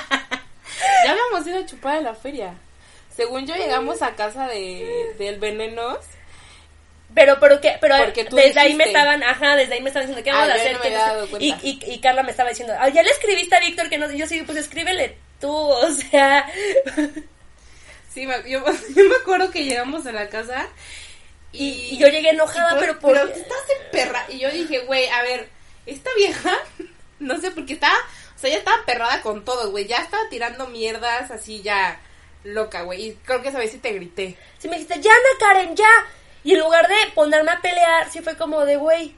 Ya 1.05 1.11
habíamos 1.13 1.47
ido 1.47 1.59
a 1.59 1.67
chupar 1.67 1.99
en 1.99 2.05
la 2.05 2.15
feria. 2.15 2.55
Según 3.17 3.47
yo 3.47 3.55
llegamos 3.57 4.03
a 4.03 4.15
casa 4.15 4.47
de 4.49 5.15
del 5.19 5.39
venenos. 5.39 5.99
Pero, 7.15 7.39
pero 7.41 7.61
que, 7.61 7.77
pero 7.81 7.97
Porque 7.99 8.23
desde 8.25 8.61
ahí 8.61 8.75
me 8.75 8.85
estaban, 8.85 9.23
ajá, 9.25 9.57
desde 9.57 9.75
ahí 9.75 9.83
me 9.83 9.89
estaban 9.91 10.07
diciendo, 10.07 10.23
¿qué 10.25 10.31
vamos 10.31 10.49
Ah, 10.49 10.53
a 10.53 10.55
hacer? 10.57 10.73
no 10.75 10.81
¿Qué 10.81 10.91
sé? 10.91 11.45
y, 11.45 11.51
y, 11.69 11.93
y 11.95 12.01
Carla 12.01 12.23
me 12.23 12.31
estaba 12.31 12.51
diciendo, 12.51 12.73
ya 12.95 13.03
le 13.03 13.11
escribiste 13.11 13.57
a 13.57 13.61
Víctor 13.61 13.89
que 13.91 13.99
no, 13.99 14.11
y 14.13 14.17
yo 14.17 14.29
sí, 14.29 14.43
pues 14.43 14.57
escríbele 14.59 15.17
tú, 15.41 15.51
o 15.51 15.91
sea, 15.91 16.47
Sí, 18.15 18.27
me- 18.27 18.49
yo, 18.49 18.65
yo 18.97 19.05
me 19.09 19.17
acuerdo 19.17 19.51
que 19.51 19.65
llegamos 19.65 20.07
a 20.07 20.13
la 20.13 20.29
casa 20.29 20.69
y, 21.53 21.97
yo 21.99 22.07
llegué 22.09 22.31
enojada, 22.31 22.71
por- 22.71 22.79
pero 22.81 22.99
por... 23.01 23.13
pero 23.15 23.27
estás 23.29 23.59
en 23.77 23.91
perra. 23.91 24.25
Y 24.29 24.39
yo 24.39 24.51
dije, 24.51 24.81
güey, 24.81 25.09
a 25.09 25.23
ver, 25.23 25.49
esta 25.87 26.11
vieja, 26.17 26.57
no 27.19 27.41
sé 27.41 27.51
por 27.51 27.67
qué 27.67 27.73
estaba, 27.75 27.97
o 28.41 28.43
sea, 28.43 28.51
ya 28.53 28.57
estaba 28.57 28.83
perrada 28.87 29.21
con 29.21 29.45
todo, 29.45 29.71
güey. 29.71 29.87
Ya 29.87 29.99
estaba 29.99 30.23
tirando 30.31 30.67
mierdas 30.69 31.31
así 31.31 31.61
ya 31.61 32.01
loca, 32.43 32.81
güey. 32.85 33.09
Y 33.09 33.13
creo 33.17 33.43
que 33.43 33.49
esa 33.51 33.59
vez 33.59 33.71
sí 33.71 33.77
te 33.77 33.93
grité. 33.93 34.39
Sí 34.59 34.67
me 34.67 34.79
dijiste, 34.79 34.99
ya, 34.99 35.11
Ana 35.13 35.39
Karen, 35.39 35.77
ya. 35.77 35.91
Y 36.43 36.55
en 36.55 36.61
lugar 36.61 36.89
de 36.89 36.95
ponerme 37.15 37.51
a 37.51 37.61
pelear, 37.61 38.11
sí 38.11 38.21
fue 38.23 38.39
como 38.39 38.65
de, 38.65 38.77
güey, 38.77 39.15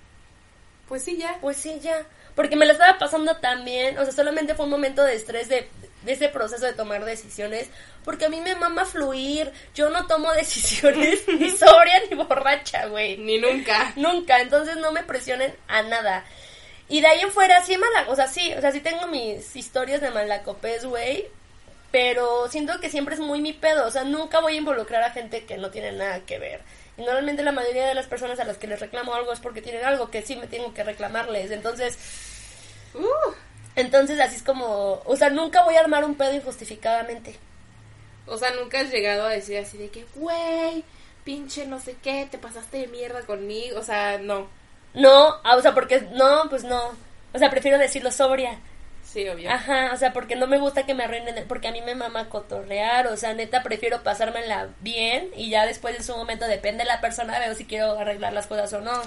Pues 0.89 1.05
sí, 1.05 1.17
ya. 1.19 1.39
pues 1.41 1.57
sí, 1.57 1.79
ya. 1.81 2.05
Porque 2.35 2.57
me 2.57 2.67
lo 2.67 2.73
estaba 2.73 2.99
pasando 2.99 3.37
tan 3.37 3.65
bien, 3.65 3.97
o 3.97 4.03
sea, 4.03 4.13
solamente 4.13 4.57
fue 4.57 4.65
un 4.65 4.73
momento 4.73 5.05
de 5.05 5.15
estrés 5.15 5.49
de, 5.49 5.69
de 6.03 6.13
ese 6.13 6.29
proceso 6.31 6.67
de 6.67 6.73
tomar 6.73 7.05
decisiones, 7.05 7.69
porque 8.05 8.25
a 8.25 8.29
mí 8.29 8.41
me 8.41 8.57
mama 8.57 8.85
fluir, 8.87 9.53
yo 9.73 9.89
no 9.91 10.09
tomo 10.09 10.33
decisiones 10.35 11.23
ni 11.29 11.49
sobria 11.51 12.03
ni 12.11 12.17
borracha, 12.17 12.87
güey. 12.87 13.19
Ni 13.19 13.39
nunca. 13.39 13.93
Nunca, 13.95 14.41
entonces 14.41 14.77
no 14.79 14.91
me 14.91 15.05
presionen 15.05 15.55
a 15.69 15.83
nada. 15.83 16.25
Y 16.93 17.01
de 17.01 17.07
ahí 17.07 17.21
en 17.21 17.31
fuera, 17.33 17.65
sí, 17.65 17.77
mala, 17.79 18.11
o 18.11 18.15
sea, 18.15 18.29
sí, 18.29 18.53
o 18.53 18.61
sea, 18.61 18.71
sí 18.71 18.81
tengo 18.81 19.07
mis 19.07 19.57
historias 19.57 20.03
de 20.03 20.11
malacopés, 20.11 20.85
güey, 20.85 21.27
pero 21.91 22.49
siento 22.51 22.79
que 22.81 22.91
siempre 22.91 23.15
es 23.15 23.21
muy 23.21 23.41
mi 23.41 23.55
pedo, 23.55 23.87
o 23.87 23.91
sea, 23.91 24.05
nunca 24.05 24.41
voy 24.41 24.55
a 24.55 24.59
involucrar 24.59 25.03
a 25.03 25.11
gente 25.11 25.45
que 25.47 25.57
no 25.57 25.71
tiene 25.71 25.93
nada 25.93 26.21
que 26.21 26.39
ver. 26.39 26.61
Y 26.99 27.03
normalmente 27.03 27.43
la 27.43 27.53
mayoría 27.53 27.87
de 27.87 27.95
las 27.95 28.07
personas 28.07 28.39
a 28.41 28.45
las 28.45 28.59
que 28.59 28.67
les 28.67 28.79
reclamo 28.79 29.15
algo 29.15 29.33
es 29.33 29.41
porque 29.41 29.63
tienen 29.63 29.85
algo 29.87 30.11
que 30.11 30.21
sí 30.21 30.37
me 30.37 30.47
tengo 30.47 30.75
que 30.75 30.85
reclamarles, 30.85 31.51
entonces, 31.51 31.97
Uh, 32.95 33.33
entonces 33.75 34.21
así 34.21 34.37
es 34.37 34.43
como, 34.43 35.01
o 35.07 35.17
sea, 35.17 35.31
nunca 35.31 35.65
voy 35.65 35.77
a 35.77 35.81
armar 35.81 36.05
un 36.05 36.15
pedo 36.15 36.35
injustificadamente. 36.35 37.37
o 38.27 38.37
sea, 38.39 38.51
nunca 38.53 38.81
has 38.81 38.91
llegado 38.91 39.25
a 39.25 39.31
decir 39.31 39.59
así 39.59 39.79
de 39.79 39.89
que, 39.91 40.05
güey, 40.15 40.85
pinche 41.25 41.67
no 41.67 41.81
sé 41.81 41.97
qué, 42.03 42.29
te 42.31 42.39
pasaste 42.39 42.79
de 42.79 42.89
mierda 42.89 43.23
conmigo. 43.23 43.81
O 43.81 43.83
sea, 43.83 44.19
no. 44.19 44.49
No, 44.95 45.37
ah, 45.43 45.57
o 45.57 45.63
sea, 45.63 45.75
porque, 45.75 46.09
no, 46.13 46.45
pues 46.51 46.65
no, 46.65 46.81
o 47.33 47.39
sea, 47.39 47.51
prefiero 47.51 47.79
decirlo 47.79 48.11
sobria. 48.11 48.59
Sí, 49.13 49.29
obvio. 49.29 49.51
Ajá, 49.51 49.91
o 49.93 49.97
sea, 49.99 50.15
porque 50.15 50.37
no 50.37 50.47
me 50.47 50.59
gusta 50.59 50.87
que 50.87 50.95
me 50.95 51.05
arruinen, 51.05 51.45
porque 51.47 51.69
a 51.69 51.73
mí 51.73 51.83
me 51.83 51.95
mama 51.95 52.31
cotorrear, 52.31 53.09
o 53.09 53.17
sea, 53.19 53.35
neta 53.35 53.63
prefiero 53.63 54.03
pasármela 54.03 54.69
bien 54.81 55.29
y 55.37 55.51
ya 55.51 55.67
después 55.67 55.97
en 55.97 56.03
su 56.03 56.17
momento 56.17 56.47
depende 56.47 56.85
de 56.85 56.89
la 56.89 57.03
persona, 57.03 57.39
veo 57.39 57.55
si 57.55 57.67
quiero 57.67 57.99
arreglar 57.99 58.33
las 58.33 58.47
cosas 58.47 58.73
o 58.73 58.81
no. 58.81 59.03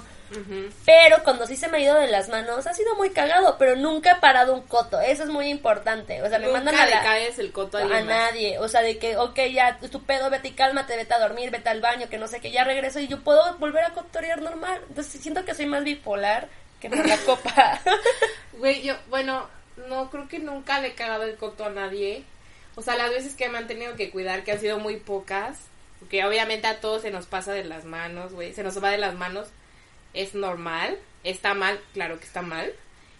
Pero 0.84 1.22
cuando 1.24 1.46
sí 1.46 1.56
se 1.56 1.66
me 1.68 1.78
ha 1.78 1.80
ido 1.80 1.94
de 1.96 2.06
las 2.06 2.28
manos, 2.28 2.68
ha 2.68 2.74
sido 2.74 2.94
muy 2.94 3.10
cagado, 3.10 3.56
pero 3.58 3.74
nunca 3.74 4.12
he 4.12 4.20
parado 4.20 4.54
un 4.54 4.62
coto, 4.62 5.00
eso 5.00 5.24
es 5.24 5.28
muy 5.28 5.48
importante, 5.48 6.22
o 6.22 6.28
sea, 6.28 6.38
me 6.38 6.46
Nunca 6.46 6.58
mandan 6.58 6.76
a 6.76 6.86
la... 6.86 7.02
caes 7.02 7.38
el 7.40 7.50
coto 7.50 7.78
a 7.78 8.02
nadie, 8.02 8.60
o 8.60 8.68
sea, 8.68 8.82
de 8.82 8.98
que, 8.98 9.16
ok, 9.16 9.40
ya, 9.52 9.78
tu 9.78 10.04
pedo, 10.04 10.30
vete 10.30 10.48
y 10.48 10.52
cálmate, 10.52 10.96
vete 10.96 11.14
a 11.14 11.18
dormir, 11.18 11.50
vete 11.50 11.68
al 11.68 11.80
baño, 11.80 12.08
que 12.08 12.18
no 12.18 12.28
sé 12.28 12.40
qué, 12.40 12.52
ya 12.52 12.62
regreso 12.62 13.00
y 13.00 13.08
yo 13.08 13.24
puedo 13.24 13.56
volver 13.58 13.84
a 13.84 13.90
cotorear 13.90 14.40
normal. 14.40 14.80
Entonces 14.88 15.20
siento 15.20 15.44
que 15.44 15.54
soy 15.54 15.66
más 15.66 15.82
bipolar 15.82 16.48
que 16.80 16.90
por 16.90 17.06
la 17.06 17.16
copa. 17.18 17.80
Güey, 18.58 18.82
yo, 18.82 18.94
bueno, 19.10 19.46
no 19.88 20.10
creo 20.10 20.28
que 20.28 20.38
nunca 20.38 20.80
le 20.80 20.88
he 20.88 20.94
cagado 20.94 21.24
el 21.24 21.36
coto 21.36 21.64
a 21.64 21.70
nadie. 21.70 22.24
O 22.74 22.82
sea, 22.82 22.96
las 22.96 23.10
veces 23.10 23.34
que 23.34 23.48
me 23.48 23.58
han 23.58 23.66
tenido 23.66 23.96
que 23.96 24.10
cuidar, 24.10 24.44
que 24.44 24.52
han 24.52 24.60
sido 24.60 24.78
muy 24.78 24.96
pocas, 24.96 25.58
porque 25.98 26.24
obviamente 26.24 26.66
a 26.66 26.80
todos 26.80 27.02
se 27.02 27.10
nos 27.10 27.26
pasa 27.26 27.52
de 27.52 27.64
las 27.64 27.84
manos, 27.84 28.32
güey, 28.32 28.52
se 28.54 28.62
nos 28.62 28.82
va 28.82 28.90
de 28.90 28.98
las 28.98 29.14
manos, 29.14 29.48
es 30.12 30.34
normal, 30.34 30.98
está 31.24 31.54
mal, 31.54 31.80
claro 31.94 32.18
que 32.18 32.26
está 32.26 32.42
mal, 32.42 32.72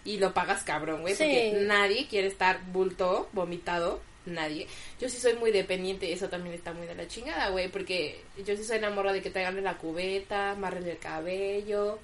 y 0.05 0.17
lo 0.19 0.33
pagas 0.33 0.63
cabrón, 0.63 1.01
güey, 1.01 1.15
Sí. 1.15 1.23
porque 1.23 1.65
nadie 1.65 2.07
quiere 2.07 2.27
estar 2.27 2.59
bulto, 2.71 3.29
vomitado, 3.33 3.99
nadie. 4.27 4.67
Yo 4.99 5.09
sí 5.09 5.17
soy 5.17 5.33
muy 5.33 5.51
dependiente, 5.51 6.13
eso 6.13 6.29
también 6.29 6.53
está 6.53 6.73
muy 6.73 6.85
de 6.85 6.95
la 6.95 7.07
chingada, 7.07 7.49
güey, 7.49 7.67
porque 7.69 8.21
yo 8.45 8.55
sí 8.55 8.63
soy 8.63 8.77
enamorada 8.77 9.15
de 9.15 9.21
que 9.21 9.29
te 9.31 9.39
hagan 9.43 9.63
la 9.63 9.77
cubeta, 9.77 10.51
amarren 10.51 10.87
el 10.87 10.99
cabello, 10.99 11.97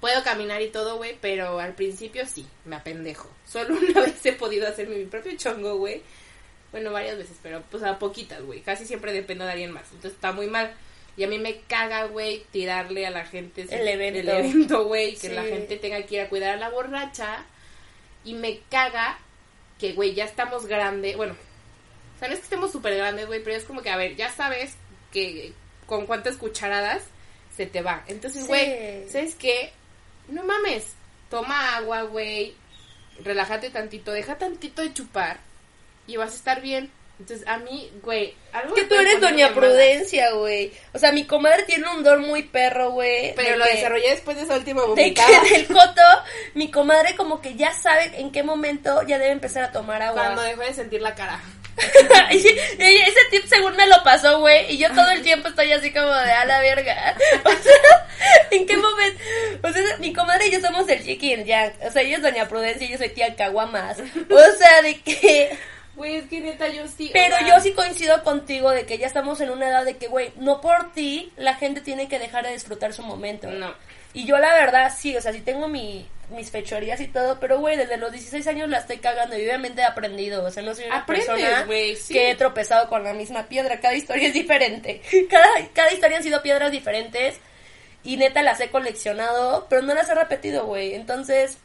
Puedo 0.00 0.22
caminar 0.22 0.62
y 0.62 0.68
todo, 0.68 0.96
güey, 0.96 1.16
pero 1.20 1.58
al 1.58 1.74
principio 1.74 2.24
sí, 2.26 2.46
me 2.64 2.76
apendejo. 2.76 3.28
Solo 3.46 3.74
una 3.90 4.00
vez 4.02 4.24
he 4.24 4.32
podido 4.32 4.68
hacerme 4.68 4.96
mi 4.96 5.06
propio 5.06 5.36
chongo, 5.36 5.76
güey. 5.76 6.02
Bueno, 6.70 6.92
varias 6.92 7.16
veces, 7.16 7.36
pero 7.42 7.62
pues 7.70 7.82
a 7.82 7.98
poquitas, 7.98 8.42
güey. 8.42 8.60
Casi 8.60 8.84
siempre 8.86 9.12
dependo 9.12 9.44
de 9.44 9.52
alguien 9.52 9.72
más. 9.72 9.84
Entonces 9.86 10.12
está 10.12 10.32
muy 10.32 10.46
mal. 10.46 10.72
Y 11.16 11.24
a 11.24 11.26
mí 11.26 11.38
me 11.38 11.60
caga, 11.62 12.04
güey, 12.04 12.44
tirarle 12.52 13.06
a 13.06 13.10
la 13.10 13.24
gente 13.26 13.62
El 13.70 13.88
evento. 13.88 14.20
el 14.20 14.28
evento, 14.28 14.84
güey. 14.86 15.12
Que 15.14 15.28
Sí. 15.28 15.34
la 15.34 15.42
gente 15.42 15.76
tenga 15.78 16.00
que 16.02 16.16
ir 16.16 16.20
a 16.20 16.28
cuidar 16.28 16.54
a 16.54 16.60
la 16.60 16.68
borracha. 16.68 17.44
Y 18.24 18.34
me 18.34 18.60
caga 18.70 19.18
que, 19.80 19.94
güey, 19.94 20.14
ya 20.14 20.24
estamos 20.26 20.66
grandes. 20.66 21.16
Bueno, 21.16 21.34
o 21.34 22.18
sea, 22.18 22.28
no 22.28 22.34
es 22.34 22.40
que 22.40 22.44
estemos 22.44 22.70
súper 22.70 22.94
grandes, 22.96 23.26
güey, 23.26 23.42
pero 23.42 23.56
es 23.56 23.64
como 23.64 23.80
que, 23.82 23.90
a 23.90 23.96
ver, 23.96 24.14
ya 24.14 24.30
sabes 24.30 24.74
que 25.12 25.52
con 25.86 26.06
cuántas 26.06 26.36
cucharadas 26.36 27.02
se 27.56 27.66
te 27.66 27.80
va. 27.82 28.04
Entonces, 28.06 28.42
Sí. 28.42 28.48
güey, 28.48 29.08
¿sabes 29.08 29.34
qué? 29.36 29.72
No 30.28 30.44
mames, 30.44 30.84
toma 31.30 31.76
agua, 31.76 32.02
güey, 32.02 32.54
relájate 33.24 33.70
tantito, 33.70 34.12
deja 34.12 34.36
tantito 34.38 34.82
de 34.82 34.92
chupar 34.92 35.38
y 36.06 36.16
vas 36.16 36.32
a 36.32 36.36
estar 36.36 36.60
bien. 36.60 36.90
Entonces, 37.20 37.48
a 37.48 37.58
mí, 37.58 37.90
güey, 38.00 38.32
algo 38.52 38.76
que 38.76 38.84
tú 38.84 38.94
eres 38.94 39.20
doña 39.20 39.48
de 39.48 39.54
Prudencia, 39.54 40.30
güey. 40.34 40.72
O 40.92 41.00
sea, 41.00 41.10
mi 41.10 41.24
comadre 41.24 41.64
tiene 41.64 41.88
un 41.90 42.04
don 42.04 42.22
muy 42.22 42.44
perro, 42.44 42.92
güey. 42.92 43.34
Pero 43.34 43.50
de 43.52 43.56
lo 43.56 43.64
que- 43.64 43.72
desarrollé 43.74 44.10
después 44.10 44.36
de 44.36 44.44
esa 44.44 44.54
última 44.56 44.82
De 44.82 44.86
vomitada. 44.86 45.42
que 45.42 45.50
del 45.50 45.66
coto, 45.66 46.02
mi 46.54 46.70
comadre 46.70 47.16
como 47.16 47.40
que 47.42 47.56
ya 47.56 47.72
sabe 47.72 48.12
en 48.20 48.30
qué 48.30 48.44
momento 48.44 49.02
ya 49.02 49.18
debe 49.18 49.32
empezar 49.32 49.64
a 49.64 49.72
tomar 49.72 50.00
agua. 50.00 50.22
Cuando 50.22 50.42
dejó 50.42 50.60
de 50.62 50.74
sentir 50.74 51.02
la 51.02 51.16
cara. 51.16 51.40
ese 52.30 53.20
tip 53.30 53.44
según 53.46 53.76
me 53.76 53.86
lo 53.86 54.02
pasó, 54.02 54.40
güey, 54.40 54.72
y 54.72 54.78
yo 54.78 54.88
todo 54.92 55.10
el 55.10 55.22
tiempo 55.22 55.48
estoy 55.48 55.72
así 55.72 55.92
como 55.92 56.12
de 56.12 56.32
a 56.32 56.44
la 56.44 56.60
verga. 56.60 57.16
O 57.44 57.50
sea, 57.50 58.06
¿en 58.50 58.66
qué 58.66 58.76
momento? 58.76 59.22
O 59.62 59.72
sea, 59.72 59.82
mi 59.98 60.12
comadre 60.12 60.48
y 60.48 60.50
yo 60.50 60.60
somos 60.60 60.88
el 60.88 61.08
el 61.08 61.44
yang. 61.44 61.72
O 61.86 61.90
sea, 61.90 62.02
ella 62.02 62.16
es 62.16 62.22
doña 62.22 62.48
Prudencia 62.48 62.86
y 62.86 62.90
yo 62.90 62.98
soy 62.98 63.10
tía 63.10 63.34
Caguamas. 63.36 63.98
O 63.98 64.56
sea, 64.58 64.82
de 64.82 65.00
que... 65.00 65.56
Güey, 65.94 66.16
es 66.16 66.26
que 66.28 66.40
neta 66.40 66.68
yo 66.68 66.86
sí. 66.86 67.08
o 67.08 67.12
Pero 67.12 67.36
sea, 67.36 67.48
yo 67.48 67.60
sí 67.60 67.72
coincido 67.72 68.22
contigo 68.22 68.70
de 68.70 68.86
que 68.86 68.98
ya 68.98 69.06
estamos 69.08 69.40
en 69.40 69.50
una 69.50 69.68
edad 69.68 69.84
de 69.84 69.96
que, 69.96 70.06
güey, 70.06 70.32
no 70.36 70.60
por 70.60 70.92
ti 70.92 71.32
la 71.36 71.54
gente 71.56 71.80
tiene 71.80 72.08
que 72.08 72.20
dejar 72.20 72.44
de 72.44 72.52
disfrutar 72.52 72.92
su 72.92 73.02
momento. 73.02 73.48
No. 73.50 73.74
Y 74.18 74.24
yo 74.24 74.36
la 74.36 74.52
verdad 74.52 74.92
sí, 74.98 75.16
o 75.16 75.20
sea, 75.20 75.32
sí 75.32 75.42
tengo 75.42 75.68
mi, 75.68 76.04
mis 76.30 76.50
fechorías 76.50 77.00
y 77.00 77.06
todo, 77.06 77.38
pero 77.38 77.60
güey, 77.60 77.76
desde 77.76 77.98
los 77.98 78.10
16 78.10 78.44
años 78.48 78.68
la 78.68 78.78
estoy 78.78 78.98
cagando 78.98 79.38
y 79.38 79.42
obviamente 79.42 79.80
he 79.80 79.84
aprendido, 79.84 80.42
o 80.44 80.50
sea, 80.50 80.64
no 80.64 80.74
soy 80.74 80.86
una 80.86 80.96
Aprendes, 80.96 81.28
persona 81.28 81.62
güey, 81.66 81.94
sí. 81.94 82.14
que 82.14 82.32
he 82.32 82.34
tropezado 82.34 82.88
con 82.88 83.04
la 83.04 83.14
misma 83.14 83.44
piedra, 83.46 83.78
cada 83.78 83.94
historia 83.94 84.26
es 84.26 84.34
diferente. 84.34 85.02
Cada, 85.30 85.48
cada 85.72 85.92
historia 85.92 86.16
han 86.16 86.24
sido 86.24 86.42
piedras 86.42 86.72
diferentes 86.72 87.36
y 88.02 88.16
neta 88.16 88.42
las 88.42 88.58
he 88.58 88.70
coleccionado, 88.70 89.68
pero 89.70 89.82
no 89.82 89.94
las 89.94 90.08
he 90.08 90.16
repetido, 90.16 90.66
güey. 90.66 90.94
Entonces, 90.94 91.58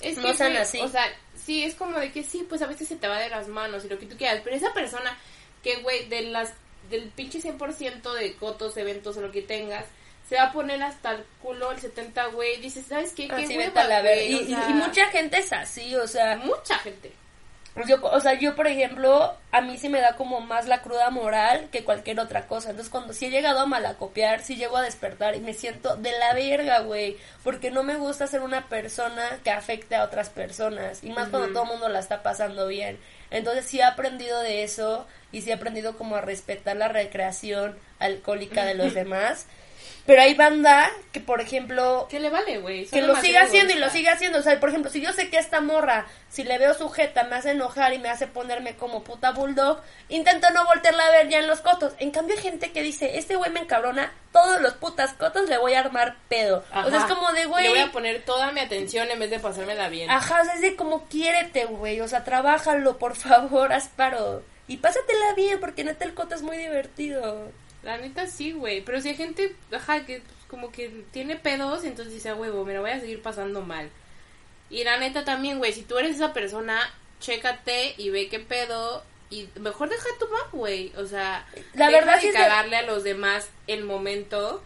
Es 0.00 0.16
no 0.18 0.32
sean 0.32 0.52
güey, 0.52 0.62
así. 0.62 0.78
O 0.78 0.88
sea, 0.88 1.06
sí, 1.34 1.64
es 1.64 1.74
como 1.74 1.98
de 1.98 2.12
que 2.12 2.22
sí, 2.22 2.46
pues 2.48 2.62
a 2.62 2.68
veces 2.68 2.86
se 2.86 2.94
te 2.94 3.08
va 3.08 3.18
de 3.18 3.30
las 3.30 3.48
manos 3.48 3.84
y 3.84 3.88
lo 3.88 3.98
que 3.98 4.06
tú 4.06 4.16
quieras. 4.16 4.42
Pero 4.44 4.54
esa 4.54 4.72
persona 4.72 5.18
que, 5.60 5.78
güey, 5.78 6.08
de 6.08 6.22
las, 6.22 6.52
del 6.88 7.08
pinche 7.08 7.40
100% 7.40 8.12
de 8.12 8.36
cotos, 8.36 8.76
eventos 8.76 9.16
o 9.16 9.22
lo 9.22 9.32
que 9.32 9.42
tengas, 9.42 9.86
se 10.28 10.36
va 10.36 10.44
a 10.44 10.52
poner 10.52 10.82
hasta 10.82 11.12
el 11.12 11.24
culo 11.42 11.72
el 11.72 11.78
70, 11.80 12.26
güey. 12.26 12.60
Dices, 12.60 12.86
¿sabes 12.86 13.12
qué? 13.12 13.28
Qué 13.28 13.56
hueva, 13.56 13.84
la 13.84 14.00
güey, 14.02 14.32
Y, 14.32 14.34
o 14.34 14.40
y- 14.42 14.46
sea, 14.46 14.70
y 14.70 14.72
mucha 14.74 15.06
gente 15.06 15.38
es 15.38 15.52
así, 15.52 15.94
o 15.96 16.06
sea, 16.06 16.36
Mucha 16.36 16.78
gente. 16.78 17.12
Yo, 17.86 17.96
o 18.02 18.20
sea, 18.20 18.32
yo, 18.32 18.56
por 18.56 18.66
ejemplo, 18.66 19.34
a 19.52 19.60
mí 19.60 19.76
sí 19.76 19.90
me 19.90 20.00
da 20.00 20.16
como 20.16 20.40
más 20.40 20.66
la 20.66 20.80
cruda 20.80 21.10
moral 21.10 21.68
que 21.70 21.84
cualquier 21.84 22.18
otra 22.20 22.46
cosa. 22.46 22.70
Entonces, 22.70 22.90
cuando 22.90 23.12
sí 23.12 23.26
he 23.26 23.30
llegado 23.30 23.60
a 23.60 23.66
malacopiar, 23.66 24.40
sí 24.40 24.56
llego 24.56 24.78
a 24.78 24.82
despertar 24.82 25.36
y 25.36 25.40
me 25.40 25.52
siento 25.52 25.94
de 25.96 26.10
la 26.18 26.32
verga, 26.32 26.78
güey. 26.78 27.18
Porque 27.44 27.70
no 27.70 27.82
me 27.82 27.96
gusta 27.96 28.26
ser 28.28 28.40
una 28.40 28.66
persona 28.70 29.40
que 29.44 29.50
afecte 29.50 29.94
a 29.94 30.04
otras 30.04 30.30
personas. 30.30 31.04
Y 31.04 31.10
más 31.10 31.28
cuando 31.28 31.48
todo 31.52 31.64
el 31.64 31.68
mundo 31.68 31.90
la 31.90 31.98
está 31.98 32.22
pasando 32.22 32.66
bien. 32.66 32.98
Entonces, 33.30 33.66
sí 33.66 33.78
he 33.80 33.84
aprendido 33.84 34.40
de 34.40 34.62
eso 34.62 35.06
y 35.30 35.42
sí 35.42 35.50
he 35.50 35.52
aprendido 35.52 35.98
como 35.98 36.16
a 36.16 36.22
respetar 36.22 36.76
la 36.76 36.88
recreación 36.88 37.78
alcohólica 37.98 38.64
de 38.64 38.72
los 38.74 38.94
demás. 38.94 39.48
Pero 40.06 40.22
hay 40.22 40.34
banda 40.34 40.88
que, 41.12 41.20
por 41.20 41.40
ejemplo, 41.40 42.06
¿Qué 42.08 42.20
le 42.20 42.30
vale, 42.30 42.58
güey? 42.58 42.86
Que 42.86 43.02
lo 43.02 43.16
siga 43.16 43.42
haciendo 43.42 43.72
y 43.74 43.78
lo 43.78 43.90
siga 43.90 44.12
haciendo. 44.12 44.38
O 44.38 44.42
sea, 44.42 44.58
por 44.60 44.68
ejemplo, 44.68 44.90
si 44.90 45.00
yo 45.00 45.12
sé 45.12 45.30
que 45.30 45.38
esta 45.38 45.60
morra, 45.60 46.06
si 46.28 46.44
le 46.44 46.58
veo 46.58 46.74
sujeta, 46.74 47.24
me 47.24 47.36
hace 47.36 47.50
enojar 47.50 47.92
y 47.92 47.98
me 47.98 48.08
hace 48.08 48.26
ponerme 48.28 48.76
como 48.76 49.02
puta 49.02 49.32
bulldog, 49.32 49.80
intento 50.08 50.48
no 50.50 50.64
voltearla 50.64 51.06
a 51.06 51.10
ver 51.10 51.28
ya 51.28 51.40
en 51.40 51.48
los 51.48 51.60
cotos. 51.60 51.94
En 51.98 52.12
cambio, 52.12 52.36
hay 52.36 52.42
gente 52.42 52.70
que 52.70 52.82
dice, 52.82 53.18
este 53.18 53.34
güey 53.34 53.50
me 53.50 53.60
encabrona, 53.60 54.12
todos 54.32 54.60
los 54.60 54.74
putas 54.74 55.12
cotos 55.14 55.48
le 55.48 55.58
voy 55.58 55.74
a 55.74 55.80
armar 55.80 56.16
pedo. 56.28 56.64
O 56.72 56.88
sea, 56.88 56.98
es 56.98 57.04
Ajá. 57.04 57.08
como 57.14 57.32
de, 57.32 57.40
Le 57.40 57.46
voy 57.48 57.68
güey. 57.68 57.80
a 57.80 57.90
poner 57.90 58.24
toda 58.24 58.52
mi 58.52 58.60
atención 58.60 59.10
en 59.10 59.18
vez 59.18 59.30
de 59.30 59.40
pasármela 59.40 59.88
bien. 59.88 60.08
Ajá, 60.10 60.42
o 60.42 60.44
sea, 60.44 60.54
es 60.54 60.60
de 60.60 60.76
como 60.76 61.06
quiérete, 61.08 61.64
güey. 61.64 62.00
O 62.00 62.06
sea, 62.06 62.22
trabájalo, 62.22 62.98
por 62.98 63.16
favor, 63.16 63.72
haz 63.72 63.88
paro. 63.88 64.42
Y 64.68 64.76
pásatela 64.76 65.32
bien, 65.34 65.58
porque 65.58 65.82
neta 65.84 66.04
el 66.04 66.14
coto 66.14 66.34
es 66.34 66.42
muy 66.42 66.56
divertido. 66.56 67.50
La 67.86 67.96
neta 67.98 68.26
sí, 68.26 68.52
güey. 68.52 68.82
Pero 68.82 69.00
si 69.00 69.08
hay 69.10 69.14
gente, 69.16 69.54
ajá, 69.72 70.04
que 70.04 70.22
como 70.48 70.70
que 70.72 71.04
tiene 71.12 71.36
pedos, 71.36 71.84
entonces 71.84 72.12
dice, 72.14 72.32
huevo, 72.34 72.64
me 72.64 72.74
lo 72.74 72.82
voy 72.82 72.90
a 72.90 73.00
seguir 73.00 73.22
pasando 73.22 73.62
mal. 73.62 73.88
Y 74.68 74.84
la 74.84 74.98
neta 74.98 75.24
también, 75.24 75.58
güey, 75.58 75.72
si 75.72 75.82
tú 75.82 75.96
eres 75.98 76.16
esa 76.16 76.32
persona, 76.32 76.80
chécate 77.20 77.94
y 77.96 78.10
ve 78.10 78.28
qué 78.28 78.40
pedo. 78.40 79.02
Y 79.30 79.48
mejor 79.60 79.88
deja 79.88 80.06
tu 80.20 80.28
map, 80.28 80.52
güey. 80.52 80.92
O 80.96 81.06
sea, 81.06 81.46
La 81.74 81.86
deja 81.88 81.98
verdad 82.00 82.20
de 82.20 82.28
es 82.28 82.34
de- 82.34 82.38
cagarle 82.40 82.76
a 82.76 82.82
los 82.82 83.02
demás 83.04 83.48
el 83.66 83.84
momento. 83.84 84.62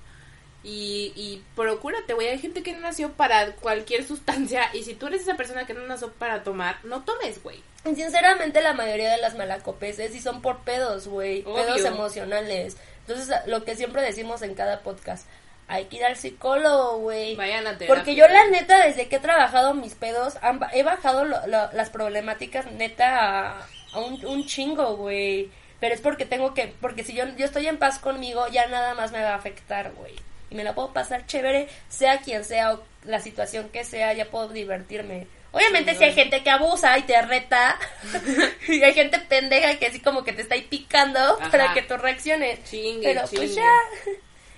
Y, 0.63 1.13
y 1.17 1.43
procúrate, 1.57 2.13
güey. 2.13 2.29
Hay 2.29 2.39
gente 2.39 2.63
que 2.63 2.73
no 2.75 2.81
nació 2.81 3.13
para 3.13 3.53
cualquier 3.57 4.07
sustancia. 4.07 4.69
Y 4.75 4.85
si 4.85 4.95
tú 4.95 5.07
eres 5.07 5.23
esa 5.23 5.37
persona 5.37 5.67
que 5.67 5.73
no 5.73 5.87
nació 5.87 6.13
para 6.13 6.43
tomar, 6.43 6.77
no 6.85 7.03
tomes, 7.05 7.43
güey. 7.43 7.63
Sinceramente, 7.85 8.61
la 8.61 8.75
mayoría 8.75 9.11
de 9.11 9.17
las 9.23 9.35
malacopeses 9.39 10.13
sí 10.13 10.21
son 10.21 10.43
por 10.43 10.59
pedos, 10.61 11.09
güey. 11.09 11.43
Pedos 11.43 11.83
emocionales. 11.87 12.77
Entonces, 13.11 13.37
lo 13.47 13.65
que 13.65 13.77
siempre 13.77 14.03
decimos 14.03 14.43
en 14.43 14.55
cada 14.55 14.81
podcast, 14.81 15.27
hay 15.69 15.85
que 15.87 15.97
ir 15.99 16.05
al 16.05 16.17
psicólogo, 16.17 16.99
güey. 16.99 17.37
Vayan 17.37 17.67
a 17.67 17.79
terapia. 17.79 17.87
Porque 17.95 18.15
yo, 18.15 18.27
la 18.29 18.47
neta, 18.49 18.85
desde 18.87 19.09
que 19.09 19.17
he 19.17 19.21
trabajado 19.21 19.75
mis 19.75 19.95
pedos, 19.95 20.35
han 20.43 20.61
he 20.73 20.83
bajado 20.83 21.25
lo- 21.25 21.47
lo- 21.47 21.73
las 21.73 21.91
problemáticas, 21.91 22.71
neta, 22.73 23.51
a, 23.59 23.67
a 23.93 23.99
un, 24.01 24.25
un 24.27 24.47
chingo, 24.47 24.97
güey. 24.97 25.51
Pero 25.79 25.95
es 25.95 26.01
porque 26.01 26.27
tengo 26.27 26.53
que, 26.55 26.75
porque 26.81 27.05
si 27.05 27.15
yo, 27.15 27.25
yo 27.37 27.47
estoy 27.47 27.67
en 27.67 27.79
paz 27.79 27.99
conmigo, 27.99 28.47
ya 28.49 28.67
nada 28.67 28.95
más 28.95 29.13
me 29.13 29.23
va 29.23 29.31
a 29.31 29.37
afectar, 29.37 29.93
güey. 29.93 30.15
Y 30.51 30.55
me 30.57 30.65
la 30.65 30.75
puedo 30.75 30.93
pasar 30.93 31.27
chévere, 31.27 31.69
sea 31.89 32.19
quien 32.21 32.45
sea 32.45 32.75
o 32.75 32.83
la 33.05 33.21
situación 33.21 33.69
que 33.71 33.85
sea, 33.85 34.13
ya 34.13 34.25
puedo 34.27 34.49
divertirme. 34.49 35.27
Obviamente 35.53 35.95
si 35.97 36.05
hay 36.05 36.13
gente 36.13 36.43
que 36.43 36.51
abusa 36.51 36.97
y 36.99 37.03
te 37.03 37.21
reta, 37.23 37.79
y 38.69 38.83
hay 38.83 38.95
gente 38.95 39.19
pendeja 39.19 39.79
que 39.79 39.87
así 39.87 40.01
como 40.01 40.23
que 40.23 40.33
te 40.33 40.43
está 40.43 40.55
ahí 40.55 40.63
picando 40.63 41.19
Ajá. 41.19 41.51
para 41.51 41.75
que 41.75 41.83
tú 41.83 41.97
reacciones. 41.97 42.63
Chingue, 42.65 43.03
Pero 43.03 43.21
pues 43.23 43.33
chingue. 43.33 43.55
ya. 43.55 43.73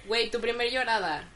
Güey, 0.06 0.30
tu 0.30 0.40
primer 0.40 0.70
llorada. 0.70 1.26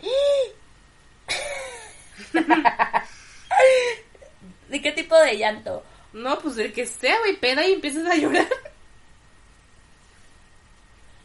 ¿De 4.68 4.82
qué 4.82 4.92
tipo 4.92 5.16
de 5.18 5.38
llanto? 5.38 5.84
No, 6.12 6.38
pues 6.38 6.58
el 6.58 6.72
que 6.72 6.86
sea, 6.86 7.18
güey, 7.20 7.36
peda 7.36 7.66
y 7.66 7.72
empiezas 7.72 8.06
a 8.06 8.16
llorar. 8.16 8.46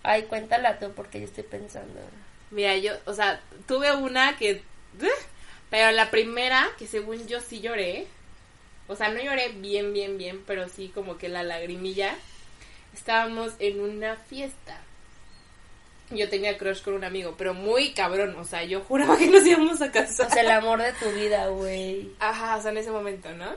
Ay, 0.04 0.24
cuéntala 0.24 0.80
tú 0.80 0.92
porque 0.94 1.20
yo 1.20 1.26
estoy 1.26 1.44
pensando. 1.44 2.00
Mira, 2.52 2.76
yo, 2.78 2.94
o 3.06 3.14
sea, 3.14 3.42
tuve 3.68 3.92
una 3.92 4.38
que... 4.38 4.64
Pero 5.70 5.92
la 5.92 6.10
primera, 6.10 6.70
que 6.78 6.88
según 6.88 7.28
yo 7.28 7.42
sí 7.42 7.62
lloré. 7.62 8.08
O 8.88 8.96
sea, 8.96 9.10
no 9.10 9.22
lloré 9.22 9.50
bien, 9.50 9.94
bien, 9.94 10.18
bien, 10.18 10.44
pero 10.48 10.68
sí 10.68 10.92
como 10.94 11.18
que 11.18 11.30
la 11.30 11.44
lagrimilla. 11.44 12.16
Estábamos 12.94 13.54
en 13.60 13.80
una 13.80 14.16
fiesta. 14.16 14.82
Yo 16.10 16.28
tenía 16.28 16.58
crush 16.58 16.82
con 16.82 16.96
un 16.96 17.04
amigo, 17.04 17.36
pero 17.38 17.54
muy 17.54 17.94
cabrón. 17.94 18.36
O 18.38 18.44
sea, 18.44 18.64
yo 18.64 18.82
juraba 18.82 19.16
que 19.18 19.28
nos 19.28 19.46
íbamos 19.46 19.80
a 19.82 19.92
casar. 19.92 20.26
O 20.26 20.30
sea, 20.32 20.42
el 20.42 20.50
amor 20.50 20.82
de 20.82 20.92
tu 20.94 21.12
vida, 21.12 21.48
güey. 21.50 22.10
Ajá, 22.20 22.58
o 22.58 22.62
sea, 22.62 22.72
en 22.72 22.78
ese 22.78 22.90
momento, 22.90 23.32
¿no? 23.34 23.54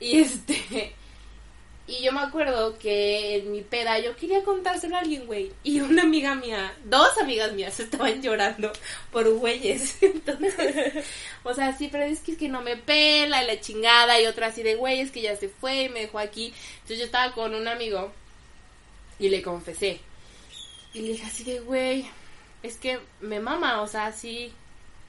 Y 0.00 0.20
este. 0.20 0.94
Y 1.86 2.02
yo 2.02 2.12
me 2.12 2.20
acuerdo 2.20 2.78
que 2.78 3.36
en 3.36 3.52
mi 3.52 3.60
peda 3.60 3.98
yo 3.98 4.16
quería 4.16 4.42
contárselo 4.42 4.96
a 4.96 5.00
alguien, 5.00 5.26
güey. 5.26 5.52
Y 5.62 5.80
una 5.80 6.02
amiga 6.02 6.34
mía, 6.34 6.74
dos 6.84 7.18
amigas 7.18 7.52
mías 7.52 7.78
estaban 7.80 8.22
llorando 8.22 8.72
por 9.12 9.28
güeyes. 9.28 9.98
Entonces, 10.02 11.04
o 11.42 11.52
sea, 11.52 11.76
sí, 11.76 11.88
pero 11.92 12.04
es 12.04 12.20
que, 12.20 12.32
es 12.32 12.38
que 12.38 12.48
no 12.48 12.62
me 12.62 12.76
pela 12.76 13.42
la 13.42 13.60
chingada. 13.60 14.18
Y 14.20 14.26
otra 14.26 14.46
así 14.46 14.62
de 14.62 14.76
güey, 14.76 15.00
es 15.00 15.10
que 15.10 15.20
ya 15.20 15.36
se 15.36 15.48
fue 15.48 15.82
y 15.82 15.88
me 15.90 16.00
dejó 16.00 16.18
aquí. 16.18 16.54
Entonces 16.74 16.98
yo 16.98 17.04
estaba 17.04 17.32
con 17.34 17.54
un 17.54 17.68
amigo 17.68 18.12
y 19.18 19.28
le 19.28 19.42
confesé. 19.42 20.00
Y 20.94 21.00
le 21.00 21.08
dije 21.08 21.26
así 21.26 21.44
de 21.44 21.60
güey, 21.60 22.06
es 22.62 22.78
que 22.78 22.98
me 23.20 23.40
mama, 23.40 23.82
o 23.82 23.86
sea, 23.86 24.10
sí. 24.12 24.52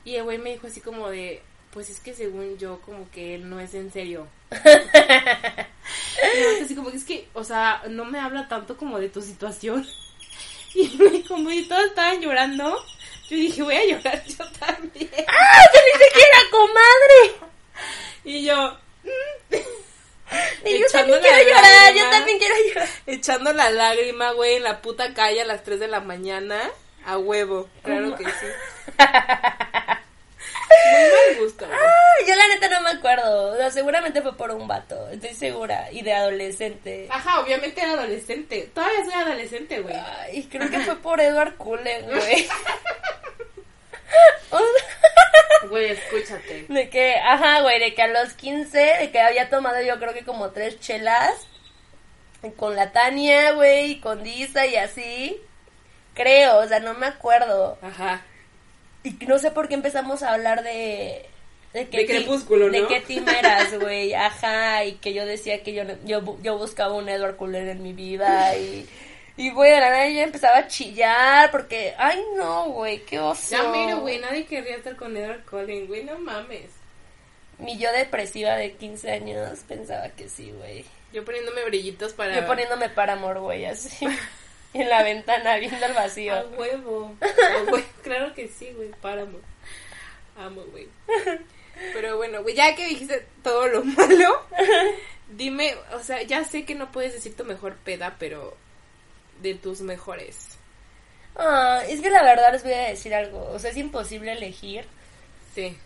Y 0.04 0.16
el 0.16 0.24
güey 0.24 0.40
me 0.40 0.52
dijo 0.52 0.68
así 0.68 0.82
como 0.82 1.10
de, 1.10 1.42
pues 1.72 1.90
es 1.90 2.02
que 2.02 2.14
según 2.14 2.58
yo, 2.58 2.82
como 2.82 3.10
que 3.12 3.36
él 3.36 3.50
no 3.50 3.62
es 3.62 3.74
en 3.74 3.94
serio. 3.94 4.28
Y 6.36 6.42
yo 6.42 6.64
así 6.66 6.76
como 6.76 6.90
es 6.90 7.04
que, 7.04 7.28
o 7.34 7.44
sea, 7.44 7.84
no 7.90 8.06
me 8.06 8.20
habla 8.20 8.48
tanto 8.48 8.78
como 8.78 9.00
de 9.00 9.10
tu 9.10 9.22
situación. 9.22 9.86
Y 10.78 11.24
como 11.24 11.50
y 11.52 11.66
todos 11.70 11.86
estaban 11.86 12.20
llorando, 12.20 12.78
yo 13.30 13.38
dije, 13.38 13.64
voy 13.64 13.76
a 13.76 13.86
llorar 13.86 14.22
yo 14.26 14.46
también. 14.60 15.10
¡Ah! 15.28 15.60
¡Yo 15.74 15.80
ni 15.86 16.06
siquiera 16.06 16.38
comadre! 16.52 17.50
Y 18.26 18.44
yo, 18.46 18.78
Y 20.66 20.80
yo 20.80 20.86
Echando 20.86 21.14
también 21.14 21.22
quiero 21.22 21.50
llorar, 21.50 21.64
yo 21.94 22.02
lágrima. 22.04 22.10
también 22.12 22.38
quiero 22.40 22.56
llorar. 22.68 22.90
echando 23.08 23.54
la 23.54 23.70
lágrima, 23.70 24.32
güey, 24.32 24.56
en 24.56 24.64
la 24.64 24.82
puta 24.82 25.14
calle 25.14 25.42
a 25.42 25.46
las 25.46 25.64
3 25.64 25.80
de 25.80 25.88
la 25.88 26.02
mañana, 26.02 26.60
a 27.06 27.18
huevo, 27.18 27.70
claro 27.84 28.16
que 28.18 28.26
sí. 28.26 28.48
Muy 30.92 31.02
mal 31.02 31.40
gusto, 31.44 31.66
güey. 31.66 31.78
Ah, 31.80 32.26
yo 32.28 32.36
la 32.36 32.48
neta 32.48 32.70
no 32.70 32.82
me 32.82 32.90
acuerdo. 32.92 33.52
O 33.52 33.56
sea, 33.58 33.72
seguramente 33.72 34.22
fue 34.22 34.36
por 34.38 34.52
un 34.52 34.68
vato, 34.68 35.10
estoy 35.10 35.34
segura. 35.34 35.92
Y 35.92 36.02
de 36.02 36.14
adolescente. 36.14 37.08
Ajá, 37.10 37.40
obviamente 37.40 37.82
era 37.82 37.94
adolescente. 37.94 38.70
Todavía 38.74 39.04
soy 39.06 39.14
adolescente, 39.14 39.80
güey. 39.82 39.96
Ay, 39.96 40.48
creo 40.52 40.70
que 40.70 40.80
fue 40.80 40.96
por 40.98 41.20
Edward 41.22 41.56
Cullen, 41.58 42.06
güey. 42.10 42.48
O 44.52 44.60
Güey, 45.70 45.92
escúchate. 45.92 46.66
De 46.70 46.90
que, 46.90 47.16
ajá, 47.16 47.62
güey, 47.62 47.80
de 47.80 47.96
que 47.96 48.02
a 48.04 48.08
los 48.08 48.34
15, 48.34 48.78
de 48.78 49.12
que 49.12 49.20
había 49.20 49.50
tomado 49.50 49.82
yo 49.82 49.98
creo 50.00 50.14
que 50.14 50.24
como 50.24 50.52
tres 50.52 50.80
chelas. 50.80 51.34
Con 52.58 52.76
la 52.76 52.92
Tania, 52.92 53.54
güey, 53.54 53.94
y 53.94 54.00
con 54.00 54.24
Disa 54.24 54.68
y 54.68 54.76
así. 54.76 55.42
Creo, 56.14 56.58
o 56.60 56.68
sea, 56.68 56.80
no 56.80 56.94
me 56.94 57.08
acuerdo. 57.08 57.80
Ajá. 57.82 58.22
Y 59.06 59.26
no 59.28 59.38
sé 59.38 59.52
por 59.52 59.68
qué 59.68 59.76
empezamos 59.76 60.24
a 60.24 60.34
hablar 60.34 60.64
de, 60.64 61.26
de, 61.74 61.86
De 61.86 62.06
Crepúsculo, 62.08 62.70
de 62.72 62.82
¿no? 62.82 62.88
qué 62.88 63.02
team 63.02 63.28
eras, 63.30 63.78
güey, 63.80 64.16
ajá, 64.16 64.84
y 64.84 64.94
que 64.94 65.14
yo 65.14 65.26
decía 65.28 65.62
que 65.62 65.74
yo, 65.74 65.84
yo, 66.06 66.38
yo 66.42 66.58
buscaba 66.58 66.96
un 66.96 67.08
Edward 67.08 67.36
Cullen 67.36 67.70
en 67.70 67.84
mi 67.84 67.94
vida 67.94 68.58
y, 68.58 68.88
y 69.38 69.52
güey, 69.52 69.72
de 69.72 69.80
la 69.80 69.92
nada 69.92 70.10
yo 70.10 70.22
empezaba 70.22 70.58
a 70.58 70.68
chillar 70.68 71.52
porque, 71.52 71.94
ay 72.00 72.20
no, 72.36 72.72
güey, 72.72 73.06
qué 73.06 73.20
oso. 73.20 73.52
Ya 73.52 73.64
miro, 73.70 74.00
güey, 74.00 74.18
nadie 74.18 74.46
querría 74.46 74.78
estar 74.78 74.96
con 74.96 75.16
Edward 75.16 75.46
Cullen, 75.46 75.86
güey, 75.86 76.04
no 76.04 76.18
mames. 76.18 76.72
Mi 77.60 77.78
yo 77.78 77.92
depresiva 77.92 78.56
de 78.56 78.74
15 78.74 79.12
años 79.12 79.60
pensaba 79.68 80.10
que 80.10 80.28
sí, 80.30 80.52
güey. 80.58 80.84
Yo 81.14 81.24
poniéndome 81.24 81.64
brillitos 81.66 82.14
para... 82.14 82.36
Yo 82.36 82.48
poniéndome 82.48 82.90
para 82.90 83.14
amor, 83.14 83.40
güey, 83.40 83.66
así, 83.66 84.06
en 84.82 84.90
la 84.90 85.04
ventana, 85.04 85.56
viendo 85.58 85.86
el 85.86 85.94
vacío. 85.94 86.34
A 86.36 86.42
huevo. 86.58 87.16
A 87.22 87.72
hue- 87.72 87.84
Claro 88.04 88.34
que 88.34 88.48
sí, 88.48 88.72
güey, 88.76 88.90
páramo. 89.02 89.40
Amo, 90.38 90.64
güey. 90.72 90.88
Pero 91.94 92.18
bueno, 92.18 92.42
güey, 92.44 92.56
ya 92.56 92.76
que 92.76 92.88
dijiste 92.88 93.26
todo 93.44 93.68
lo 93.68 93.84
malo, 93.84 94.46
dime, 95.30 95.76
o 95.94 96.00
sea, 96.00 96.22
ya 96.24 96.44
sé 96.46 96.64
que 96.66 96.76
no 96.76 96.92
puedes 96.92 97.14
decir 97.14 97.36
tu 97.36 97.44
mejor 97.44 97.76
peda, 97.78 98.16
pero 98.20 98.56
de 99.42 99.56
tus 99.56 99.82
mejores. 99.82 100.58
Ah, 101.36 101.82
es 101.88 102.00
que 102.02 102.10
la 102.10 102.24
verdad 102.24 102.54
les 102.54 102.64
voy 102.64 102.74
a 102.74 102.88
decir 102.90 103.14
algo, 103.14 103.50
o 103.52 103.60
sea, 103.60 103.72
es 103.72 103.78
imposible 103.78 104.32
elegir. 104.32 104.86
Sí. 105.54 105.78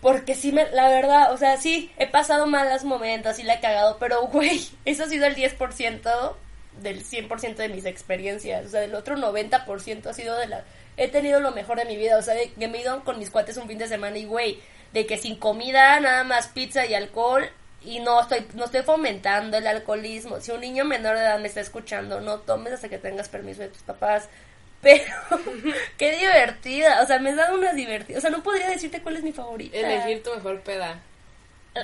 Porque 0.00 0.34
sí, 0.34 0.52
me, 0.52 0.70
la 0.70 0.88
verdad, 0.88 1.32
o 1.32 1.36
sea, 1.36 1.56
sí, 1.56 1.90
he 1.96 2.06
pasado 2.06 2.46
malos 2.46 2.84
momentos 2.84 3.38
y 3.38 3.42
la 3.42 3.54
he 3.54 3.60
cagado, 3.60 3.96
pero, 3.98 4.22
güey, 4.26 4.60
eso 4.84 5.04
ha 5.04 5.08
sido 5.08 5.26
el 5.26 5.34
10% 5.34 6.34
del 6.82 7.04
100% 7.04 7.56
de 7.56 7.68
mis 7.68 7.84
experiencias. 7.84 8.66
O 8.66 8.68
sea, 8.68 8.84
el 8.84 8.94
otro 8.94 9.16
90% 9.16 10.06
ha 10.06 10.12
sido 10.12 10.36
de 10.36 10.46
la... 10.48 10.64
He 10.96 11.08
tenido 11.08 11.40
lo 11.40 11.50
mejor 11.50 11.78
de 11.78 11.84
mi 11.84 11.96
vida, 11.96 12.18
o 12.18 12.22
sea, 12.22 12.34
de 12.34 12.52
que 12.52 12.68
me 12.68 12.78
he 12.78 12.82
ido 12.82 13.02
con 13.04 13.18
mis 13.18 13.30
cuates 13.30 13.56
un 13.56 13.66
fin 13.66 13.78
de 13.78 13.88
semana 13.88 14.16
y, 14.16 14.26
güey, 14.26 14.60
de 14.92 15.06
que 15.06 15.18
sin 15.18 15.36
comida, 15.36 15.98
nada 15.98 16.22
más 16.22 16.46
pizza 16.48 16.86
y 16.86 16.94
alcohol, 16.94 17.50
y 17.84 18.00
no 18.00 18.20
estoy, 18.20 18.46
no 18.54 18.64
estoy 18.64 18.82
fomentando 18.82 19.58
el 19.58 19.66
alcoholismo. 19.66 20.40
Si 20.40 20.52
un 20.52 20.60
niño 20.60 20.84
menor 20.84 21.16
de 21.16 21.22
edad 21.22 21.38
me 21.38 21.48
está 21.48 21.60
escuchando, 21.60 22.20
no 22.20 22.38
tomes 22.40 22.72
hasta 22.72 22.88
que 22.88 22.98
tengas 22.98 23.28
permiso 23.28 23.62
de 23.62 23.68
tus 23.68 23.82
papás. 23.82 24.28
Pero, 24.80 25.04
qué 25.98 26.12
divertida. 26.18 27.02
O 27.02 27.06
sea, 27.06 27.18
me 27.18 27.30
has 27.30 27.36
dado 27.36 27.58
unas 27.58 27.74
divertidas. 27.74 28.18
O 28.18 28.20
sea, 28.20 28.30
no 28.30 28.42
podría 28.42 28.68
decirte 28.68 29.02
cuál 29.02 29.16
es 29.16 29.22
mi 29.22 29.32
favorita. 29.32 29.76
Elegir 29.76 30.22
tu 30.22 30.30
mejor 30.34 30.60
peda. 30.60 31.00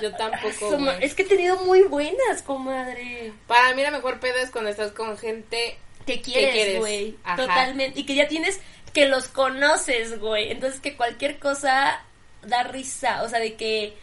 Yo 0.01 0.15
tampoco. 0.15 0.69
Es 1.01 1.13
que 1.15 1.23
he 1.23 1.25
tenido 1.25 1.57
muy 1.65 1.81
buenas, 1.83 2.41
comadre. 2.45 3.33
Para 3.47 3.73
mí 3.75 3.81
la 3.81 3.91
mejor 3.91 4.19
peda 4.19 4.41
es 4.41 4.49
cuando 4.51 4.69
estás 4.69 4.91
con 4.91 5.17
gente 5.17 5.77
Que 6.05 6.21
quieres? 6.21 6.79
güey. 6.79 7.17
Totalmente. 7.35 7.99
Y 7.99 8.05
que 8.05 8.15
ya 8.15 8.27
tienes, 8.27 8.59
que 8.93 9.05
los 9.07 9.27
conoces, 9.27 10.19
güey. 10.19 10.51
Entonces 10.51 10.79
que 10.79 10.95
cualquier 10.95 11.39
cosa 11.39 12.03
da 12.43 12.63
risa. 12.63 13.23
O 13.23 13.29
sea, 13.29 13.39
de 13.39 13.55
que 13.55 13.93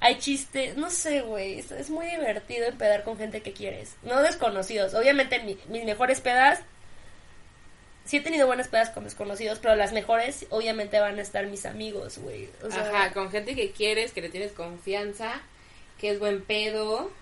hay 0.00 0.18
chistes. 0.18 0.76
No 0.76 0.90
sé, 0.90 1.20
güey. 1.20 1.58
Es, 1.60 1.70
es 1.70 1.90
muy 1.90 2.06
divertido 2.06 2.66
empedar 2.66 3.04
con 3.04 3.16
gente 3.16 3.40
que 3.42 3.52
quieres. 3.52 3.94
No 4.02 4.20
desconocidos. 4.22 4.94
Obviamente 4.94 5.38
mi- 5.40 5.58
mis 5.68 5.84
mejores 5.84 6.20
pedas. 6.20 6.60
Sí 8.10 8.16
he 8.16 8.20
tenido 8.20 8.48
buenas 8.48 8.66
pedas 8.66 8.90
con 8.90 9.04
desconocidos, 9.04 9.60
pero 9.60 9.76
las 9.76 9.92
mejores 9.92 10.44
obviamente 10.50 10.98
van 10.98 11.20
a 11.20 11.22
estar 11.22 11.46
mis 11.46 11.64
amigos, 11.64 12.18
güey. 12.18 12.48
O 12.66 12.68
sea, 12.70 12.82
Ajá, 12.88 13.12
con 13.12 13.30
gente 13.30 13.54
que 13.54 13.70
quieres, 13.70 14.10
que 14.10 14.20
le 14.20 14.30
tienes 14.30 14.50
confianza, 14.50 15.40
que 15.98 16.10
es 16.10 16.18
buen 16.18 16.42
pedo. 16.42 17.12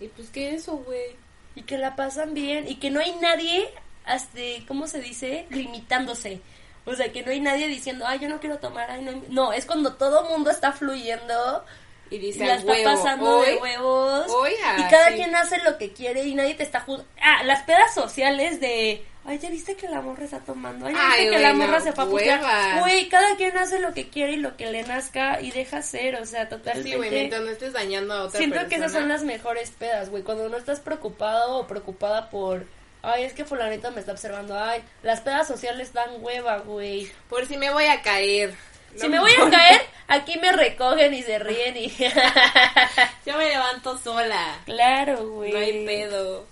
Y 0.00 0.08
pues 0.08 0.30
que 0.30 0.54
eso, 0.54 0.76
güey. 0.78 1.16
y 1.54 1.62
que 1.62 1.76
la 1.76 1.96
pasan 1.96 2.32
bien 2.32 2.66
y 2.66 2.76
que 2.76 2.90
no 2.90 3.00
hay 3.00 3.12
nadie 3.20 3.68
hasta 4.06 4.38
cómo 4.66 4.86
se 4.86 5.00
dice 5.00 5.46
limitándose 5.50 6.40
o 6.86 6.94
sea 6.94 7.12
que 7.12 7.22
no 7.22 7.32
hay 7.32 7.40
nadie 7.40 7.66
diciendo 7.66 8.06
ay 8.06 8.20
yo 8.20 8.28
no 8.28 8.38
quiero 8.40 8.58
tomar 8.58 8.88
ay 8.90 9.02
no 9.02 9.20
no 9.28 9.52
es 9.52 9.66
cuando 9.66 9.94
todo 9.94 10.24
mundo 10.30 10.50
está 10.50 10.72
fluyendo 10.72 11.64
Y 12.08 12.16
y 12.16 12.18
dice, 12.18 12.46
la 12.46 12.54
"A 12.54 12.56
está 12.56 12.72
huevo, 12.72 12.84
pasando 12.84 13.38
hoy, 13.38 13.46
de 13.50 13.56
huevos 13.56 14.26
hoy 14.30 14.52
y 14.78 14.82
cada 14.88 15.06
así". 15.08 15.16
quien 15.16 15.34
hace 15.34 15.58
lo 15.64 15.76
que 15.76 15.92
quiere 15.92 16.22
y 16.24 16.34
nadie 16.36 16.54
te 16.54 16.62
está 16.62 16.80
juzgando 16.80 17.10
ah 17.20 17.42
las 17.44 17.62
pedas 17.64 17.92
sociales 17.92 18.60
de 18.60 19.04
ay 19.24 19.38
ya 19.38 19.50
viste 19.50 19.76
que 19.76 19.88
la 19.88 20.00
morra 20.00 20.24
está 20.24 20.40
tomando 20.40 20.86
ay 20.86 20.94
ya 20.94 21.10
Ay, 21.12 21.20
viste 21.24 21.36
que 21.36 21.42
la 21.42 21.52
morra 21.54 21.78
no, 21.78 21.84
se 21.84 21.92
fue 21.92 22.04
a 22.04 22.06
hueva. 22.06 22.38
putear 22.38 22.80
güey 22.80 23.08
cada 23.08 23.36
quien 23.36 23.56
hace 23.58 23.78
lo 23.80 23.92
que 23.92 24.08
quiere 24.08 24.32
y 24.32 24.36
lo 24.36 24.56
que 24.56 24.70
le 24.70 24.82
nazca 24.82 25.40
y 25.40 25.50
deja 25.50 25.82
ser 25.82 26.16
o 26.16 26.24
sea 26.26 26.48
totalmente 26.48 26.90
Sí, 26.90 26.96
güey, 26.96 27.10
mientras 27.10 27.42
no 27.42 27.50
estés 27.50 27.72
dañando 27.72 28.14
a 28.14 28.22
otra 28.24 28.38
Siento 28.38 28.54
persona. 28.54 28.68
que 28.70 28.76
esas 28.76 28.92
son 28.92 29.08
las 29.08 29.22
mejores 29.24 29.70
pedas, 29.72 30.08
güey. 30.10 30.22
Cuando 30.22 30.48
no 30.48 30.56
estás 30.56 30.80
preocupado 30.80 31.58
o 31.58 31.66
preocupada 31.66 32.30
por, 32.30 32.64
ay, 33.02 33.24
es 33.24 33.32
que 33.34 33.44
fulanito 33.44 33.90
me 33.92 34.00
está 34.00 34.12
observando, 34.12 34.58
ay, 34.58 34.82
las 35.02 35.20
pedas 35.20 35.46
sociales 35.46 35.92
dan 35.92 36.10
hueva, 36.20 36.58
güey. 36.58 37.10
Por 37.28 37.46
si 37.46 37.56
me 37.58 37.70
voy 37.70 37.84
a 37.86 38.00
caer. 38.02 38.54
Si 38.96 39.04
No 39.04 39.10
me 39.10 39.20
voy 39.20 39.30
a 39.32 39.50
caer, 39.50 39.82
aquí 40.08 40.36
me 40.40 40.50
recogen 40.50 41.14
y 41.14 41.22
se 41.22 41.38
ríen 41.38 41.76
y... 41.76 41.88
Yo 43.26 43.36
me 43.36 43.48
levanto 43.48 43.96
sola. 43.98 44.58
claro, 44.64 45.28
güey. 45.28 45.52
No 45.52 45.58
hay 45.58 45.86
pedo. 45.86 46.46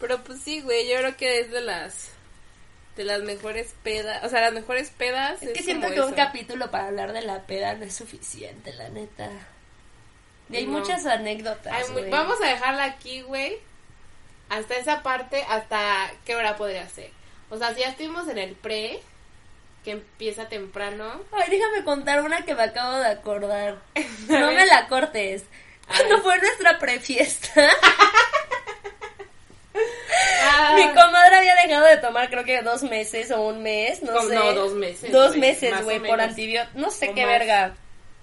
Pero 0.00 0.22
pues 0.24 0.40
sí, 0.40 0.60
güey, 0.60 0.88
yo 0.88 0.96
creo 0.98 1.16
que 1.16 1.40
es 1.40 1.50
de 1.50 1.60
las 1.60 2.10
de 2.96 3.04
las 3.04 3.20
mejores 3.22 3.74
pedas, 3.84 4.24
o 4.24 4.28
sea, 4.28 4.40
las 4.40 4.52
mejores 4.52 4.90
pedas 4.90 5.40
Es 5.40 5.50
que 5.52 5.62
siento 5.62 5.88
que 5.90 6.00
un 6.00 6.14
capítulo 6.14 6.68
para 6.72 6.88
hablar 6.88 7.12
de 7.12 7.22
la 7.22 7.46
peda 7.46 7.74
no 7.74 7.84
es 7.84 7.94
suficiente, 7.94 8.72
la 8.74 8.88
neta. 8.88 9.30
Y 10.50 10.56
hay 10.56 10.66
No. 10.66 10.78
muchas 10.80 11.06
anécdotas, 11.06 11.90
muy- 11.90 12.10
vamos 12.10 12.38
a 12.42 12.46
dejarla 12.48 12.84
aquí, 12.84 13.20
güey. 13.22 13.58
Hasta 14.48 14.76
esa 14.78 15.02
parte, 15.04 15.44
hasta 15.48 16.10
qué 16.24 16.34
hora 16.34 16.56
podría 16.56 16.88
ser. 16.88 17.10
O 17.50 17.56
sea, 17.58 17.72
si 17.74 17.80
ya 17.80 17.90
estuvimos 17.90 18.26
en 18.28 18.38
el 18.38 18.54
pre, 18.56 19.00
que 19.84 19.92
empieza 19.92 20.48
temprano. 20.48 21.22
Ay, 21.32 21.50
déjame 21.50 21.84
contar 21.84 22.22
una 22.22 22.44
que 22.44 22.54
me 22.56 22.62
acabo 22.64 22.96
de 22.96 23.06
acordar. 23.08 23.78
No 24.28 24.50
me 24.52 24.66
la 24.66 24.88
cortes. 24.88 25.44
Cuando 25.86 26.20
fue 26.22 26.36
nuestra 26.38 26.78
prefiesta, 26.80 27.70
Ah, 30.42 30.74
mi 30.76 30.86
comadre 30.88 31.36
había 31.36 31.54
dejado 31.56 31.86
de 31.86 31.96
tomar 31.98 32.30
creo 32.30 32.44
que 32.44 32.62
dos 32.62 32.82
meses 32.82 33.30
o 33.30 33.42
un 33.42 33.62
mes, 33.62 34.02
no 34.02 34.12
Como- 34.12 34.28
sé. 34.28 34.34
no, 34.34 34.52
dos 34.54 34.72
meses, 34.74 35.12
Dos 35.12 35.36
meses, 35.36 35.82
güey, 35.84 36.00
por 36.00 36.20
antibiótico. 36.20 36.78
No 36.78 36.90
sé 36.90 37.12
qué 37.14 37.22
más. 37.26 37.38
verga. 37.38 37.74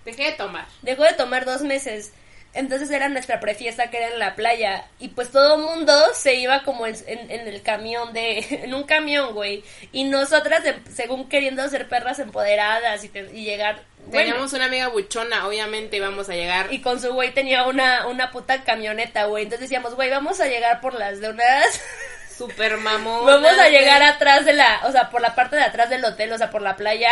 Dejé 0.05 0.23
de 0.25 0.31
tomar. 0.33 0.67
Dejó 0.81 1.03
de 1.03 1.13
tomar 1.13 1.45
dos 1.45 1.61
meses. 1.61 2.11
Entonces 2.55 2.89
era 2.89 3.09
nuestra 3.09 3.39
prefiesta 3.39 3.89
que 3.91 3.97
era 3.97 4.07
en 4.07 4.17
la 4.19 4.35
playa. 4.35 4.85
Y 4.97 5.09
pues 5.09 5.29
todo 5.31 5.57
mundo 5.57 5.93
se 6.15 6.35
iba 6.35 6.63
como 6.63 6.87
en, 6.87 6.95
en- 7.05 7.29
en 7.29 7.47
el 7.47 7.61
camión 7.61 8.13
de... 8.13 8.39
En 8.63 8.73
un 8.73 8.83
camión, 8.83 9.33
güey. 9.33 9.63
Y 9.91 10.05
nosotras, 10.05 10.65
em- 10.65 10.81
según 10.93 11.27
queriendo 11.29 11.67
ser 11.69 11.87
perras 11.89 12.17
empoderadas 12.19 13.03
y, 13.03 13.09
te- 13.09 13.29
y 13.33 13.43
llegar... 13.43 13.81
bueno, 14.05 14.19
Teníamos 14.31 14.53
una 14.53 14.65
amiga 14.65 14.87
buchona, 14.87 15.45
obviamente 15.47 15.97
íbamos 15.97 16.29
a 16.29 16.33
llegar. 16.33 16.71
y 16.73 16.81
con 16.81 16.99
su 17.01 17.13
güey 17.13 17.33
tenía 17.33 17.65
una, 17.65 18.07
una 18.07 18.31
puta 18.31 18.63
camioneta, 18.63 19.25
güey. 19.25 19.43
Entonces 19.43 19.69
decíamos, 19.69 19.95
güey, 19.95 20.09
vamos 20.09 20.39
a 20.39 20.47
llegar 20.47 20.79
por 20.81 20.93
las 20.93 21.19
donas. 21.21 21.81
Super 22.37 22.77
mamón. 22.77 23.25
vamos 23.25 23.57
a 23.57 23.69
llegar 23.69 24.01
atrás 24.03 24.45
de 24.45 24.53
la... 24.53 24.81
O 24.85 24.91
sea, 24.91 25.09
por 25.09 25.21
la 25.21 25.35
parte 25.35 25.55
de 25.57 25.61
atrás 25.63 25.89
del 25.89 26.03
hotel, 26.03 26.31
o 26.33 26.37
sea, 26.37 26.49
por 26.51 26.61
la 26.61 26.75
playa. 26.75 27.11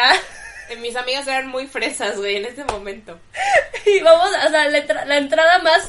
Mis 0.79 0.95
amigas 0.95 1.27
eran 1.27 1.47
muy 1.47 1.67
fresas, 1.67 2.17
güey, 2.17 2.37
en 2.37 2.45
ese 2.45 2.63
momento. 2.65 3.19
y 3.97 3.99
vamos, 4.01 4.29
o 4.45 4.49
sea, 4.49 4.67
la, 4.69 4.77
entra- 4.79 5.05
la 5.05 5.17
entrada 5.17 5.59
más 5.59 5.86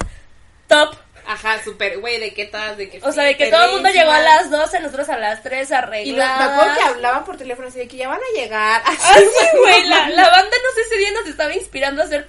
top 0.69 0.97
Ajá, 1.27 1.63
super, 1.65 2.01
güey, 2.01 2.21
de 2.21 2.35
qué 2.35 2.45
todas, 2.45 2.77
de 2.77 2.91
que 2.91 3.01
O 3.03 3.11
sea, 3.11 3.25
de 3.25 3.35
que 3.35 3.47
todo 3.51 3.65
el 3.65 3.71
mundo 3.73 3.89
llegó 3.89 4.11
a 4.11 4.21
las 4.21 4.51
12, 4.51 4.81
nosotros 4.81 5.09
a 5.09 5.17
las 5.17 5.43
3 5.43 5.69
Y 5.69 5.73
no, 5.73 5.79
me 5.79 5.83
arregladas. 6.23 6.51
acuerdo 6.53 6.75
que 6.77 6.83
hablaban 6.85 7.25
por 7.25 7.39
teléfono 7.39 7.69
así 7.69 7.79
de 7.79 7.89
que 7.89 7.97
ya 7.97 8.09
van 8.09 8.21
a 8.21 8.39
llegar. 8.39 8.83
Así, 8.87 8.99
Ah, 9.03 9.15
sí, 9.19 9.57
güey, 9.59 9.85
la, 9.87 10.11
la 10.11 10.29
banda 10.29 10.51
no 10.63 10.75
sé 10.75 10.81
ese 10.83 10.99
día 10.99 11.11
nos 11.13 11.27
estaba 11.27 11.55
inspirando 11.55 12.03
a 12.03 12.07
ser 12.09 12.29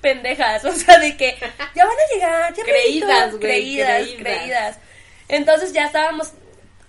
pendejas, 0.00 0.64
o 0.66 0.72
sea, 0.72 0.98
de 1.00 1.16
que 1.16 1.36
ya 1.74 1.84
van 1.84 1.96
a 1.96 2.14
llegar, 2.14 2.54
ya 2.54 2.62
Creídas, 2.62 3.08
merito, 3.08 3.28
güey, 3.38 3.40
creídas, 3.40 4.02
creídas. 4.02 4.20
creídas. 4.22 4.78
Entonces 5.26 5.72
ya 5.72 5.86
estábamos, 5.86 6.30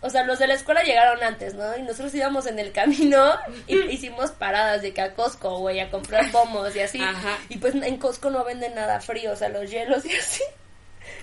o 0.02 0.10
sea, 0.10 0.24
los 0.24 0.40
de 0.40 0.48
la 0.48 0.54
escuela 0.54 0.82
llegaron 0.84 1.22
antes, 1.24 1.56
¿no? 1.56 1.78
Y 1.78 1.82
nosotros 1.82 2.14
íbamos 2.16 2.46
en 2.46 2.58
el 2.58 2.72
camino 2.72 3.38
y 3.68 3.78
hicimos 3.90 4.32
paradas 4.32 4.82
de 4.82 4.94
que 4.94 5.02
a 5.02 5.14
Costco, 5.14 5.60
güey, 5.60 5.80
a 5.82 5.92
comprar 5.92 6.32
pomos 6.32 6.76
y 6.76 6.80
así. 6.80 7.02
Ajá. 7.02 7.38
Y 7.50 7.58
pues 7.58 7.76
en 7.76 7.98
Costco 7.98 8.30
no 8.30 8.46
venden 8.46 8.76
nada 8.76 9.02
frío, 9.02 9.34
o 9.34 9.36
sea, 9.36 9.50
los 9.50 9.70
hielos 9.70 10.06
y 10.06 10.16
así. 10.16 10.44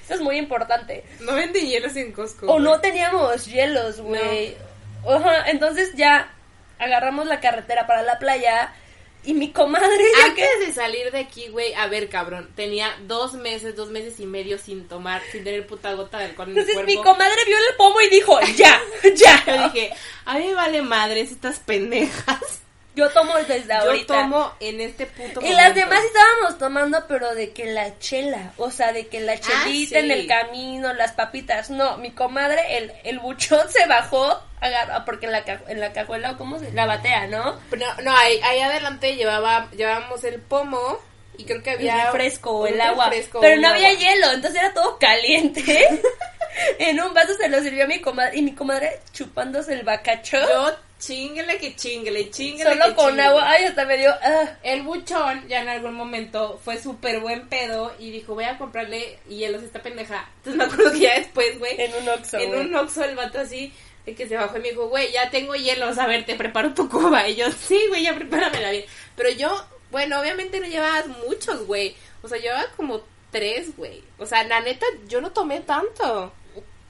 Eso 0.04 0.14
es 0.14 0.20
muy 0.20 0.36
importante. 0.36 1.04
No 1.20 1.34
venden 1.34 1.66
hielos 1.66 1.96
en 1.96 2.12
Costco. 2.12 2.46
O 2.46 2.60
no 2.60 2.80
teníamos 2.80 3.46
hielos, 3.46 4.00
güey. 4.00 4.56
Ajá, 5.08 5.48
entonces 5.50 5.94
ya 5.94 6.32
agarramos 6.78 7.26
la 7.26 7.40
carretera 7.40 7.86
para 7.86 8.02
la 8.02 8.18
playa 8.18 8.74
y 9.26 9.34
mi 9.34 9.50
comadre 9.52 10.04
ya 10.22 10.34
que... 10.34 10.42
Antes 10.44 10.68
de 10.68 10.72
salir 10.74 11.10
de 11.10 11.18
aquí, 11.18 11.48
güey, 11.48 11.74
a 11.74 11.86
ver, 11.88 12.08
cabrón, 12.08 12.48
tenía 12.54 12.96
dos 13.06 13.34
meses, 13.34 13.76
dos 13.76 13.90
meses 13.90 14.18
y 14.20 14.26
medio 14.26 14.58
sin 14.58 14.86
tomar, 14.88 15.22
sin 15.32 15.44
tener 15.44 15.66
puta 15.66 15.92
gota 15.94 16.18
de 16.18 16.26
alcohol 16.26 16.48
en 16.50 16.58
Entonces 16.58 16.84
mi 16.86 16.94
cuerpo. 16.94 17.12
comadre 17.12 17.44
vio 17.46 17.56
el 17.56 17.76
pomo 17.76 18.00
y 18.00 18.08
dijo, 18.08 18.38
ya, 18.56 18.80
Yo 19.02 19.10
ya. 19.14 19.68
dije, 19.72 19.90
a 20.24 20.38
mí 20.38 20.46
me 20.46 20.54
vale 20.54 20.82
madres 20.82 21.32
estas 21.32 21.58
pendejas. 21.58 22.62
Yo 22.96 23.08
tomo 23.10 23.34
desde 23.46 23.72
ahorita. 23.72 24.14
Yo 24.14 24.20
tomo 24.22 24.52
en 24.58 24.80
este 24.80 25.06
puto 25.06 25.40
Y 25.42 25.52
las 25.52 25.74
demás 25.74 26.00
estábamos 26.02 26.58
tomando, 26.58 27.04
pero 27.06 27.34
de 27.34 27.52
que 27.52 27.66
la 27.66 27.98
chela, 27.98 28.52
o 28.56 28.70
sea, 28.70 28.92
de 28.92 29.06
que 29.06 29.20
la 29.20 29.38
chelita 29.38 29.98
Ah, 29.98 30.00
sí. 30.00 30.04
en 30.06 30.10
el 30.10 30.26
camino, 30.26 30.92
las 30.94 31.12
papitas. 31.12 31.70
No, 31.70 31.98
mi 31.98 32.10
comadre, 32.12 32.78
el, 32.78 32.92
el 33.04 33.18
buchón 33.20 33.68
se 33.70 33.86
bajó, 33.86 34.40
agarra, 34.60 35.04
porque 35.04 35.26
en 35.26 35.32
la, 35.32 35.44
en 35.68 35.78
la 35.80 35.92
cajuela, 35.92 36.32
o 36.32 36.38
¿cómo 36.38 36.58
se 36.58 36.72
La 36.72 36.86
batea, 36.86 37.26
¿no? 37.26 37.52
No, 37.76 37.94
no 38.02 38.16
ahí, 38.16 38.40
ahí 38.42 38.60
adelante 38.60 39.14
llevaba, 39.14 39.68
llevábamos 39.72 40.24
el 40.24 40.40
pomo 40.40 40.98
y 41.38 41.44
creo 41.44 41.62
que 41.62 41.72
El 41.72 41.76
había... 41.90 42.04
refresco 42.06 42.50
o 42.50 42.62
un 42.62 42.68
el 42.68 42.80
agua. 42.80 43.10
refresco 43.10 43.40
Pero 43.40 43.60
no 43.60 43.68
había 43.68 43.88
agua. 43.90 44.00
hielo, 44.00 44.32
entonces 44.32 44.58
era 44.58 44.72
todo 44.72 44.98
caliente. 44.98 45.62
en 46.78 46.98
un 47.00 47.12
vaso 47.12 47.34
se 47.34 47.48
lo 47.50 47.60
sirvió 47.60 47.84
a 47.84 47.88
mi 47.88 48.00
comadre, 48.00 48.38
y 48.38 48.42
mi 48.42 48.54
comadre 48.54 49.00
chupándose 49.12 49.74
el 49.74 49.82
bacacho. 49.84 50.38
Yo 50.40 50.74
chinguele 50.98 51.58
que 51.58 51.76
chinguele, 51.76 52.30
chinguele 52.30 52.70
Solo 52.70 52.84
que 52.86 52.94
con 52.94 53.06
chinguele. 53.08 53.22
agua, 53.28 53.48
ay, 53.50 53.64
hasta 53.64 53.84
me 53.84 53.96
dio. 53.98 54.10
ah. 54.22 54.56
El 54.62 54.82
buchón 54.82 55.46
ya 55.48 55.60
en 55.62 55.68
algún 55.68 55.94
momento 55.94 56.60
fue 56.64 56.78
súper 56.80 57.20
buen 57.20 57.48
pedo 57.48 57.94
y 57.98 58.10
dijo, 58.10 58.34
voy 58.34 58.44
a 58.44 58.58
comprarle 58.58 59.18
hielos 59.28 59.62
a 59.62 59.66
esta 59.66 59.82
pendeja. 59.82 60.28
Entonces 60.38 60.56
me 60.56 60.64
acuerdo 60.64 60.92
que 60.92 61.00
ya 61.00 61.18
después, 61.18 61.58
güey, 61.58 61.80
En 61.80 61.94
un 61.94 62.08
Oxxo, 62.08 62.38
en 62.38 62.54
un 62.54 62.74
Oxxo 62.74 63.04
el 63.04 63.16
vato 63.16 63.40
así, 63.40 63.72
que 64.04 64.28
se 64.28 64.36
bajó 64.36 64.56
y 64.58 64.60
me 64.60 64.70
dijo, 64.70 64.88
güey, 64.88 65.10
ya 65.12 65.30
tengo 65.30 65.54
hielos, 65.54 65.98
a 65.98 66.06
ver, 66.06 66.24
te 66.24 66.34
preparo 66.36 66.72
tu 66.74 66.88
cuba. 66.88 67.28
Y 67.28 67.34
yo, 67.36 67.50
sí, 67.52 67.78
güey, 67.88 68.04
ya 68.04 68.14
prepáramela 68.14 68.70
bien. 68.70 68.84
Pero 69.16 69.30
yo, 69.30 69.66
bueno, 69.90 70.20
obviamente 70.20 70.60
no 70.60 70.66
llevabas 70.66 71.06
muchos, 71.26 71.66
güey. 71.66 71.96
O 72.22 72.28
sea, 72.28 72.38
llevaba 72.38 72.66
como 72.76 73.02
tres, 73.32 73.76
güey. 73.76 74.02
O 74.18 74.24
sea, 74.26 74.44
la 74.44 74.60
neta, 74.60 74.86
yo 75.08 75.20
no 75.20 75.32
tomé 75.32 75.60
tanto. 75.60 76.32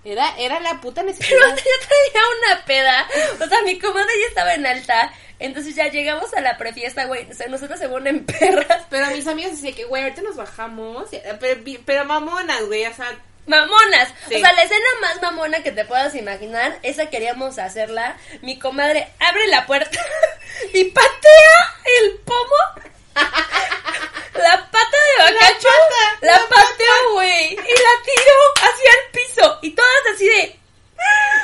Era, 0.07 0.37
era 0.39 0.61
la 0.61 0.81
puta 0.81 1.03
Pero 1.03 1.13
necesidad. 1.13 1.41
yo 1.57 1.87
traía 1.87 2.23
una 2.41 2.65
peda. 2.65 3.09
O 3.45 3.49
sea, 3.49 3.61
mi 3.63 3.79
comadre 3.79 4.13
ya 4.21 4.29
estaba 4.29 4.55
en 4.55 4.67
alta. 4.67 5.13
Entonces 5.39 5.75
ya 5.75 5.89
llegamos 5.89 6.33
a 6.35 6.41
la 6.41 6.57
prefiesta, 6.57 7.07
güey. 7.07 7.29
O 7.31 7.35
sea, 7.35 7.49
nosotros 7.49 7.79
se 7.79 7.89
ponen 7.89 8.25
perras. 8.27 8.85
Pero 8.89 9.09
mis 9.09 9.27
amigos 9.27 9.53
decían 9.53 9.75
que, 9.75 9.85
güey, 9.85 10.05
ahorita 10.05 10.23
nos 10.23 10.37
bajamos. 10.37 11.09
Pero, 11.41 11.61
pero 11.85 12.05
mamonas, 12.05 12.65
güey, 12.67 12.87
o 12.87 12.95
sea, 12.95 13.19
Mamonas. 13.47 14.13
Sí. 14.29 14.37
O 14.37 14.39
sea, 14.41 14.53
la 14.53 14.63
escena 14.63 14.87
más 15.01 15.23
mamona 15.23 15.63
que 15.63 15.71
te 15.71 15.85
puedas 15.85 16.15
imaginar, 16.17 16.79
esa 16.83 17.07
queríamos 17.07 17.59
hacerla. 17.59 18.17
Mi 18.43 18.59
comadre 18.59 19.09
abre 19.21 19.47
la 19.47 19.67
puerta 19.67 20.01
y 20.75 20.85
patea 20.85 21.75
el 22.01 22.19
pomo. 22.19 22.87
La 24.35 24.71
pata 24.71 24.97
de 25.09 25.33
bacacho. 25.33 25.69
La, 26.21 26.33
la 26.33 26.39
pateó, 26.49 27.13
güey. 27.15 27.53
Y 27.53 27.57
la 27.57 27.95
tiró 28.05 28.39
hacia 28.57 28.91
el 28.93 29.11
piso. 29.13 29.59
Y 29.63 29.71
todas 29.71 30.15
así 30.15 30.27
de. 30.29 30.61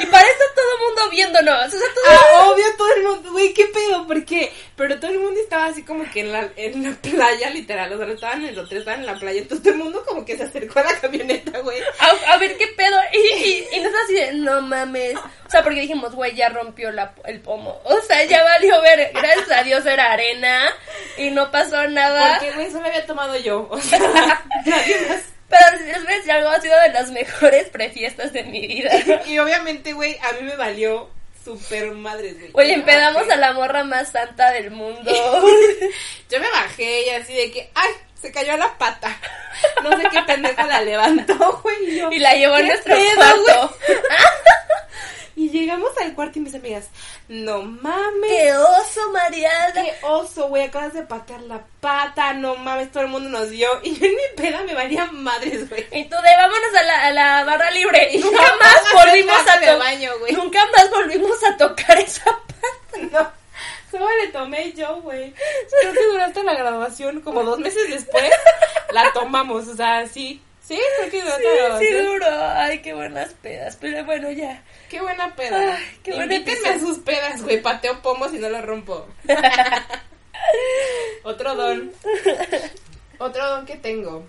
Y 0.01 0.07
para 0.07 0.27
eso 0.27 0.45
todo 0.57 0.75
el 0.75 0.81
mundo 0.87 1.11
viéndonos. 1.11 1.67
O 1.67 1.71
sea, 1.71 1.81
todo 1.95 2.05
Ah, 2.09 2.49
obvio, 2.51 2.65
todo 2.77 2.93
el 2.95 3.03
mundo, 3.03 3.31
güey, 3.33 3.53
qué 3.53 3.67
pedo, 3.67 4.07
¿por 4.07 4.25
qué? 4.25 4.53
Pero 4.77 4.99
todo 4.99 5.11
el 5.11 5.19
mundo 5.19 5.39
estaba 5.39 5.67
así 5.67 5.85
como 5.85 6.11
que 6.11 6.21
en 6.21 6.33
la, 6.33 6.49
en 6.57 6.83
la 6.83 6.97
playa, 6.97 7.51
literal, 7.51 7.93
o 7.93 7.97
sea, 7.99 8.07
no 8.07 8.15
estaban 8.15 8.43
en 8.43 8.49
el 8.49 8.59
hotel, 8.59 8.79
estaban 8.79 9.01
en 9.01 9.07
la 9.07 9.19
playa, 9.19 9.43
entonces 9.43 9.63
todo 9.63 9.75
el 9.75 9.79
mundo 9.79 10.03
como 10.07 10.25
que 10.25 10.37
se 10.37 10.45
acercó 10.45 10.81
a 10.81 10.85
la 10.85 10.99
camioneta, 10.99 11.59
güey. 11.61 11.79
a, 12.01 12.33
a 12.33 12.37
ver 12.39 12.57
qué 12.57 12.67
pedo. 12.69 12.99
Y, 13.13 13.19
y, 13.19 13.69
y 13.73 13.77
nosotros 13.81 14.03
así 14.05 14.15
de, 14.15 14.33
no 14.33 14.63
mames. 14.63 15.17
O 15.17 15.51
sea, 15.51 15.63
porque 15.63 15.81
dijimos, 15.83 16.15
güey, 16.15 16.35
ya 16.35 16.49
rompió 16.49 16.91
la, 16.91 17.15
el 17.27 17.41
pomo. 17.43 17.81
O 17.85 18.01
sea, 18.01 18.25
ya 18.25 18.43
valió 18.43 18.81
ver. 18.81 19.13
Gracias 19.13 19.51
a 19.51 19.63
Dios 19.63 19.85
era 19.85 20.13
arena 20.13 20.75
y 21.17 21.31
no 21.31 21.51
pasó 21.51 21.87
nada. 21.89 22.39
Porque, 22.39 22.53
güey, 22.55 22.67
eso 22.67 22.81
me 22.81 22.89
había 22.89 23.07
tomado 23.07 23.37
yo, 23.37 23.69
o 23.71 23.81
sea, 23.81 23.99
nadie 24.67 25.01
más. 25.09 25.23
Pero 25.49 25.79
si 25.79 25.85
les 25.85 26.03
voy 26.03 26.13
a 26.13 26.17
decir 26.17 26.33
algo, 26.33 26.49
ha 26.49 26.61
sido 26.61 26.81
de 26.81 26.89
las 26.89 27.11
mejores 27.11 27.69
prefiestas 27.69 28.33
de 28.33 28.45
mi 28.45 28.67
vida. 28.67 28.91
Y 29.27 29.39
obviamente, 29.39 29.93
güey, 29.93 30.19
a 30.19 30.33
mí 30.33 30.43
me 30.43 30.57
valió 30.57 31.11
super 31.45 31.91
madres, 31.93 32.39
güey. 32.39 32.51
Oye, 32.55 32.75
empedamos 32.75 33.29
a 33.29 33.37
la 33.37 33.53
morra 33.53 33.85
más 33.85 34.11
santa 34.11 34.51
del 34.53 34.71
mundo. 34.71 35.11
Yo 36.31 36.41
me 36.41 36.51
bajé 36.51 37.07
y 37.07 37.11
así 37.11 37.35
de 37.35 37.51
que, 37.51 37.71
ay, 37.75 37.91
se 38.21 38.33
cayó 38.33 38.57
la 38.57 38.79
pata. 38.79 39.15
No 39.83 39.95
sé 39.97 40.09
qué 40.11 40.23
pendejo 40.23 40.67
la 40.67 40.81
levantó, 40.81 41.61
güey. 41.63 41.77
Y, 41.91 41.99
yo, 41.99 42.11
Y 42.13 42.19
la 42.21 42.35
llevó 42.35 42.55
a 42.55 42.59
¿qué 42.59 42.65
nuestro 42.65 42.95
pedo, 42.95 43.17
cuarto. 43.17 43.77
Y 45.43 45.51
llegamos 45.51 45.91
al 46.01 46.15
cuarto 46.15 46.39
y 46.39 46.43
mis 46.43 46.55
amigas, 46.55 46.89
no 47.27 47.63
mames. 47.63 48.31
¡Qué 48.31 48.53
oso, 48.55 49.11
Mariana! 49.13 49.73
Qué 49.83 49.93
oso, 50.03 50.47
güey, 50.47 50.63
acabas 50.63 50.95
de 50.95 51.03
patear 51.03 51.41
la 51.43 51.61
pata, 51.81 52.33
no 52.33 52.55
mames, 52.55 52.93
todo 52.93 53.03
el 53.03 53.09
mundo 53.09 53.29
nos 53.29 53.51
dio. 53.51 53.69
Y 53.83 53.97
yo 53.99 54.07
en 54.07 54.13
mi 54.15 54.23
peda 54.37 54.63
me 54.63 54.73
valía 54.73 55.07
madres, 55.07 55.69
güey. 55.69 55.85
Y 55.91 56.05
tú 56.05 56.15
de 56.15 56.37
vámonos 56.37 56.75
a 56.79 56.83
la, 56.85 57.07
a 57.07 57.11
la 57.11 57.45
barra 57.45 57.73
libre. 57.73 58.11
Y 58.13 58.19
nunca 58.19 58.41
No, 58.41 58.59
más 58.59 58.83
volvimos 59.05 59.41
a 59.49 59.59
tocar. 59.59 59.79
baño, 59.81 60.13
güey. 60.21 60.33
Nunca 60.33 60.61
más 60.77 60.89
volvimos 60.91 61.43
a 61.43 61.57
tocar 61.57 61.99
esa 61.99 62.25
pata. 62.25 62.43
No, 63.11 63.33
solo 63.91 64.07
le 64.23 64.29
tomé 64.29 64.73
yo, 64.75 65.01
güey. 65.03 65.35
Creo 65.81 65.93
que 65.93 66.07
duraste 66.13 66.45
la 66.45 66.55
graduación 66.55 67.21
como 67.21 67.43
dos 67.43 67.59
meses 67.59 67.89
después. 67.91 68.31
La 68.93 69.13
tomamos, 69.13 69.67
o 69.67 69.75
sea, 69.75 70.07
sí. 70.07 70.41
Sí, 70.67 70.79
que 71.11 71.21
duraste 71.23 71.43
la 71.43 71.79
Sí, 71.79 71.87
sí 71.87 71.93
graduación. 71.93 72.07
duro. 72.07 72.27
Ay, 72.31 72.79
qué 72.83 72.95
buenas 72.95 73.33
pedas. 73.35 73.77
Pero 73.81 74.05
bueno, 74.05 74.31
ya. 74.31 74.63
Qué 74.89 75.01
buena 75.01 75.35
peda. 75.35 75.77
Ay, 75.77 75.99
qué 76.03 76.15
Invítenme 76.15 76.69
a 76.69 76.79
sus 76.79 76.99
pedas, 77.01 77.43
güey. 77.43 77.61
Pateo 77.61 78.01
pomos 78.01 78.33
y 78.33 78.39
no 78.39 78.49
lo 78.49 78.63
rompo. 78.63 79.07
Otro 81.25 81.55
don. 81.55 81.93
Otro 83.19 83.49
don 83.49 83.67
que 83.67 83.77
tengo. 83.77 84.27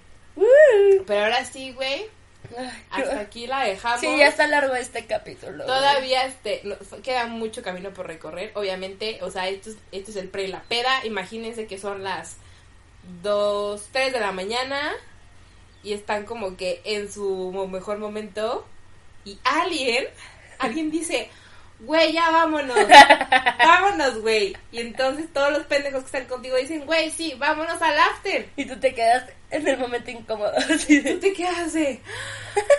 Pero 1.06 1.24
ahora 1.24 1.46
sí, 1.46 1.72
güey. 1.74 2.06
Hasta 2.92 3.20
aquí 3.20 3.48
la 3.48 3.64
dejamos. 3.64 4.02
Sí, 4.02 4.18
ya 4.18 4.28
está 4.28 4.48
largo 4.48 4.76
este 4.76 5.06
capítulo. 5.06 5.64
güey. 5.64 5.68
Todavía 5.68 6.26
este, 6.26 6.62
no, 6.64 6.76
queda 7.02 7.26
mucho 7.28 7.64
camino 7.64 7.92
por 7.92 8.06
recorrer, 8.06 8.52
obviamente, 8.56 9.20
o 9.22 9.32
sea, 9.32 9.48
esto 9.48 9.70
es, 9.72 9.78
esto 9.92 10.12
es 10.12 10.18
el 10.18 10.28
pre 10.28 10.44
y 10.44 10.48
la 10.48 10.62
peda, 10.64 11.06
imagínense 11.06 11.68
que 11.68 11.78
son 11.80 12.04
las 12.04 12.36
2, 13.24 13.88
3 13.92 14.14
de 14.14 14.20
la 14.20 14.32
mañana 14.34 14.92
y 15.84 15.94
están 15.94 16.26
como 16.26 16.56
que 16.58 16.82
en 16.86 17.12
su 17.12 17.52
mejor 17.70 17.98
momento 18.00 18.66
y 19.26 19.38
alguien, 19.44 20.06
alguien 20.60 20.90
dice, 20.92 21.30
güey, 21.82 22.14
ya 22.14 22.30
vámonos, 22.32 22.78
vámonos, 23.60 24.20
güey, 24.22 24.56
y 24.72 24.80
entonces 24.80 25.32
todos 25.34 25.52
los 25.52 25.64
pendejos 25.64 26.02
que 26.02 26.06
están 26.06 26.26
contigo 26.26 26.56
dicen, 26.58 26.86
güey, 26.86 27.12
sí, 27.12 27.34
vámonos 27.38 27.82
al 27.82 27.98
after, 28.00 28.50
Y 28.56 28.66
tú 28.66 28.80
te 28.80 28.94
quedas 28.94 29.30
en 29.52 29.68
el 29.68 29.78
momento 29.78 30.10
incómodo. 30.12 30.54
así 30.74 31.00
de- 31.00 31.14
¿tú 31.14 31.20
te 31.20 31.34
quedas 31.34 31.74
de, 31.74 32.00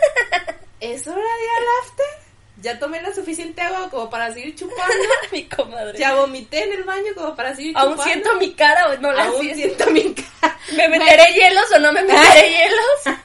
¿es 0.80 1.06
hora 1.06 1.16
de 1.18 1.22
al 1.22 1.64
after? 1.82 2.23
Ya 2.64 2.78
tomé 2.78 3.00
la 3.02 3.14
suficiente 3.14 3.60
agua 3.60 3.90
como 3.90 4.08
para 4.10 4.32
seguir 4.32 4.56
chupando. 4.56 4.94
Mi 5.32 5.44
comadre. 5.44 5.98
Ya 5.98 6.14
vomité 6.14 6.64
en 6.64 6.72
el 6.72 6.84
baño 6.84 7.12
como 7.14 7.36
para 7.36 7.54
seguir 7.54 7.76
Aún 7.76 7.92
chupando. 7.92 8.04
siento 8.12 8.34
mi 8.36 8.54
cara 8.54 8.88
o 8.88 8.96
no 8.96 9.12
la 9.12 9.24
Aún 9.26 9.40
siento. 9.40 9.84
siento 9.84 9.90
mi 9.90 10.14
cara. 10.14 10.58
¿Me 10.76 10.88
meteré 10.88 11.32
hielos 11.34 11.70
o 11.72 11.78
no 11.78 11.92
me 11.92 12.02
meteré 12.02 12.50
hielos? 12.56 13.18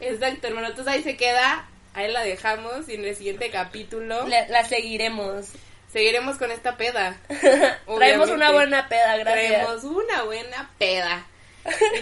Exacto, 0.00 0.46
hermano. 0.48 0.68
Entonces 0.68 0.92
ahí 0.92 1.02
se 1.02 1.16
queda. 1.16 1.66
Ahí 1.94 2.10
la 2.10 2.22
dejamos. 2.22 2.88
Y 2.88 2.94
en 2.94 3.04
el 3.04 3.14
siguiente 3.16 3.50
capítulo 3.50 4.26
La, 4.26 4.48
la 4.48 4.64
seguiremos. 4.64 5.46
seguiremos 5.92 6.38
con 6.38 6.50
esta 6.50 6.76
peda. 6.76 7.16
Traemos 7.96 8.30
una 8.30 8.50
buena 8.50 8.88
peda, 8.88 9.16
gracias. 9.18 9.50
Traemos 9.50 9.84
una 9.84 10.22
buena 10.22 10.70
peda. 10.78 11.26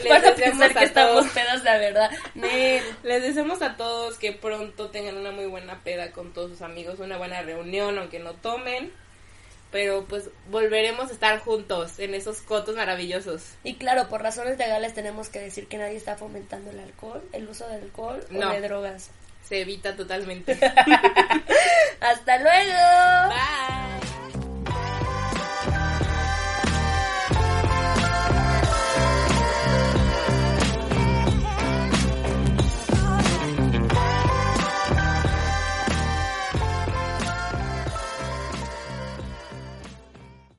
Van 0.09 0.25
a 0.27 0.35
pensar 0.35 0.75
que 0.75 0.85
estamos 0.85 1.23
todos- 1.25 1.33
pedas 1.33 1.63
de 1.63 1.71
verdad. 1.79 2.11
Nel. 2.35 2.83
Les 3.03 3.23
deseamos 3.23 3.61
a 3.63 3.77
todos 3.77 4.17
que 4.19 4.33
pronto 4.33 4.89
tengan 4.91 5.17
una 5.17 5.31
muy 5.31 5.47
buena 5.47 5.81
peda 5.85 6.13
con 6.13 6.33
todos 6.33 6.51
sus 6.51 6.63
amigos, 6.63 6.99
una 6.99 7.19
buena 7.19 7.43
reunión, 7.43 7.99
aunque 7.99 8.19
no 8.19 8.33
tomen. 8.35 8.93
Pero 9.71 10.05
pues 10.09 10.31
volveremos 10.51 11.11
a 11.11 11.13
estar 11.13 11.39
juntos 11.39 12.01
en 12.01 12.15
esos 12.15 12.41
cotos 12.41 12.75
maravillosos. 12.75 13.43
Y 13.63 13.77
claro, 13.77 14.09
por 14.09 14.21
razones 14.21 14.59
legales 14.59 14.95
tenemos 14.95 15.29
que 15.29 15.39
decir 15.39 15.69
que 15.69 15.79
nadie 15.79 15.97
está 15.97 16.17
fomentando 16.17 16.71
el 16.73 16.81
alcohol, 16.81 17.23
el 17.33 17.49
uso 17.49 17.69
del 17.69 17.83
alcohol 17.83 18.25
No. 18.31 18.49
o 18.49 18.53
de 18.53 18.61
drogas. 18.63 19.11
Se 19.49 19.61
evita 19.61 19.95
totalmente. 19.95 20.53
Hasta 22.01 22.39
luego. 22.39 23.29
Bye. 23.29 24.39